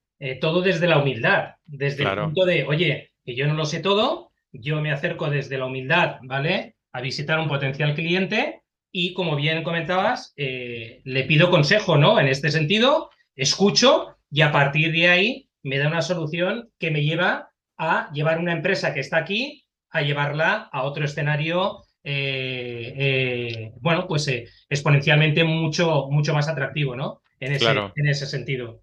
todo 0.40 0.62
desde 0.62 0.86
la 0.86 0.98
humildad, 0.98 1.56
desde 1.66 2.04
el 2.04 2.16
punto 2.16 2.44
de, 2.44 2.64
oye, 2.64 3.10
que 3.24 3.34
yo 3.34 3.46
no 3.48 3.54
lo 3.54 3.66
sé 3.66 3.80
todo, 3.80 4.30
yo 4.52 4.80
me 4.80 4.92
acerco 4.92 5.28
desde 5.28 5.58
la 5.58 5.66
humildad, 5.66 6.18
¿vale? 6.22 6.76
A 6.92 7.00
visitar 7.00 7.40
un 7.40 7.48
potencial 7.48 7.94
cliente 7.94 8.62
y 8.92 9.14
como 9.14 9.34
bien 9.34 9.64
comentabas, 9.64 10.32
le 10.36 11.24
pido 11.24 11.50
consejo, 11.50 11.98
¿no? 11.98 12.20
En 12.20 12.28
este 12.28 12.50
sentido, 12.50 13.10
escucho 13.34 14.16
y 14.30 14.42
a 14.42 14.52
partir 14.52 14.92
de 14.92 15.08
ahí 15.08 15.48
me 15.64 15.78
da 15.78 15.88
una 15.88 16.02
solución 16.02 16.70
que 16.78 16.92
me 16.92 17.02
lleva 17.02 17.50
a 17.78 18.10
llevar 18.12 18.38
una 18.38 18.52
empresa 18.52 18.92
que 18.92 19.00
está 19.00 19.18
aquí 19.18 19.64
a 19.90 20.02
llevarla 20.02 20.68
a 20.70 20.82
otro 20.82 21.04
escenario, 21.04 21.84
eh, 22.04 22.92
eh, 22.96 23.72
bueno, 23.80 24.06
pues 24.06 24.28
exponencialmente 24.68 25.44
mucho, 25.44 26.08
mucho 26.10 26.34
más 26.34 26.48
atractivo, 26.48 26.94
¿no? 26.94 27.22
En 27.40 27.52
ese, 27.52 27.70
en 27.70 28.08
ese 28.08 28.26
sentido. 28.26 28.82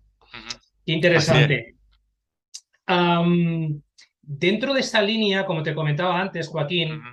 interesante. 0.85 1.75
dentro 4.21 4.73
de 4.73 4.79
esta 4.79 5.01
línea, 5.01 5.45
como 5.45 5.61
te 5.61 5.75
comentaba 5.75 6.19
antes, 6.19 6.47
Joaquín, 6.47 7.03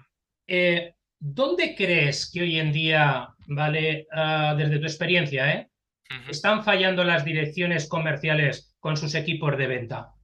¿Dónde 1.25 1.77
crees 1.77 2.29
que 2.33 2.41
hoy 2.41 2.59
en 2.59 2.73
día, 2.73 3.29
vale, 3.47 4.09
ah, 4.11 4.57
desde 4.59 4.81
tu 4.81 4.87
experiencia, 4.87 5.53
¿eh? 5.53 5.71
están 6.29 6.65
fallando 6.65 7.05
las 7.05 7.25
direcciones 7.25 7.89
comerciales 7.89 8.75
con 8.81 8.97
sus 8.97 9.15
equipos 9.15 9.57
de 9.57 9.69
venta? 9.69 10.15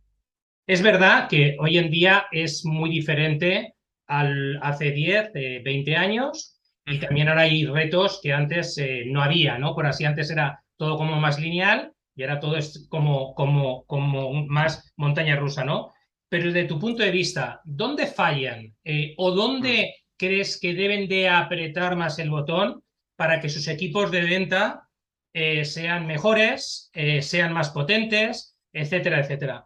Es 0.68 0.82
verdad 0.82 1.30
que 1.30 1.56
hoy 1.58 1.78
en 1.78 1.90
día 1.90 2.26
es 2.30 2.62
muy 2.66 2.90
diferente 2.90 3.74
al 4.06 4.58
hace 4.62 4.90
10, 4.90 5.32
20 5.64 5.96
años 5.96 6.60
y 6.84 6.98
también 6.98 7.30
ahora 7.30 7.40
hay 7.42 7.64
retos 7.64 8.20
que 8.22 8.34
antes 8.34 8.76
eh, 8.76 9.04
no 9.06 9.22
había, 9.22 9.56
¿no? 9.56 9.74
Por 9.74 9.86
así 9.86 10.04
antes 10.04 10.30
era 10.30 10.62
todo 10.76 10.98
como 10.98 11.18
más 11.18 11.40
lineal 11.40 11.94
y 12.14 12.22
ahora 12.22 12.38
todo 12.38 12.58
es 12.58 12.86
como, 12.90 13.34
como, 13.34 13.86
como 13.86 14.44
más 14.44 14.92
montaña 14.96 15.36
rusa, 15.36 15.64
¿no? 15.64 15.94
Pero 16.28 16.52
desde 16.52 16.68
tu 16.68 16.78
punto 16.78 17.02
de 17.02 17.12
vista, 17.12 17.62
¿dónde 17.64 18.06
fallan 18.06 18.76
eh, 18.84 19.14
o 19.16 19.30
dónde 19.30 19.94
crees 20.18 20.60
que 20.60 20.74
deben 20.74 21.08
de 21.08 21.30
apretar 21.30 21.96
más 21.96 22.18
el 22.18 22.28
botón 22.28 22.82
para 23.16 23.40
que 23.40 23.48
sus 23.48 23.68
equipos 23.68 24.10
de 24.10 24.20
venta 24.20 24.86
eh, 25.32 25.64
sean 25.64 26.06
mejores, 26.06 26.90
eh, 26.92 27.22
sean 27.22 27.54
más 27.54 27.70
potentes, 27.70 28.54
etcétera, 28.70 29.20
etcétera? 29.20 29.64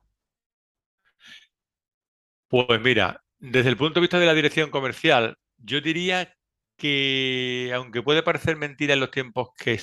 Pues 2.52 2.82
mira, 2.82 3.24
desde 3.38 3.70
el 3.70 3.78
punto 3.78 3.94
de 3.94 4.02
vista 4.02 4.18
de 4.18 4.26
la 4.26 4.34
dirección 4.34 4.70
comercial, 4.70 5.38
yo 5.56 5.80
diría 5.80 6.36
que, 6.76 7.72
aunque 7.74 8.02
puede 8.02 8.22
parecer 8.22 8.56
mentira 8.56 8.92
en 8.92 9.00
los 9.00 9.10
tiempos 9.10 9.48
que, 9.56 9.80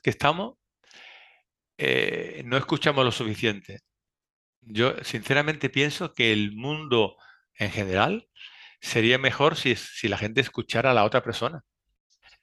que 0.00 0.10
estamos, 0.10 0.54
eh, 1.76 2.42
no 2.44 2.56
escuchamos 2.56 3.04
lo 3.04 3.10
suficiente. 3.10 3.80
Yo 4.60 4.94
sinceramente 5.02 5.70
pienso 5.70 6.14
que 6.14 6.32
el 6.32 6.52
mundo 6.54 7.16
en 7.56 7.72
general 7.72 8.28
sería 8.80 9.18
mejor 9.18 9.56
si, 9.56 9.74
si 9.74 10.06
la 10.06 10.16
gente 10.16 10.40
escuchara 10.40 10.92
a 10.92 10.94
la 10.94 11.02
otra 11.02 11.24
persona. 11.24 11.62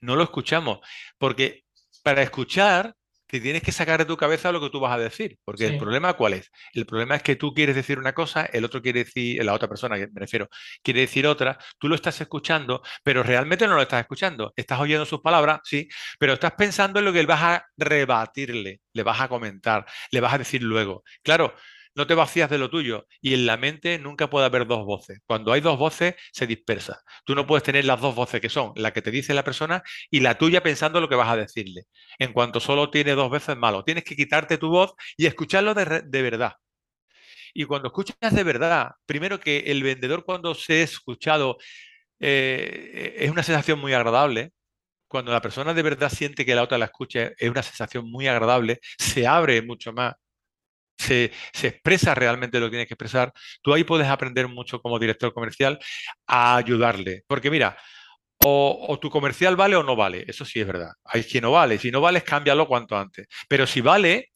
No 0.00 0.16
lo 0.16 0.24
escuchamos, 0.24 0.80
porque 1.16 1.64
para 2.02 2.20
escuchar 2.22 2.94
te 3.32 3.40
tienes 3.40 3.62
que 3.62 3.72
sacar 3.72 3.98
de 3.98 4.04
tu 4.04 4.14
cabeza 4.18 4.52
lo 4.52 4.60
que 4.60 4.68
tú 4.68 4.78
vas 4.78 4.92
a 4.92 4.98
decir, 4.98 5.38
porque 5.42 5.66
el 5.66 5.78
problema 5.78 6.12
cuál 6.12 6.34
es? 6.34 6.50
El 6.74 6.84
problema 6.84 7.16
es 7.16 7.22
que 7.22 7.34
tú 7.34 7.54
quieres 7.54 7.74
decir 7.74 7.98
una 7.98 8.12
cosa, 8.12 8.44
el 8.44 8.62
otro 8.62 8.82
quiere 8.82 9.04
decir, 9.04 9.42
la 9.42 9.54
otra 9.54 9.68
persona, 9.70 9.96
me 9.96 10.20
refiero, 10.20 10.50
quiere 10.82 11.00
decir 11.00 11.26
otra, 11.26 11.56
tú 11.78 11.88
lo 11.88 11.94
estás 11.94 12.20
escuchando, 12.20 12.82
pero 13.02 13.22
realmente 13.22 13.66
no 13.66 13.74
lo 13.74 13.80
estás 13.80 14.02
escuchando, 14.02 14.52
estás 14.54 14.78
oyendo 14.78 15.06
sus 15.06 15.22
palabras, 15.22 15.60
sí, 15.64 15.88
pero 16.18 16.34
estás 16.34 16.52
pensando 16.52 16.98
en 16.98 17.06
lo 17.06 17.12
que 17.14 17.20
él 17.20 17.26
vas 17.26 17.42
a 17.42 17.66
rebatirle, 17.78 18.82
le 18.92 19.02
vas 19.02 19.18
a 19.22 19.28
comentar, 19.28 19.86
le 20.10 20.20
vas 20.20 20.34
a 20.34 20.38
decir 20.38 20.62
luego. 20.62 21.02
Claro, 21.22 21.54
no 21.94 22.06
te 22.06 22.14
vacías 22.14 22.50
de 22.50 22.58
lo 22.58 22.70
tuyo. 22.70 23.06
Y 23.20 23.34
en 23.34 23.46
la 23.46 23.56
mente 23.56 23.98
nunca 23.98 24.30
puede 24.30 24.46
haber 24.46 24.66
dos 24.66 24.84
voces. 24.84 25.20
Cuando 25.26 25.52
hay 25.52 25.60
dos 25.60 25.78
voces, 25.78 26.14
se 26.32 26.46
dispersa. 26.46 27.02
Tú 27.24 27.34
no 27.34 27.46
puedes 27.46 27.62
tener 27.62 27.84
las 27.84 28.00
dos 28.00 28.14
voces 28.14 28.40
que 28.40 28.48
son 28.48 28.72
la 28.76 28.92
que 28.92 29.02
te 29.02 29.10
dice 29.10 29.34
la 29.34 29.44
persona 29.44 29.82
y 30.10 30.20
la 30.20 30.38
tuya 30.38 30.62
pensando 30.62 31.00
lo 31.00 31.08
que 31.08 31.14
vas 31.16 31.28
a 31.28 31.36
decirle. 31.36 31.84
En 32.18 32.32
cuanto 32.32 32.60
solo 32.60 32.90
tiene 32.90 33.12
dos 33.12 33.30
veces 33.30 33.56
malo, 33.56 33.84
tienes 33.84 34.04
que 34.04 34.16
quitarte 34.16 34.58
tu 34.58 34.70
voz 34.70 34.92
y 35.16 35.26
escucharlo 35.26 35.74
de, 35.74 36.22
verdad. 36.22 36.52
Y 37.54 37.64
cuando 37.64 37.88
escuchas 37.88 38.16
de 38.34 38.44
verdad, 38.44 38.92
primero 39.06 39.38
que 39.40 39.58
el 39.66 39.82
vendedor 39.82 40.24
cuando 40.24 40.54
se 40.54 40.80
ha 40.80 40.82
escuchado 40.84 41.58
eh, 42.20 43.14
es 43.18 43.30
una 43.30 43.42
sensación 43.42 43.78
muy 43.80 43.92
agradable. 43.92 44.52
Cuando 45.08 45.32
la 45.32 45.42
persona 45.42 45.74
de 45.74 45.82
verdad 45.82 46.10
siente 46.10 46.46
que 46.46 46.54
la 46.54 46.62
otra 46.62 46.78
la 46.78 46.86
escucha, 46.86 47.32
es 47.38 47.50
una 47.50 47.62
sensación 47.62 48.10
muy 48.10 48.28
agradable, 48.28 48.80
se 48.98 49.26
abre 49.26 49.60
mucho 49.62 49.92
más 49.92 50.14
se, 51.02 51.32
expresa 51.62 52.14
realmente 52.14 52.60
lo 52.60 52.66
que 52.66 52.70
tienes 52.72 52.88
que 52.88 52.94
expresar, 52.94 53.32
tú 53.62 53.74
ahí 53.74 53.84
puedes 53.84 54.08
aprender 54.08 54.48
mucho 54.48 54.80
como 54.80 54.98
director 54.98 55.32
comercial 55.32 55.78
a 56.26 56.56
ayudarle. 56.56 57.22
Porque 57.26 57.50
mira, 57.50 57.76
o, 58.44 58.98
tu 59.00 59.10
comercial 59.10 59.56
vale 59.56 59.76
o 59.76 59.82
no 59.82 59.96
vale, 59.96 60.24
eso 60.28 60.44
sí 60.44 60.60
es 60.60 60.66
verdad. 60.66 60.92
Hay 61.04 61.24
quien 61.24 61.42
no 61.42 61.52
vale, 61.52 61.78
si 61.78 61.90
no 61.90 62.00
vale, 62.00 62.22
cámbialo 62.22 62.66
cuanto 62.66 62.96
antes. 62.96 63.26
Pero 63.48 63.66
si 63.66 63.80
vale, 63.80 64.32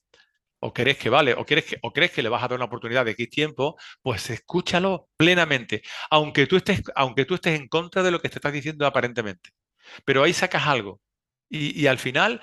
o 0.60 0.72
crees 0.72 0.98
que 0.98 1.10
vale, 1.10 1.34
o 1.34 1.44
crees 1.44 1.66
que, 1.66 1.78
o 1.82 1.92
crees 1.92 2.12
que 2.12 2.22
le 2.22 2.28
vas 2.28 2.42
a 2.42 2.48
dar 2.48 2.56
una 2.58 2.66
oportunidad 2.66 3.04
de 3.04 3.12
X 3.12 3.30
tiempo, 3.30 3.76
pues 4.02 4.30
escúchalo 4.30 5.08
plenamente, 5.16 5.82
aunque 6.10 6.46
tú 6.46 6.56
estés, 6.56 6.82
aunque 6.94 7.24
tú 7.24 7.34
estés 7.34 7.58
en 7.58 7.68
contra 7.68 8.02
de 8.02 8.10
lo 8.10 8.20
que 8.20 8.28
te 8.28 8.36
estás 8.36 8.52
diciendo 8.52 8.86
aparentemente. 8.86 9.50
Pero 10.04 10.22
ahí 10.24 10.32
sacas 10.32 10.66
algo. 10.66 11.00
Y 11.48 11.86
al 11.86 11.98
final 11.98 12.40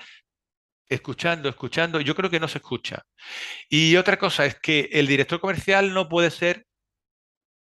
escuchando, 0.88 1.48
escuchando, 1.48 2.00
yo 2.00 2.14
creo 2.14 2.30
que 2.30 2.40
no 2.40 2.48
se 2.48 2.58
escucha. 2.58 3.04
Y 3.68 3.96
otra 3.96 4.18
cosa 4.18 4.46
es 4.46 4.58
que 4.60 4.88
el 4.92 5.06
director 5.06 5.40
comercial 5.40 5.94
no 5.94 6.08
puede 6.08 6.30
ser 6.30 6.66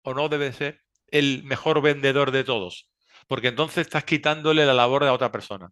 o 0.03 0.13
no 0.13 0.30
debe 0.30 0.53
ser 0.53 0.82
el 1.07 1.43
mejor 1.43 1.82
vendedor 1.82 2.32
de 2.32 2.43
todos, 2.43 2.89
porque 3.28 3.47
entonces 3.49 3.88
estás 3.88 4.03
quitándole 4.03 4.66
la 4.66 4.74
labor 4.74 5.03
de 5.03 5.09
a 5.09 5.13
otra 5.13 5.32
persona. 5.32 5.70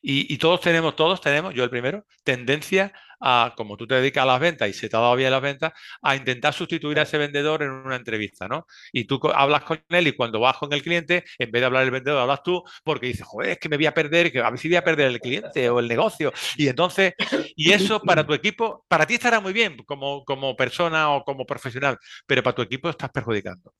Y, 0.00 0.38
todos 0.38 0.60
tenemos, 0.60 0.94
todos 0.94 1.20
tenemos, 1.20 1.54
yo 1.54 1.64
el 1.64 1.70
primero, 1.70 2.04
tendencia 2.24 2.92
a, 3.20 3.52
como 3.56 3.76
tú 3.76 3.86
te 3.86 3.96
dedicas 3.96 4.22
a 4.22 4.26
las 4.26 4.40
ventas 4.40 4.68
y 4.68 4.72
se 4.72 4.88
te 4.88 4.96
ha 4.96 5.00
dado 5.00 5.16
bien 5.16 5.30
las 5.32 5.42
ventas, 5.42 5.72
a 6.02 6.14
intentar 6.14 6.54
sustituir 6.54 6.98
a 7.00 7.02
ese 7.02 7.18
vendedor 7.18 7.62
en 7.62 7.70
una 7.70 7.96
entrevista, 7.96 8.46
¿no? 8.46 8.66
Y 8.92 9.04
tú 9.04 9.20
hablas 9.34 9.64
con 9.64 9.82
él 9.88 10.06
y 10.06 10.12
cuando 10.12 10.38
vas 10.40 10.56
con 10.56 10.72
el 10.72 10.82
cliente, 10.82 11.24
en 11.38 11.50
vez 11.50 11.62
de 11.62 11.66
hablar 11.66 11.82
el 11.82 11.90
vendedor, 11.90 12.20
hablas 12.20 12.42
tú 12.44 12.62
porque 12.84 13.08
dices, 13.08 13.26
joder, 13.26 13.50
es 13.50 13.58
que 13.58 13.68
me 13.68 13.76
voy 13.76 13.86
a 13.86 13.94
perder, 13.94 14.30
que 14.30 14.40
a 14.40 14.50
ver 14.50 14.58
si 14.58 14.68
voy 14.68 14.76
a 14.76 14.84
perder 14.84 15.08
el 15.08 15.20
cliente 15.20 15.68
o 15.70 15.80
el 15.80 15.88
negocio. 15.88 16.32
Y 16.56 16.68
entonces, 16.68 17.14
y 17.56 17.72
eso 17.72 18.00
para 18.00 18.24
tu 18.26 18.34
equipo, 18.34 18.84
para 18.88 19.06
ti 19.06 19.14
estará 19.14 19.40
muy 19.40 19.52
bien 19.52 19.78
como, 19.84 20.24
como 20.24 20.56
persona 20.56 21.10
o 21.10 21.24
como 21.24 21.44
profesional, 21.46 21.98
pero 22.26 22.42
para 22.42 22.54
tu 22.54 22.62
equipo 22.62 22.88
estás 22.88 23.10
perjudicando. 23.10 23.72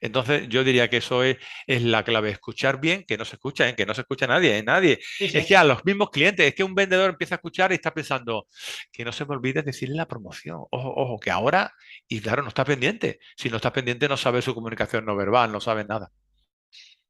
Entonces, 0.00 0.48
yo 0.48 0.64
diría 0.64 0.88
que 0.88 0.96
eso 0.96 1.22
es, 1.22 1.36
la 1.66 2.02
clave, 2.04 2.30
escuchar 2.30 2.80
bien, 2.80 3.04
que 3.06 3.18
no 3.18 3.24
se 3.24 3.36
escucha, 3.36 3.68
¿eh? 3.68 3.74
que 3.74 3.84
no 3.84 3.94
se 3.94 4.00
escucha 4.00 4.26
nadie, 4.26 4.56
¿eh? 4.56 4.62
nadie. 4.62 4.98
Es 5.18 5.46
que 5.46 5.56
a 5.56 5.64
los 5.64 5.84
mismos 5.84 6.10
clientes, 6.10 6.46
es 6.46 6.54
que 6.54 6.64
un 6.64 6.74
vendedor 6.74 7.10
empieza 7.10 7.34
a 7.34 7.36
escuchar 7.36 7.70
y 7.72 7.74
está 7.74 7.92
pensando, 7.92 8.46
que 8.90 9.04
no 9.04 9.12
se 9.12 9.26
me 9.26 9.34
olvide 9.34 9.62
decirle 9.62 9.96
la 9.96 10.08
promoción. 10.08 10.60
Ojo, 10.70 10.94
ojo, 10.96 11.18
que 11.18 11.30
ahora, 11.30 11.72
y 12.08 12.20
claro, 12.20 12.42
no 12.42 12.48
está 12.48 12.64
pendiente. 12.64 13.20
Si 13.36 13.50
no 13.50 13.56
está 13.56 13.72
pendiente, 13.72 14.08
no 14.08 14.16
sabe 14.16 14.40
su 14.40 14.54
comunicación 14.54 15.04
no 15.04 15.14
verbal, 15.16 15.52
no 15.52 15.60
sabe 15.60 15.84
nada. 15.84 16.10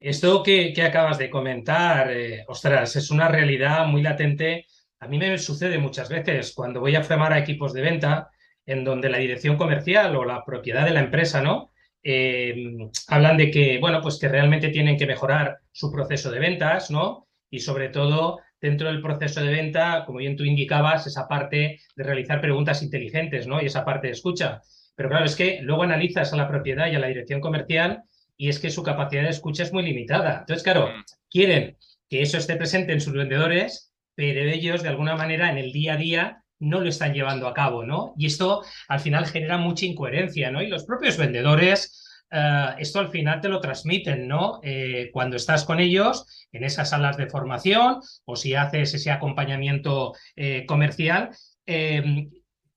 Esto 0.01 0.43
que, 0.43 0.75
acabas 0.83 1.19
de 1.19 1.31
comentar, 1.31 2.11
eh, 2.11 2.45
ostras, 2.49 2.97
es 2.97 3.11
una 3.11 3.29
realidad 3.29 3.87
muy 3.87 4.03
latente. 4.03 4.67
A 4.99 5.07
mí 5.07 5.19
me 5.19 5.39
sucede 5.39 5.79
muchas 5.79 6.09
veces 6.09 6.53
cuando 6.55 6.81
voy 6.81 6.97
a 6.97 7.05
formar 7.05 7.35
a 7.35 7.39
equipos 7.39 7.73
de 7.73 7.83
venta 7.83 8.31
en 8.67 8.83
donde 8.83 9.11
la 9.11 9.19
dirección 9.19 9.57
comercial 9.57 10.17
o 10.17 10.25
la 10.25 10.45
propiedad 10.45 10.85
de 10.85 10.93
la 10.93 11.01
empresa, 11.01 11.43
¿no? 11.43 11.71
Eh, 12.03 12.77
hablan 13.09 13.37
de 13.37 13.51
que, 13.51 13.79
bueno, 13.79 14.01
pues 14.01 14.19
que 14.19 14.29
realmente 14.29 14.69
tienen 14.69 14.97
que 14.97 15.07
mejorar 15.07 15.59
su 15.73 15.93
proceso 15.93 16.31
de 16.31 16.39
ventas, 16.39 16.91
¿no? 16.91 17.29
Y 17.51 17.61
sobre 17.61 17.89
todo, 17.89 18.41
dentro 18.61 18.89
del 18.89 19.03
proceso 19.03 19.43
de 19.43 19.53
venta, 19.53 20.05
como 20.07 20.19
bien 20.19 20.37
tú 20.37 20.45
indicabas, 20.45 21.07
esa 21.07 21.29
parte 21.29 21.81
de 21.97 22.05
realizar 22.05 22.41
preguntas 22.41 22.83
inteligentes, 22.83 23.47
¿no? 23.47 23.61
Y 23.63 23.67
esa 23.67 23.85
parte 23.85 24.07
de 24.07 24.15
escucha. 24.15 24.63
Pero 24.95 25.09
claro, 25.09 25.25
es 25.25 25.37
que 25.37 25.61
luego 25.63 25.83
analizas 25.83 26.33
a 26.33 26.37
la 26.37 26.49
propiedad 26.49 26.91
y 26.91 26.95
a 26.95 26.99
la 26.99 27.07
dirección 27.07 27.41
comercial 27.41 28.03
y 28.37 28.49
es 28.49 28.59
que 28.59 28.71
su 28.71 28.83
capacidad 28.83 29.23
de 29.23 29.31
escucha 29.31 29.63
es 29.63 29.73
muy 29.73 29.83
limitada. 29.83 30.41
Entonces, 30.41 30.63
claro, 30.63 30.89
mm. 30.89 31.05
quieren 31.31 31.77
que 32.09 32.23
eso 32.23 32.39
esté 32.39 32.57
presente 32.57 32.93
en 32.93 33.01
sus 33.01 33.13
vendedores, 33.13 33.93
pero 34.15 34.41
ellos, 34.41 34.83
de 34.83 34.89
alguna 34.89 35.17
manera, 35.17 35.51
en 35.51 35.59
el 35.59 35.73
día 35.73 35.95
a 35.95 35.97
día, 35.97 36.45
no 36.61 36.81
lo 36.81 36.89
están 36.89 37.15
llevando 37.15 37.49
a 37.49 37.55
cabo, 37.55 37.85
¿no? 37.85 38.15
Y 38.17 38.27
esto 38.27 38.63
al 38.89 39.01
final 39.01 39.27
genera 39.27 39.59
mucha 39.59 39.87
incoherencia, 39.87 40.51
¿no? 40.51 40.63
Y 40.63 40.69
los 40.69 40.85
propios 40.85 41.17
vendedores, 41.17 42.25
eh, 42.31 42.67
esto 42.79 43.01
al 43.01 43.11
final 43.11 43.41
te 43.41 43.49
lo 43.49 43.61
transmiten, 43.61 44.29
¿no? 44.29 44.61
Eh, 44.63 45.11
cuando 45.13 45.37
estás 45.37 45.65
con 45.65 45.81
ellos 45.81 46.49
en 46.53 46.65
esas 46.65 46.91
salas 46.91 47.17
de 47.17 47.29
formación 47.29 48.01
o 48.25 48.37
si 48.37 48.55
haces 48.55 48.95
ese 48.95 49.11
acompañamiento 49.11 50.15
eh, 50.37 50.65
comercial. 50.67 51.31
Em, 51.67 52.31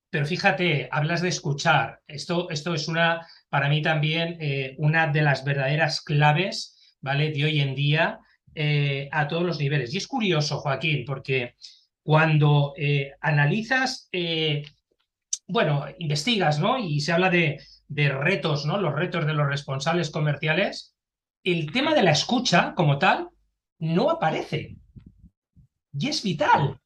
pero 0.09 0.25
fíjate, 0.25 0.87
hablas 0.91 1.21
de 1.21 1.29
escuchar. 1.29 2.01
Esto, 2.07 2.49
esto 2.51 2.73
es 2.73 2.87
una, 2.87 3.27
para 3.49 3.67
mí 3.67 3.81
también, 3.81 4.37
una 4.77 5.07
de 5.07 5.23
las 5.23 5.43
verdaderas 5.43 6.01
claves, 6.01 6.95
¿vale? 7.01 7.31
De 7.31 7.45
hoy 7.45 7.61
en 7.61 7.73
día 7.73 8.19
a 9.11 9.27
todos 9.27 9.41
los 9.43 9.57
niveles. 9.57 9.91
Y 9.91 9.97
es 9.97 10.07
curioso, 10.07 10.59
Joaquín, 10.59 11.03
porque 11.05 11.55
cuando 12.03 12.73
eh, 12.77 13.13
analizas, 13.21 14.09
eh, 14.11 14.63
bueno, 15.47 15.85
investigas, 15.99 16.59
¿no? 16.59 16.77
Y 16.77 16.99
se 16.99 17.13
habla 17.13 17.29
de, 17.29 17.59
retos, 17.89 18.65
¿no? 18.65 18.77
Los 18.77 18.93
retos 18.93 19.25
de 19.25 19.33
los 19.33 19.47
responsables 19.47 20.09
comerciales. 20.09 20.95
El 21.43 21.71
tema 21.71 21.93
de 21.93 22.03
la 22.03 22.11
escucha 22.11 22.73
como 22.75 22.97
tal 22.97 23.29
no 23.79 24.09
aparece. 24.09 24.77
Y 25.97 26.09
es 26.09 26.23
vital. 26.23 26.79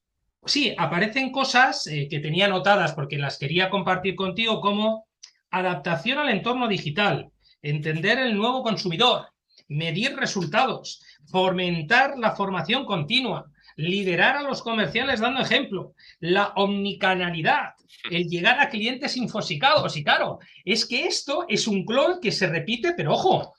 Sí, 0.46 0.76
aparecen 0.78 1.32
cosas 1.32 1.88
eh, 1.88 2.08
que 2.10 2.20
tenía 2.20 2.46
anotadas 2.46 2.94
porque 2.94 3.18
las 3.18 3.38
quería 3.38 3.70
compartir 3.70 4.16
contigo 4.16 4.62
como 4.62 5.08
adaptación 5.50 6.20
al 6.20 6.30
entorno 6.30 6.68
digital, 6.68 7.32
entender 7.62 8.20
el 8.20 8.36
nuevo 8.36 8.64
consumidor, 8.64 9.28
medir 9.68 10.16
resultados, 10.16 11.02
fomentar 11.26 12.18
la 12.18 12.36
formación 12.36 12.86
continua, 12.86 13.50
liderar 13.78 14.38
a 14.38 14.42
los 14.42 14.62
comerciales 14.62 15.20
dando 15.20 15.42
ejemplo, 15.42 15.94
la 16.20 16.48
omnicanalidad, 16.56 17.76
el 18.10 18.28
llegar 18.28 18.60
a 18.60 18.70
clientes 18.70 19.16
infosicados. 19.16 19.96
Y 19.96 20.04
claro, 20.04 20.40
es 20.66 20.86
que 20.86 21.06
esto 21.06 21.46
es 21.48 21.68
un 21.68 21.86
clon 21.86 22.20
que 22.20 22.32
se 22.32 22.48
repite, 22.48 22.94
pero 22.98 23.14
ojo, 23.14 23.54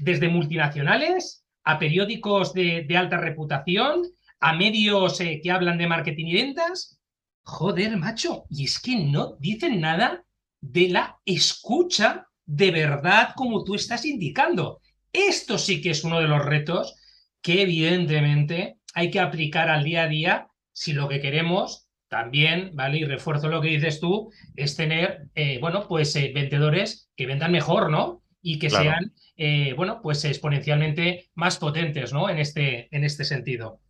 desde 0.00 0.28
multinacionales 0.28 1.44
a 1.64 1.78
periódicos 1.78 2.52
de, 2.54 2.86
alta 2.96 3.18
reputación, 3.18 4.02
a 4.40 4.54
medios 4.54 5.20
eh, 5.20 5.40
que 5.42 5.50
hablan 5.50 5.78
de 5.78 5.86
marketing 5.86 6.26
y 6.26 6.34
ventas. 6.34 6.98
Joder, 7.44 7.96
macho, 7.96 8.44
y 8.48 8.64
es 8.64 8.80
que 8.80 8.96
no 8.96 9.36
dicen 9.38 9.80
nada 9.80 10.24
de 10.60 10.88
la 10.88 11.18
escucha 11.24 12.26
de 12.46 12.70
verdad 12.70 13.34
como 13.36 13.64
tú 13.64 13.74
estás 13.74 14.04
indicando. 14.04 14.80
Esto 15.12 15.58
sí 15.58 15.82
que 15.82 15.90
es 15.90 16.04
uno 16.04 16.20
de 16.20 16.28
los 16.28 16.44
retos 16.44 16.96
que 17.42 17.62
evidentemente 17.62 18.78
hay 18.92 19.10
que 19.10 19.20
aplicar 19.20 19.68
al 19.68 19.84
día 19.84 20.04
a 20.04 20.08
día 20.08 20.48
si 20.72 20.92
lo 20.92 21.08
que 21.08 21.20
queremos 21.20 21.88
también, 22.12 22.72
¿vale? 22.74 22.98
Y 22.98 23.04
refuerzo 23.04 23.48
lo 23.48 23.62
que 23.62 23.68
dices 23.68 23.98
tú, 23.98 24.30
es 24.54 24.76
tener, 24.76 25.28
eh, 25.34 25.58
bueno, 25.60 25.88
pues 25.88 26.14
eh, 26.16 26.30
vendedores 26.34 27.10
que 27.16 27.24
vendan 27.24 27.50
mejor, 27.50 27.90
¿no? 27.90 28.22
Y 28.42 28.58
que 28.58 28.68
sean, 28.68 29.14
eh, 29.36 29.72
bueno, 29.78 30.00
pues 30.02 30.22
exponencialmente 30.26 31.30
más 31.34 31.56
potentes, 31.56 32.12
¿no? 32.12 32.28
En 32.28 32.38
este, 32.38 32.94
en 32.94 33.04
este 33.04 33.24
sentido. 33.24 33.80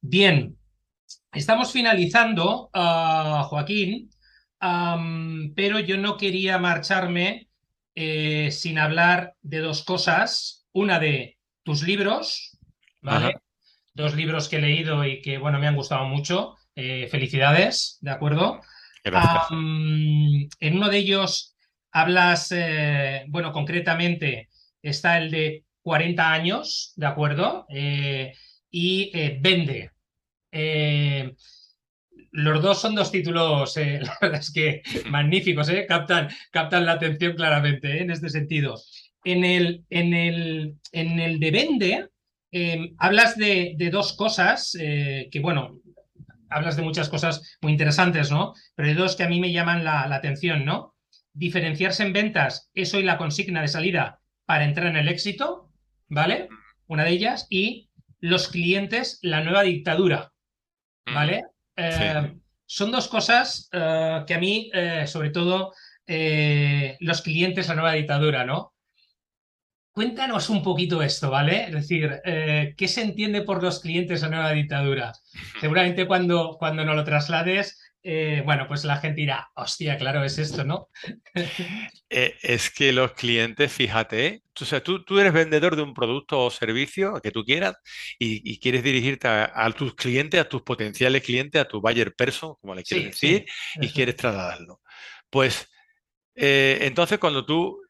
Bien, 0.00 0.56
estamos 1.32 1.72
finalizando, 1.72 2.70
uh, 2.72 3.42
Joaquín, 3.44 4.10
pero 5.56 5.80
yo 5.80 5.98
no 5.98 6.16
quería 6.16 6.58
marcharme 6.58 7.48
sin 7.94 8.78
hablar 8.78 9.34
de 9.42 9.58
dos 9.58 9.82
cosas. 9.82 10.68
Una 10.72 11.00
de 11.00 11.38
tus 11.64 11.82
libros, 11.82 12.58
¿vale? 13.02 13.34
Dos 13.94 14.14
libros 14.14 14.48
que 14.48 14.56
he 14.56 14.60
leído 14.60 15.04
y 15.04 15.20
que, 15.20 15.38
bueno, 15.38 15.58
me 15.58 15.66
han 15.66 15.76
gustado 15.76 16.04
mucho. 16.04 16.56
Eh, 16.74 17.08
felicidades, 17.10 17.98
¿de 18.00 18.10
acuerdo? 18.10 18.60
en 19.04 20.76
uno 20.76 20.88
de 20.88 20.98
ellos 20.98 21.56
hablas, 21.90 22.52
eh, 22.52 23.24
bueno, 23.28 23.52
concretamente 23.52 24.48
está 24.80 25.18
el 25.18 25.30
de 25.30 25.64
40 25.82 26.32
años, 26.32 26.92
¿de 26.96 27.06
acuerdo? 27.06 27.66
Eh, 27.68 28.32
y 28.70 29.10
Vende. 29.40 29.90
los 32.32 32.62
dos 32.62 32.80
son 32.80 32.94
dos 32.94 33.10
títulos, 33.10 33.76
la 33.76 34.16
verdad 34.20 34.40
es 34.40 34.52
que 34.52 34.82
magníficos, 35.10 35.70
captan, 35.88 36.28
captan 36.52 36.86
la 36.86 36.92
atención 36.92 37.34
claramente 37.34 38.00
en 38.00 38.10
este 38.10 38.28
sentido. 38.28 38.80
En 39.24 39.44
el, 39.44 39.84
en, 39.90 40.14
el, 40.14 40.76
en 40.92 41.18
el 41.18 41.40
de 41.40 41.50
Vende, 41.50 42.08
hablas 42.98 43.36
de, 43.36 43.74
de, 43.76 43.90
dos 43.90 44.12
cosas 44.14 44.72
que, 44.72 45.40
bueno, 45.40 45.80
hablas 46.50 46.76
de 46.76 46.82
muchas 46.82 47.08
cosas 47.08 47.56
muy 47.62 47.72
interesantes, 47.72 48.30
¿no? 48.30 48.54
Pero 48.74 48.88
hay 48.88 48.94
dos 48.94 49.16
que 49.16 49.22
a 49.22 49.28
mí 49.28 49.40
me 49.40 49.52
llaman 49.52 49.84
la, 49.84 50.02
atención, 50.14 50.64
¿no? 50.64 50.94
Diferenciarse 51.32 52.02
en 52.02 52.12
ventas 52.12 52.70
es 52.74 52.92
hoy 52.92 53.04
la 53.04 53.16
consigna 53.16 53.62
de 53.62 53.68
salida 53.68 54.20
para 54.44 54.64
entrar 54.64 54.88
en 54.88 54.96
el 54.96 55.08
éxito, 55.08 55.70
¿vale? 56.08 56.48
Una 56.86 57.04
de 57.04 57.10
ellas. 57.10 57.46
Y 57.48 57.88
los 58.18 58.48
clientes, 58.48 59.20
la 59.22 59.42
nueva 59.42 59.62
dictadura, 59.62 60.32
¿vale? 61.06 61.44
Eh, 61.76 62.34
son 62.66 62.90
dos 62.90 63.08
cosas 63.08 63.68
eh, 63.72 64.24
que 64.26 64.34
a 64.34 64.38
mí, 64.38 64.70
eh, 64.74 65.06
sobre 65.06 65.30
todo, 65.30 65.72
los 66.98 67.22
clientes, 67.22 67.68
la 67.68 67.76
nueva 67.76 67.92
dictadura, 67.92 68.44
¿no? 68.44 68.74
Cuéntanos 69.92 70.48
un 70.50 70.62
poquito 70.62 71.02
esto, 71.02 71.30
¿vale? 71.30 71.64
Es 71.64 71.72
decir, 71.72 72.20
eh, 72.24 72.74
¿qué 72.76 72.86
se 72.86 73.02
entiende 73.02 73.42
por 73.42 73.60
los 73.62 73.80
clientes 73.80 74.22
a 74.22 74.28
nueva 74.28 74.52
dictadura? 74.52 75.12
Seguramente 75.60 76.06
cuando, 76.06 76.56
cuando 76.58 76.84
nos 76.84 76.94
lo 76.94 77.02
traslades, 77.02 77.80
eh, 78.02 78.42
bueno, 78.44 78.66
pues 78.68 78.84
la 78.84 78.98
gente 78.98 79.20
dirá, 79.20 79.50
hostia, 79.54 79.98
claro, 79.98 80.24
es 80.24 80.38
esto, 80.38 80.64
¿no? 80.64 80.88
Eh, 82.12 82.34
es 82.42 82.70
que 82.70 82.92
los 82.92 83.12
clientes, 83.12 83.72
fíjate, 83.72 84.42
o 84.60 84.64
sea, 84.64 84.82
tú, 84.82 85.04
tú, 85.04 85.20
eres 85.20 85.32
vendedor 85.32 85.76
de 85.76 85.82
un 85.82 85.94
producto 85.94 86.46
o 86.46 86.50
servicio 86.50 87.20
que 87.22 87.30
tú 87.30 87.44
quieras 87.44 87.76
y, 88.18 88.58
quieres 88.58 88.82
dirigirte 88.82 89.28
a, 89.28 89.70
tus 89.76 89.94
clientes, 89.94 90.40
a 90.40 90.48
tus 90.48 90.62
potenciales 90.62 91.22
clientes, 91.22 91.60
a 91.60 91.68
tu 91.68 91.80
buyer 91.80 92.12
person, 92.14 92.54
como 92.60 92.74
le 92.74 92.82
quieres 92.82 93.12
decir, 93.12 93.46
y 93.80 93.90
quieres 93.90 94.16
trasladarlo. 94.16 94.80
Pues 95.30 95.68
entonces 96.34 97.20
cuando 97.20 97.46
tú 97.46 97.80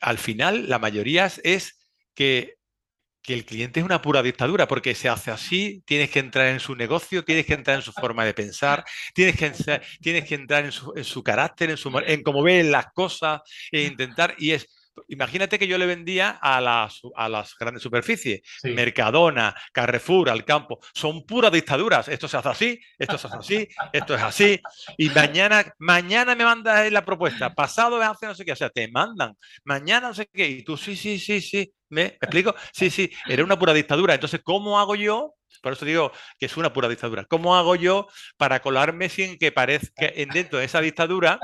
al 0.00 0.18
final 0.18 0.68
la 0.68 0.78
mayoría 0.78 1.30
es 1.42 1.78
que, 2.14 2.54
el 3.26 3.44
cliente 3.44 3.80
es 3.80 3.84
una 3.84 4.00
pura 4.00 4.22
dictadura, 4.22 4.68
porque 4.68 4.94
se 4.94 5.08
hace 5.08 5.32
así, 5.32 5.82
tienes 5.84 6.10
que 6.10 6.20
entrar 6.20 6.46
en 6.46 6.60
su 6.60 6.76
negocio, 6.76 7.24
tienes 7.24 7.44
que 7.44 7.54
entrar 7.54 7.74
en 7.74 7.82
su 7.82 7.92
forma 7.92 8.24
de 8.24 8.32
pensar, 8.34 8.84
tienes 9.14 9.36
que, 9.36 9.50
tienes 10.00 10.24
que 10.28 10.36
entrar 10.36 10.64
en 10.64 10.70
su, 10.70 11.22
carácter, 11.24 11.70
en, 11.70 11.76
su, 11.76 11.90
en 12.06 12.22
cómo 12.22 12.44
ven 12.44 12.70
las 12.70 12.92
cosas, 12.92 13.40
e 13.72 13.82
intentar, 13.82 14.36
y 14.38 14.52
es 14.52 14.68
Imagínate 15.08 15.58
que 15.58 15.66
yo 15.66 15.78
le 15.78 15.86
vendía 15.86 16.30
a 16.30 16.60
las, 16.60 17.00
a 17.14 17.28
las 17.28 17.56
grandes 17.58 17.82
superficies, 17.82 18.42
Mercadona, 18.64 19.54
Carrefour, 19.72 20.30
al 20.30 20.44
campo, 20.44 20.78
son 20.94 21.24
puras 21.24 21.52
dictaduras. 21.52 22.08
Esto 22.08 22.28
se 22.28 22.36
hace 22.36 22.48
así, 22.48 22.80
esto 22.98 23.18
se 23.18 23.26
hace 23.26 23.36
así, 23.36 23.68
esto 23.92 24.14
es 24.14 24.22
así. 24.22 24.60
Y 24.96 25.08
mañana, 25.10 25.64
mañana 25.78 26.34
me 26.34 26.44
mandas 26.44 26.90
la 26.90 27.04
propuesta, 27.04 27.54
pasado 27.54 27.98
me 27.98 28.04
hace 28.04 28.26
no 28.26 28.34
sé 28.34 28.44
qué, 28.44 28.52
o 28.52 28.56
sea, 28.56 28.70
te 28.70 28.88
mandan, 28.88 29.36
mañana 29.64 30.08
no 30.08 30.14
sé 30.14 30.26
qué, 30.26 30.46
y 30.48 30.62
tú 30.62 30.76
sí, 30.76 30.96
sí, 30.96 31.18
sí, 31.18 31.40
sí, 31.40 31.72
¿me 31.88 32.06
explico? 32.06 32.54
Sí, 32.72 32.90
sí, 32.90 33.10
era 33.28 33.44
una 33.44 33.58
pura 33.58 33.72
dictadura. 33.72 34.14
Entonces, 34.14 34.40
¿cómo 34.42 34.78
hago 34.78 34.94
yo 34.94 35.35
por 35.62 35.72
eso 35.72 35.84
digo 35.84 36.12
que 36.38 36.46
es 36.46 36.56
una 36.56 36.72
pura 36.72 36.88
dictadura. 36.88 37.24
¿Cómo 37.24 37.56
hago 37.56 37.76
yo 37.76 38.08
para 38.36 38.60
colarme 38.60 39.08
sin 39.08 39.38
que 39.38 39.52
parezca 39.52 40.06
en 40.06 40.28
dentro 40.30 40.58
de 40.58 40.64
esa 40.64 40.80
dictadura 40.80 41.40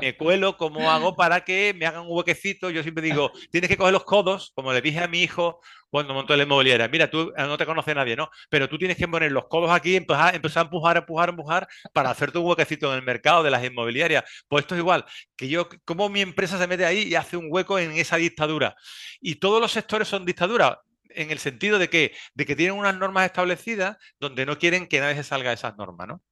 me 0.00 0.16
cuelo? 0.16 0.56
¿Cómo 0.56 0.90
hago 0.90 1.14
para 1.14 1.42
que 1.44 1.74
me 1.76 1.86
hagan 1.86 2.02
un 2.02 2.08
huequecito? 2.10 2.70
Yo 2.70 2.82
siempre 2.82 3.04
digo, 3.04 3.32
tienes 3.50 3.68
que 3.68 3.76
coger 3.76 3.92
los 3.92 4.04
codos, 4.04 4.52
como 4.54 4.72
le 4.72 4.80
dije 4.80 5.00
a 5.00 5.08
mi 5.08 5.22
hijo 5.22 5.60
cuando 5.90 6.14
montó 6.14 6.36
la 6.36 6.42
inmobiliaria. 6.42 6.88
Mira, 6.88 7.08
tú 7.08 7.32
eh, 7.36 7.42
no 7.42 7.56
te 7.56 7.66
conoce 7.66 7.94
nadie, 7.94 8.16
¿no? 8.16 8.28
Pero 8.50 8.68
tú 8.68 8.78
tienes 8.78 8.96
que 8.96 9.06
poner 9.06 9.30
los 9.30 9.46
codos 9.46 9.70
aquí 9.70 9.92
y 9.92 9.96
empezar, 9.96 10.34
empezar 10.34 10.62
a 10.62 10.64
empujar, 10.64 10.96
empujar, 10.96 11.28
empujar 11.28 11.68
para 11.92 12.10
hacerte 12.10 12.38
un 12.38 12.46
huequecito 12.46 12.90
en 12.92 12.98
el 12.98 13.04
mercado 13.04 13.42
de 13.42 13.50
las 13.50 13.64
inmobiliarias. 13.64 14.24
Pues 14.48 14.62
esto 14.62 14.74
es 14.74 14.80
igual, 14.80 15.04
que 15.36 15.48
yo, 15.48 15.68
como 15.84 16.08
mi 16.08 16.20
empresa 16.20 16.58
se 16.58 16.66
mete 16.66 16.84
ahí 16.84 17.04
y 17.04 17.14
hace 17.14 17.36
un 17.36 17.46
hueco 17.48 17.78
en 17.78 17.92
esa 17.92 18.16
dictadura. 18.16 18.74
Y 19.20 19.36
todos 19.36 19.60
los 19.60 19.72
sectores 19.72 20.08
son 20.08 20.24
dictaduras 20.24 20.78
en 21.14 21.30
el 21.30 21.38
sentido 21.38 21.78
de 21.78 21.88
que, 21.88 22.12
de 22.34 22.46
que 22.46 22.56
tienen 22.56 22.76
unas 22.76 22.96
normas 22.96 23.26
establecidas 23.26 23.96
donde 24.20 24.46
no 24.46 24.58
quieren 24.58 24.86
que 24.86 25.00
nadie 25.00 25.16
se 25.16 25.24
salga 25.24 25.50
de 25.50 25.54
esas 25.56 25.76
normas, 25.76 26.08
¿no? 26.08 26.22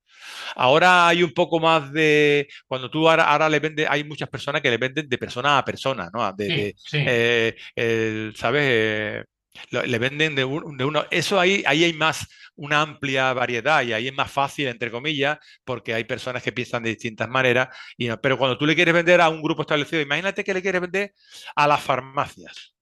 Ahora 0.55 1.09
hay 1.09 1.23
un 1.23 1.33
poco 1.33 1.61
más 1.61 1.93
de. 1.93 2.49
Cuando 2.67 2.91
tú 2.91 3.09
ahora, 3.09 3.49
le 3.49 3.61
vendes, 3.61 3.87
hay 3.89 4.05
muchas 4.05 4.29
personas 4.29 4.63
que 4.63 4.71
le 4.71 4.79
venden 4.79 5.09
de 5.09 5.19
persona 5.19 5.59
a 5.59 5.65
persona, 5.65 6.11
¿no? 6.13 6.33
De, 6.33 6.75
eh, 6.93 8.33
¿Sabes? 8.37 8.63
Eh, 8.65 9.25
le 9.71 9.99
venden 9.99 10.35
de, 10.35 10.45
uno. 10.45 11.05
Eso 11.11 11.39
ahí, 11.39 11.63
ahí 11.67 11.85
hay 11.85 11.93
más, 11.93 12.27
una 12.55 12.81
amplia 12.83 13.33
variedad 13.33 13.83
y 13.83 13.93
ahí 13.93 14.09
es 14.09 14.15
más 14.15 14.31
fácil, 14.31 14.69
entre 14.69 14.91
comillas, 14.91 15.39
porque 15.65 15.95
hay 15.95 16.05
personas 16.05 16.43
que 16.43 16.53
piensan 16.53 16.83
de 16.83 16.91
distintas 16.91 17.29
maneras. 17.29 17.69
Y 17.97 18.09
pero 18.17 18.39
cuando 18.39 18.57
tú 18.59 18.67
le 18.67 18.75
quieres 18.75 18.95
vender 18.95 19.21
a 19.21 19.29
un 19.29 19.43
grupo 19.43 19.63
establecido, 19.63 20.01
imagínate 20.03 20.45
que 20.45 20.55
le 20.55 20.63
quieres 20.63 20.81
vender 20.81 21.15
a 21.57 21.67
las 21.67 21.83
farmacias 21.83 22.75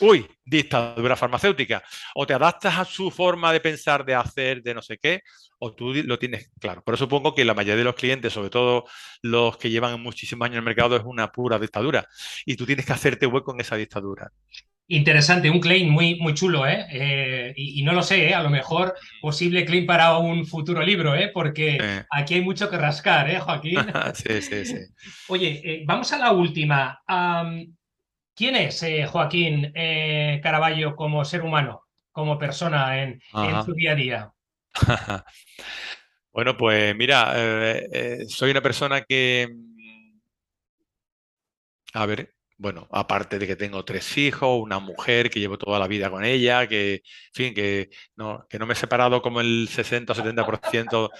uy, 0.00 0.26
dictadura 0.44 1.16
farmacéutica. 1.16 1.82
O 2.14 2.26
te 2.26 2.34
adaptas 2.34 2.78
a 2.78 2.84
su 2.84 3.10
forma 3.10 3.52
de 3.52 3.60
pensar, 3.60 4.04
de 4.04 4.14
hacer, 4.14 4.62
de 4.62 4.74
no 4.74 4.82
sé 4.82 4.98
qué, 4.98 5.22
o 5.58 5.74
tú 5.74 5.92
lo 5.94 6.18
tienes 6.18 6.50
claro. 6.58 6.82
Pero 6.84 6.96
supongo 6.96 7.34
que 7.34 7.44
la 7.44 7.54
mayoría 7.54 7.76
de 7.76 7.84
los 7.84 7.94
clientes, 7.94 8.32
sobre 8.32 8.50
todo 8.50 8.84
los 9.22 9.56
que 9.56 9.70
llevan 9.70 10.00
muchísimos 10.02 10.46
años 10.46 10.54
en 10.54 10.58
el 10.58 10.64
mercado, 10.64 10.96
es 10.96 11.02
una 11.04 11.30
pura 11.30 11.58
dictadura. 11.58 12.06
Y 12.46 12.56
tú 12.56 12.66
tienes 12.66 12.86
que 12.86 12.92
hacerte 12.92 13.26
hueco 13.26 13.52
en 13.54 13.60
esa 13.60 13.76
dictadura. 13.76 14.30
Interesante, 14.88 15.48
un 15.48 15.60
claim 15.60 15.88
muy, 15.88 16.16
muy 16.16 16.34
chulo, 16.34 16.66
¿eh? 16.66 16.84
eh 16.90 17.52
y, 17.56 17.82
no 17.82 17.92
lo 17.92 18.02
sé, 18.02 18.28
¿eh? 18.28 18.34
a 18.34 18.42
lo 18.42 18.50
mejor 18.50 18.94
posible 19.22 19.64
claim 19.64 19.86
para 19.86 20.18
un 20.18 20.44
futuro 20.44 20.82
libro, 20.82 21.14
¿eh? 21.14 21.30
porque 21.32 21.78
aquí 22.10 22.34
hay 22.34 22.42
mucho 22.42 22.68
que 22.68 22.76
rascar, 22.76 23.30
¿eh, 23.30 23.38
Joaquín? 23.38 23.78
sí, 24.14 24.42
sí, 24.42 24.66
sí. 24.66 24.76
Oye, 25.28 25.62
eh, 25.64 25.82
vamos 25.86 26.12
a 26.12 26.18
la 26.18 26.32
última. 26.32 27.00
¿Quién 28.34 28.56
es 28.56 28.82
eh, 28.82 29.06
Joaquín 29.06 29.72
eh, 29.74 30.40
Caraballo 30.42 30.96
como 30.96 31.24
ser 31.24 31.42
humano, 31.42 31.84
como 32.10 32.38
persona 32.38 33.02
en, 33.02 33.20
su 33.64 33.74
día 33.74 33.92
a 33.92 33.94
día? 33.94 34.32
bueno, 36.32 36.56
pues 36.56 36.96
mira, 36.96 37.32
eh, 37.36 38.24
soy 38.28 38.50
una 38.50 38.62
persona 38.62 39.02
que... 39.02 39.48
A 41.94 42.06
ver, 42.06 42.31
bueno, 42.62 42.86
aparte 42.92 43.40
de 43.40 43.46
que 43.48 43.56
tengo 43.56 43.84
tres 43.84 44.16
hijos, 44.16 44.62
una 44.62 44.78
mujer 44.78 45.30
que 45.30 45.40
llevo 45.40 45.58
toda 45.58 45.80
la 45.80 45.88
vida 45.88 46.08
con 46.10 46.24
ella, 46.24 46.68
que, 46.68 47.02
fin, 47.34 47.52
que 47.52 47.90
no, 48.14 48.46
que 48.48 48.56
no 48.56 48.66
me 48.66 48.74
he 48.74 48.76
separado 48.76 49.20
como 49.20 49.40
el 49.40 49.68
60 49.68 50.12
o 50.12 50.16
70% 50.16 51.10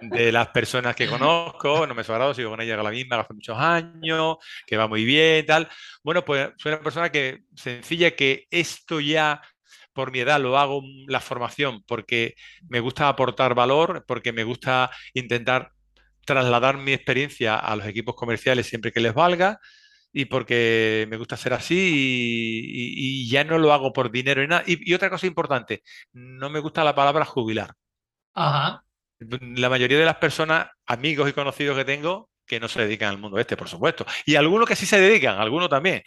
de 0.00 0.30
las 0.30 0.48
personas 0.50 0.94
que 0.94 1.08
conozco, 1.08 1.88
no 1.88 1.94
me 1.96 2.02
he 2.02 2.04
separado, 2.04 2.34
sigo 2.34 2.50
con 2.50 2.60
ella 2.60 2.80
la 2.80 2.92
misma 2.92 3.18
hace 3.18 3.34
muchos 3.34 3.58
años, 3.58 4.36
que 4.64 4.76
va 4.76 4.86
muy 4.86 5.04
bien, 5.04 5.44
tal. 5.44 5.68
Bueno, 6.04 6.24
pues 6.24 6.50
soy 6.56 6.72
una 6.72 6.82
persona 6.82 7.10
que 7.10 7.40
sencilla, 7.56 8.12
que 8.12 8.46
esto 8.48 9.00
ya 9.00 9.42
por 9.92 10.12
mi 10.12 10.20
edad 10.20 10.40
lo 10.40 10.56
hago 10.56 10.84
la 11.08 11.18
formación 11.18 11.82
porque 11.82 12.36
me 12.68 12.78
gusta 12.78 13.08
aportar 13.08 13.56
valor, 13.56 14.04
porque 14.06 14.32
me 14.32 14.44
gusta 14.44 14.92
intentar 15.14 15.72
trasladar 16.24 16.76
mi 16.76 16.92
experiencia 16.92 17.56
a 17.56 17.74
los 17.74 17.86
equipos 17.86 18.14
comerciales 18.14 18.68
siempre 18.68 18.92
que 18.92 19.00
les 19.00 19.14
valga 19.14 19.58
y 20.12 20.26
porque 20.26 21.06
me 21.08 21.16
gusta 21.16 21.36
ser 21.36 21.54
así 21.54 21.76
y, 21.78 23.28
ya 23.28 23.44
no 23.44 23.58
lo 23.58 23.72
hago 23.72 23.92
por 23.92 24.10
dinero 24.10 24.42
y 24.42 24.48
nada. 24.48 24.62
Y, 24.66 24.92
otra 24.92 25.10
cosa 25.10 25.26
importante, 25.26 25.82
no 26.12 26.50
me 26.50 26.60
gusta 26.60 26.84
la 26.84 26.94
palabra 26.94 27.24
jubilar. 27.24 27.72
Ajá. 28.34 28.84
La 29.18 29.70
mayoría 29.70 29.98
de 29.98 30.04
las 30.04 30.16
personas, 30.16 30.68
amigos 30.86 31.30
y 31.30 31.32
conocidos 31.32 31.76
que 31.76 31.84
tengo, 31.84 32.28
que 32.46 32.60
no 32.60 32.68
se 32.68 32.82
dedican 32.82 33.08
al 33.08 33.18
mundo 33.18 33.38
este, 33.38 33.56
por 33.56 33.68
supuesto. 33.68 34.04
Y 34.26 34.34
algunos 34.34 34.68
que 34.68 34.76
sí 34.76 34.84
se 34.84 35.00
dedican, 35.00 35.38
algunos 35.38 35.70
también. 35.70 36.02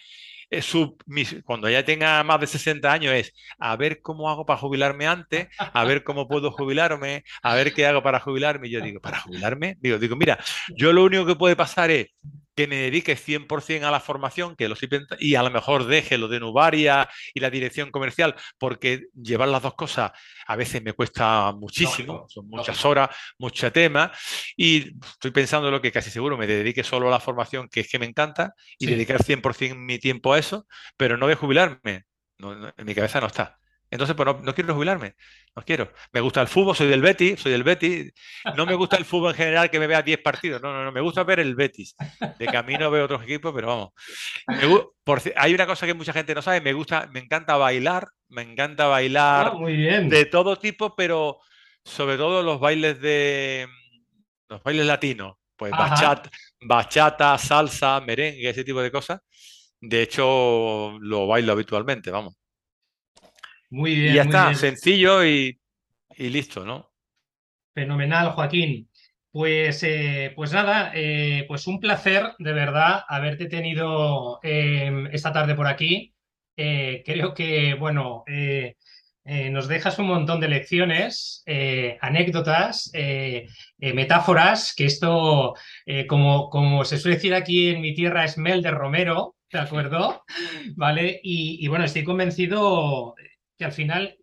Su, 0.60 0.96
cuando 1.44 1.68
ya 1.68 1.84
tenga 1.84 2.22
más 2.22 2.38
de 2.38 2.46
60 2.46 2.92
años 2.92 3.12
es 3.14 3.32
a 3.58 3.74
ver 3.74 4.00
cómo 4.00 4.30
hago 4.30 4.46
para 4.46 4.60
jubilarme 4.60 5.08
antes, 5.08 5.48
a 5.58 5.84
ver 5.84 6.04
cómo 6.04 6.28
puedo 6.28 6.52
jubilarme, 6.52 7.24
a 7.42 7.54
ver 7.56 7.74
qué 7.74 7.84
hago 7.86 8.00
para 8.02 8.20
jubilarme. 8.20 8.68
Y 8.68 8.70
yo 8.70 8.80
digo, 8.80 9.00
¿para 9.00 9.18
jubilarme? 9.18 9.76
Digo, 9.80 9.98
digo, 9.98 10.14
mira, 10.14 10.38
yo 10.76 10.92
lo 10.92 11.02
único 11.02 11.26
que 11.26 11.34
puede 11.34 11.56
pasar 11.56 11.90
es 11.90 12.06
que 12.56 12.66
me 12.66 12.76
dedique 12.76 13.16
100% 13.16 13.84
a 13.84 13.90
la 13.90 14.00
formación, 14.00 14.56
que 14.56 14.68
lo 14.68 14.74
y 15.20 15.34
a 15.34 15.42
lo 15.42 15.50
mejor 15.50 15.84
deje 15.84 16.16
lo 16.16 16.26
de 16.26 16.40
Nubaria 16.40 17.08
y 17.34 17.40
la 17.40 17.50
dirección 17.50 17.90
comercial, 17.90 18.34
porque 18.58 19.08
llevar 19.14 19.48
las 19.48 19.62
dos 19.62 19.74
cosas 19.74 20.12
a 20.46 20.56
veces 20.56 20.82
me 20.82 20.94
cuesta 20.94 21.52
muchísimo, 21.52 22.26
son 22.28 22.48
muchas 22.48 22.82
horas, 22.84 23.10
mucho 23.38 23.70
tema, 23.70 24.10
y 24.56 24.96
estoy 25.04 25.32
pensando 25.32 25.70
lo 25.70 25.82
que 25.82 25.92
casi 25.92 26.10
seguro 26.10 26.38
me 26.38 26.46
dedique 26.46 26.82
solo 26.82 27.08
a 27.08 27.10
la 27.10 27.20
formación, 27.20 27.68
que 27.68 27.80
es 27.80 27.88
que 27.88 27.98
me 27.98 28.06
encanta, 28.06 28.54
y 28.78 28.86
dedicar 28.86 29.22
100% 29.22 29.76
mi 29.76 29.98
tiempo 29.98 30.32
a 30.32 30.38
eso, 30.38 30.66
pero 30.96 31.18
no 31.18 31.26
de 31.26 31.34
jubilarme, 31.34 32.04
en 32.38 32.86
mi 32.86 32.94
cabeza 32.94 33.20
no 33.20 33.26
está. 33.26 33.58
Entonces, 33.90 34.16
pues 34.16 34.28
no, 34.42 34.54
quiero 34.54 34.74
jubilarme, 34.74 35.14
no 35.54 35.62
quiero. 35.62 35.92
Me 36.12 36.20
gusta 36.20 36.40
el 36.40 36.48
fútbol, 36.48 36.74
soy 36.74 36.88
del 36.88 37.02
Betis, 37.02 37.40
soy 37.40 37.52
del 37.52 37.62
Betis. 37.62 38.12
No 38.56 38.66
me 38.66 38.74
gusta 38.74 38.96
el 38.96 39.04
fútbol 39.04 39.30
en 39.30 39.36
general 39.36 39.70
que 39.70 39.78
me 39.78 39.86
vea 39.86 40.02
10 40.02 40.20
partidos, 40.22 40.60
no, 40.60 40.72
no, 40.72 40.84
no, 40.84 40.92
me 40.92 41.00
gusta 41.00 41.22
ver 41.22 41.40
el 41.40 41.54
Betis. 41.54 41.94
De 42.38 42.46
camino 42.46 42.90
veo 42.90 43.04
otros 43.04 43.22
equipos, 43.22 43.52
pero 43.54 43.68
vamos. 43.68 43.90
hay 45.36 45.54
una 45.54 45.66
cosa 45.66 45.86
que 45.86 45.94
mucha 45.94 46.12
gente 46.12 46.34
no 46.34 46.42
sabe, 46.42 46.60
me 46.60 46.72
gusta, 46.72 47.08
me 47.12 47.20
encanta 47.20 47.56
bailar, 47.56 48.08
me 48.28 48.42
encanta 48.42 48.86
bailar 48.86 49.52
ah, 49.52 49.54
muy 49.54 49.76
bien. 49.76 50.08
de 50.08 50.24
todo 50.26 50.56
tipo, 50.56 50.96
pero 50.96 51.38
sobre 51.84 52.16
todo 52.16 52.42
los 52.42 52.58
bailes 52.58 53.00
de 53.00 53.68
los 54.48 54.62
bailes 54.62 54.86
latinos, 54.86 55.36
pues 55.56 55.70
bachata, 55.70 56.30
bachata, 56.60 57.38
salsa, 57.38 58.00
merengue, 58.00 58.50
ese 58.50 58.64
tipo 58.64 58.80
de 58.80 58.90
cosas. 58.90 59.20
De 59.80 60.02
hecho, 60.02 60.98
lo 61.00 61.26
bailo 61.26 61.52
habitualmente, 61.52 62.10
vamos. 62.10 62.34
Muy 63.70 63.94
bien. 63.94 64.12
Y 64.12 64.16
ya 64.16 64.22
está, 64.22 64.54
sencillo 64.54 65.24
y, 65.24 65.58
listo, 66.18 66.64
¿no? 66.64 66.90
Fenomenal, 67.74 68.30
Joaquín. 68.30 68.88
Pues, 69.30 69.82
eh, 69.82 70.32
pues 70.34 70.52
nada, 70.52 70.92
eh, 70.94 71.44
pues 71.46 71.66
un 71.66 71.78
placer 71.78 72.32
de 72.38 72.52
verdad 72.52 73.04
haberte 73.06 73.46
tenido 73.46 74.40
em, 74.42 75.08
esta 75.08 75.30
tarde 75.32 75.54
por 75.54 75.66
aquí. 75.66 76.14
Eh, 76.56 77.02
creo 77.04 77.34
que, 77.34 77.74
bueno, 77.74 78.24
nos 79.50 79.68
dejas 79.68 79.98
un 79.98 80.06
montón 80.06 80.40
de 80.40 80.48
lecciones, 80.48 81.44
anécdotas, 82.00 82.90
metáforas, 83.78 84.72
que 84.74 84.86
esto, 84.86 85.54
como, 86.08 86.48
como 86.48 86.84
se 86.84 86.96
suele 86.96 87.16
decir 87.16 87.34
aquí 87.34 87.68
en 87.68 87.82
mi 87.82 87.92
tierra, 87.94 88.24
es 88.24 88.38
mel 88.38 88.62
de 88.62 88.70
romero, 88.70 89.36
¿de 89.52 89.58
acuerdo? 89.58 90.24
¿Vale? 90.76 91.20
Y, 91.22 91.58
y 91.62 91.68
bueno, 91.68 91.84
estoy 91.84 92.04
convencido 92.04 93.14
que 93.58 93.64
al 93.64 93.72
final 93.72 94.16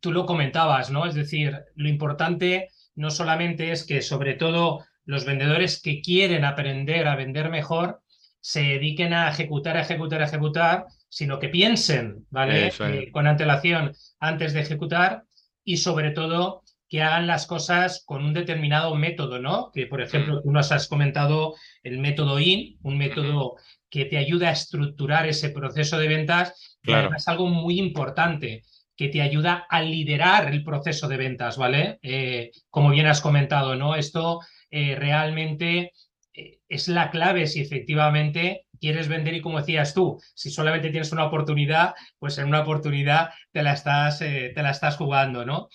tú 0.00 0.12
lo 0.12 0.26
comentabas, 0.26 0.90
¿no? 0.90 1.06
Es 1.06 1.14
decir, 1.14 1.58
lo 1.74 1.88
importante 1.88 2.68
no 2.94 3.10
solamente 3.10 3.72
es 3.72 3.84
que 3.84 4.02
sobre 4.02 4.34
todo 4.34 4.84
los 5.04 5.24
vendedores 5.24 5.80
que 5.80 6.00
quieren 6.00 6.44
aprender 6.44 7.08
a 7.08 7.16
vender 7.16 7.50
mejor 7.50 8.02
se 8.40 8.62
dediquen 8.62 9.12
a 9.12 9.28
ejecutar, 9.30 9.76
a 9.76 9.82
ejecutar, 9.82 10.22
a 10.22 10.26
ejecutar, 10.26 10.86
sino 11.08 11.38
que 11.38 11.48
piensen, 11.48 12.26
¿vale? 12.30 12.70
Eh, 12.80 13.10
con 13.10 13.26
antelación 13.26 13.94
antes 14.20 14.52
de 14.52 14.60
ejecutar 14.60 15.24
y 15.64 15.78
sobre 15.78 16.10
todo 16.10 16.62
que 16.88 17.02
hagan 17.02 17.26
las 17.26 17.46
cosas 17.46 18.02
con 18.06 18.24
un 18.24 18.32
determinado 18.32 18.94
método, 18.94 19.38
¿no? 19.38 19.70
Que, 19.72 19.86
por 19.86 20.00
ejemplo, 20.00 20.36
mm. 20.36 20.42
tú 20.42 20.52
nos 20.52 20.72
has 20.72 20.88
comentado 20.88 21.54
el 21.82 21.98
método 21.98 22.38
IN, 22.38 22.78
un 22.82 22.96
método 22.96 23.56
que 23.90 24.04
te 24.04 24.18
ayuda 24.18 24.48
a 24.48 24.52
estructurar 24.52 25.26
ese 25.26 25.50
proceso 25.50 25.98
de 25.98 26.08
ventas 26.08 26.78
es 26.82 27.28
algo 27.28 27.46
muy 27.46 27.78
importante 27.78 28.62
que 28.98 29.08
te 29.08 29.22
ayuda 29.22 29.66
a 29.70 29.80
liderar 29.80 30.52
el 30.52 30.64
proceso 30.64 31.06
de 31.06 31.16
ventas, 31.16 31.56
¿vale? 31.56 32.00
Eh, 32.02 32.50
como 32.68 32.90
bien 32.90 33.06
has 33.06 33.20
comentado, 33.20 33.76
¿no? 33.76 33.94
Esto 33.94 34.40
eh, 34.70 34.96
realmente 34.96 35.92
eh, 36.34 36.58
es 36.68 36.88
la 36.88 37.10
clave 37.10 37.46
si 37.46 37.60
efectivamente 37.60 38.66
quieres 38.80 39.06
vender 39.06 39.34
y 39.34 39.40
como 39.40 39.60
decías 39.60 39.94
tú, 39.94 40.20
si 40.34 40.50
solamente 40.50 40.90
tienes 40.90 41.12
una 41.12 41.26
oportunidad, 41.26 41.94
pues 42.18 42.38
en 42.38 42.48
una 42.48 42.60
oportunidad 42.62 43.30
te 43.52 43.62
la 43.62 43.72
estás, 43.72 44.18
te 44.18 44.52
la 44.56 44.70
estás 44.70 44.96
jugando, 44.96 45.44
¿no? 45.44 45.68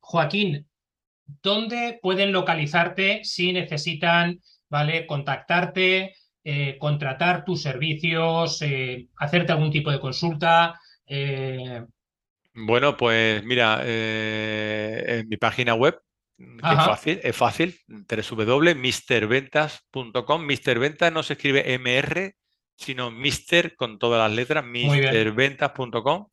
Joaquín, 0.00 0.68
¿dónde 1.42 1.98
pueden 2.02 2.32
localizarte 2.32 3.24
si 3.24 3.52
necesitan, 3.52 4.40
¿vale? 4.68 5.06
Contactarte, 5.06 6.14
eh, 6.42 6.78
contratar 6.78 7.44
tus 7.44 7.60
servicios, 7.60 8.62
eh, 8.62 9.08
hacerte 9.16 9.52
algún 9.52 9.70
tipo 9.70 9.90
de 9.90 10.00
consulta. 10.00 10.80
Eh, 11.06 11.84
bueno, 12.54 12.96
pues 12.96 13.44
mira, 13.44 13.82
en 13.84 15.28
mi 15.28 15.36
página 15.36 15.74
web, 15.74 16.00
es 16.38 16.62
fácil, 16.62 17.20
es 17.22 17.36
fácil, 17.36 17.78
www.misterventas.com. 17.86 20.46
Misterventas 20.46 21.12
no 21.12 21.22
se 21.22 21.34
escribe 21.34 21.78
MR, 21.78 22.34
sino 22.76 23.10
Mister 23.10 23.76
con 23.76 23.98
todas 23.98 24.26
las 24.26 24.34
letras, 24.34 24.64
misterventas.com. 24.64 26.28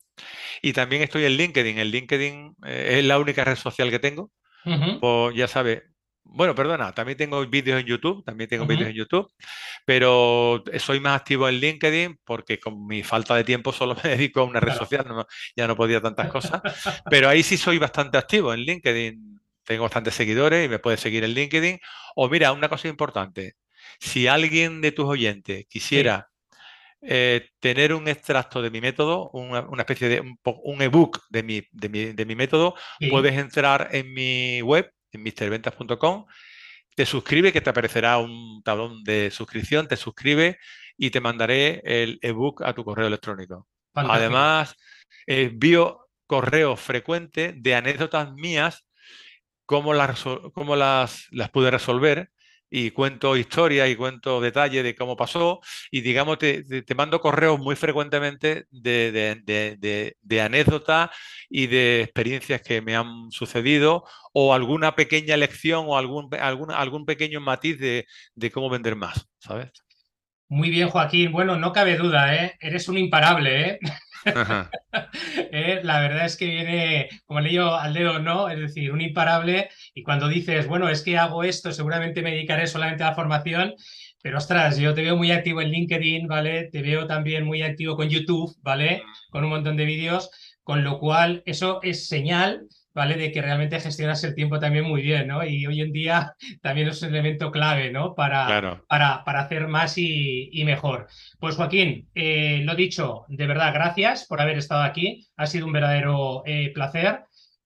Y 0.62 0.72
también 0.72 1.02
estoy 1.02 1.26
en 1.26 1.36
LinkedIn. 1.36 1.78
El 1.78 1.90
LinkedIn 1.90 2.56
es 2.64 3.04
la 3.04 3.18
única 3.18 3.44
red 3.44 3.56
social 3.56 3.90
que 3.90 3.98
tengo. 3.98 4.30
Pues 5.00 5.36
ya 5.36 5.48
sabes, 5.48 5.82
bueno, 6.30 6.54
perdona, 6.54 6.92
también 6.92 7.16
tengo 7.16 7.44
vídeos 7.46 7.80
en 7.80 7.86
YouTube, 7.86 8.24
también 8.24 8.48
tengo 8.48 8.66
vídeos 8.66 8.90
en 8.90 8.94
YouTube, 8.94 9.30
pero 9.84 10.62
soy 10.78 11.00
más 11.00 11.16
activo 11.20 11.48
en 11.48 11.56
LinkedIn 11.56 12.18
porque 12.24 12.60
con 12.60 12.86
mi 12.86 13.02
falta 13.02 13.34
de 13.34 13.44
tiempo 13.44 13.72
solo 13.72 13.96
me 14.04 14.10
dedico 14.10 14.40
a 14.40 14.44
una 14.44 14.60
red 14.60 14.74
social, 14.74 15.06
ya 15.56 15.66
no 15.66 15.76
podía 15.76 16.00
tantas 16.00 16.30
cosas, 16.30 16.60
pero 17.10 17.28
ahí 17.28 17.42
sí 17.42 17.56
soy 17.56 17.78
bastante 17.78 18.18
activo 18.18 18.52
en 18.52 18.60
LinkedIn. 18.60 19.40
Tengo 19.64 19.82
bastantes 19.82 20.14
seguidores 20.14 20.64
y 20.64 20.68
me 20.68 20.78
puedes 20.78 20.98
seguir 21.00 21.24
en 21.24 21.34
LinkedIn. 21.34 21.78
O 22.16 22.28
mira, 22.30 22.52
una 22.52 22.70
cosa 22.70 22.88
importante, 22.88 23.56
si 24.00 24.26
alguien 24.26 24.80
de 24.80 24.92
tus 24.92 25.06
oyentes 25.06 25.66
quisiera 25.68 26.30
eh, 27.02 27.48
tener 27.60 27.94
un 27.94 28.08
extracto 28.08 28.60
de 28.62 28.70
mi 28.70 28.80
método, 28.80 29.30
una, 29.30 29.60
especie 29.78 30.08
de 30.08 30.20
un, 30.20 30.82
ebook 30.82 31.20
de 31.30 31.42
mi, 31.42 31.62
de 31.70 32.26
mi, 32.26 32.34
método, 32.34 32.74
puedes 33.10 33.34
entrar 33.34 33.90
en 33.92 34.12
mi 34.12 34.62
web 34.62 34.90
en 35.12 35.22
misterventas.com, 35.22 36.26
te 36.94 37.06
suscribe, 37.06 37.52
que 37.52 37.60
te 37.60 37.70
aparecerá 37.70 38.18
un 38.18 38.62
talón 38.64 39.04
de 39.04 39.30
suscripción, 39.30 39.86
te 39.86 39.96
suscribe 39.96 40.58
y 40.96 41.10
te 41.10 41.20
mandaré 41.20 41.80
el 41.84 42.18
ebook 42.22 42.62
a 42.62 42.74
tu 42.74 42.84
correo 42.84 43.06
electrónico. 43.06 43.68
Además, 43.94 44.74
envío 45.26 46.08
correos 46.26 46.80
frecuentes 46.80 47.54
de 47.56 47.74
anécdotas 47.74 48.32
mías, 48.32 48.84
cómo 49.64 49.94
las, 49.94 50.24
cómo 50.54 50.76
las, 50.76 51.26
las 51.30 51.50
pude 51.50 51.70
resolver 51.70 52.30
y 52.70 52.90
cuento 52.90 53.36
historias 53.36 53.88
y 53.88 53.96
cuento 53.96 54.40
detalles 54.40 54.84
de 54.84 54.94
cómo 54.94 55.16
pasó 55.16 55.60
y 55.90 56.00
digamos 56.00 56.38
te, 56.38 56.64
mando 56.96 57.20
correos 57.20 57.58
muy 57.58 57.76
frecuentemente 57.76 58.66
de, 58.70 60.14
de, 60.20 60.40
anécdotas 60.40 61.10
y 61.48 61.66
de 61.66 62.02
experiencias 62.02 62.62
que 62.62 62.82
me 62.82 62.96
han 62.96 63.30
sucedido 63.30 64.04
o 64.32 64.52
alguna 64.54 64.94
pequeña 64.94 65.36
lección 65.36 65.84
o 65.88 65.96
algún, 65.96 66.28
algún, 66.40 66.70
algún 66.70 67.06
pequeño 67.06 67.40
matiz 67.40 67.78
de, 67.78 68.06
cómo 68.52 68.70
vender 68.70 68.96
más, 68.96 69.28
¿sabes? 69.38 69.70
Muy 70.48 70.70
bien, 70.70 70.88
Joaquín. 70.88 71.30
Bueno, 71.30 71.56
no 71.56 71.72
cabe 71.72 71.96
duda, 71.96 72.34
¿eh? 72.34 72.56
Eres 72.60 72.88
un 72.88 72.96
imparable, 72.96 73.68
¿eh? 73.68 73.78
Eh, 75.50 75.80
la 75.82 76.00
verdad 76.00 76.26
es 76.26 76.36
que 76.36 76.46
viene, 76.46 77.08
como 77.26 77.40
le 77.40 77.50
digo, 77.50 77.74
al 77.74 77.94
dedo, 77.94 78.18
¿no? 78.18 78.48
Es 78.48 78.58
decir, 78.58 78.92
un 78.92 79.00
imparable. 79.00 79.70
Y 79.94 80.02
cuando 80.02 80.28
dices, 80.28 80.66
bueno, 80.66 80.88
es 80.88 81.02
que 81.02 81.18
hago 81.18 81.42
esto, 81.44 81.72
seguramente 81.72 82.22
me 82.22 82.32
dedicaré 82.32 82.66
solamente 82.66 83.02
a 83.02 83.10
la 83.10 83.14
formación, 83.14 83.74
pero 84.22 84.38
ostras, 84.38 84.78
yo 84.78 84.94
te 84.94 85.02
veo 85.02 85.16
muy 85.16 85.30
activo 85.30 85.60
en 85.60 85.70
LinkedIn, 85.70 86.26
¿vale? 86.26 86.68
Te 86.70 86.82
veo 86.82 87.06
también 87.06 87.44
muy 87.44 87.62
activo 87.62 87.96
con 87.96 88.08
YouTube, 88.08 88.54
¿vale? 88.62 89.02
Con 89.30 89.44
un 89.44 89.50
montón 89.50 89.76
de 89.76 89.84
vídeos, 89.84 90.30
con 90.62 90.84
lo 90.84 90.98
cual 90.98 91.42
eso 91.46 91.80
es 91.82 92.08
señal 92.08 92.66
¿vale? 92.98 93.16
De 93.16 93.30
que 93.30 93.40
realmente 93.40 93.78
gestionas 93.78 94.24
el 94.24 94.34
tiempo 94.34 94.58
también 94.58 94.84
muy 94.84 95.02
bien, 95.02 95.28
¿no? 95.28 95.46
Y 95.46 95.64
hoy 95.68 95.80
en 95.82 95.92
día 95.92 96.34
también 96.62 96.88
es 96.88 97.00
un 97.00 97.10
elemento 97.10 97.52
clave, 97.52 97.92
¿no? 97.92 98.16
Para, 98.16 98.82
para, 98.88 99.22
para, 99.24 99.40
hacer 99.40 99.68
más 99.68 99.96
y, 99.96 100.62
mejor. 100.64 101.06
Pues 101.38 101.54
Joaquín, 101.54 102.08
eh, 102.14 102.60
lo 102.64 102.74
dicho, 102.74 103.24
de 103.28 103.46
verdad, 103.46 103.72
gracias 103.72 104.26
por 104.26 104.40
haber 104.40 104.58
estado 104.58 104.82
aquí. 104.82 105.28
Ha 105.36 105.46
sido 105.46 105.66
un 105.66 105.72
verdadero 105.72 106.42
eh, 106.44 106.72
placer. 106.74 107.20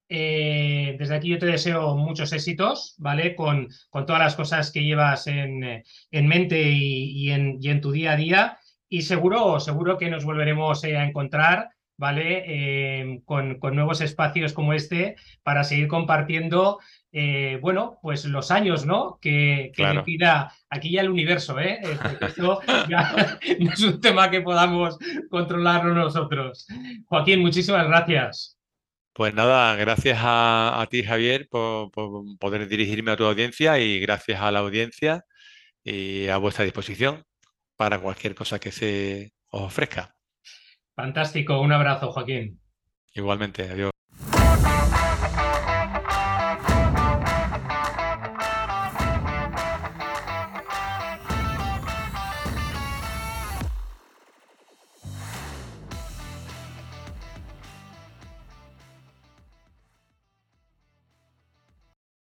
Eh, 0.07 0.97
desde 0.99 1.15
aquí 1.15 1.29
yo 1.29 1.39
te 1.39 1.47
deseo 1.47 1.97
muchos 1.97 2.31
éxitos, 2.35 2.95
¿vale? 2.99 3.35
Con, 3.35 3.69
con 3.89 4.05
todas 4.05 4.21
las 4.21 4.37
cosas 4.37 4.71
que 4.71 4.85
llevas 4.85 5.27
en, 5.29 5.83
en 6.11 6.27
mente 6.29 6.61
y, 6.61 7.31
en, 7.31 7.57
y, 7.59 7.71
en, 7.71 7.81
tu 7.81 7.91
día 7.91 8.13
a 8.13 8.17
día. 8.17 8.59
Y 8.87 9.01
seguro, 9.01 9.59
seguro 9.61 9.97
que 9.97 10.11
nos 10.11 10.27
volveremos 10.27 10.85
a 10.85 11.05
encontrar 11.05 11.71
¿vale? 12.03 12.43
Eh, 12.49 13.21
con, 13.25 13.61
nuevos 13.61 14.01
espacios 14.01 14.53
como 14.53 14.73
este 14.73 15.15
para 15.45 15.63
seguir 15.63 15.87
compartiendo, 15.87 16.81
eh, 17.13 17.61
bueno, 17.63 18.01
pues 18.03 18.25
los 18.25 18.51
años, 18.51 18.85
¿no? 18.85 19.21
Que, 19.23 19.71
que 19.73 19.87
me 19.87 20.03
pida 20.03 20.53
aquí 20.69 20.91
ya 20.91 21.03
el 21.03 21.11
universo, 21.11 21.61
¿eh? 21.61 21.81
esto 22.21 22.61
ya 22.89 23.39
no 23.61 23.73
es 23.73 23.81
un 23.85 24.01
tema 24.01 24.33
que 24.33 24.41
podamos 24.41 24.99
controlarlo 25.31 25.95
nosotros. 25.95 26.67
Joaquín, 27.07 27.39
muchísimas 27.39 27.87
gracias. 27.87 28.59
Pues 29.13 29.33
nada, 29.33 29.77
gracias 29.77 30.19
a, 30.21 30.85
ti, 30.91 31.05
Javier, 31.05 31.47
por, 31.49 31.93
por, 31.93 32.25
poder 32.41 32.67
dirigirme 32.67 33.13
a 33.13 33.17
tu 33.17 33.27
audiencia 33.27 33.79
y 33.79 34.01
gracias 34.01 34.41
a 34.41 34.51
la 34.51 34.59
audiencia 34.59 35.25
y 35.85 36.27
a 36.27 36.37
vuestra 36.39 36.65
disposición 36.65 37.23
para 37.77 38.01
cualquier 38.01 38.35
cosa 38.35 38.59
que 38.59 38.73
se 38.73 39.35
os 39.51 39.63
ofrezca. 39.63 40.17
Fantástico, 41.03 41.61
un 41.61 41.73
abrazo, 41.73 42.13
Joaquín. 42.13 42.61
Igualmente, 43.15 43.63
adiós. 43.69 43.92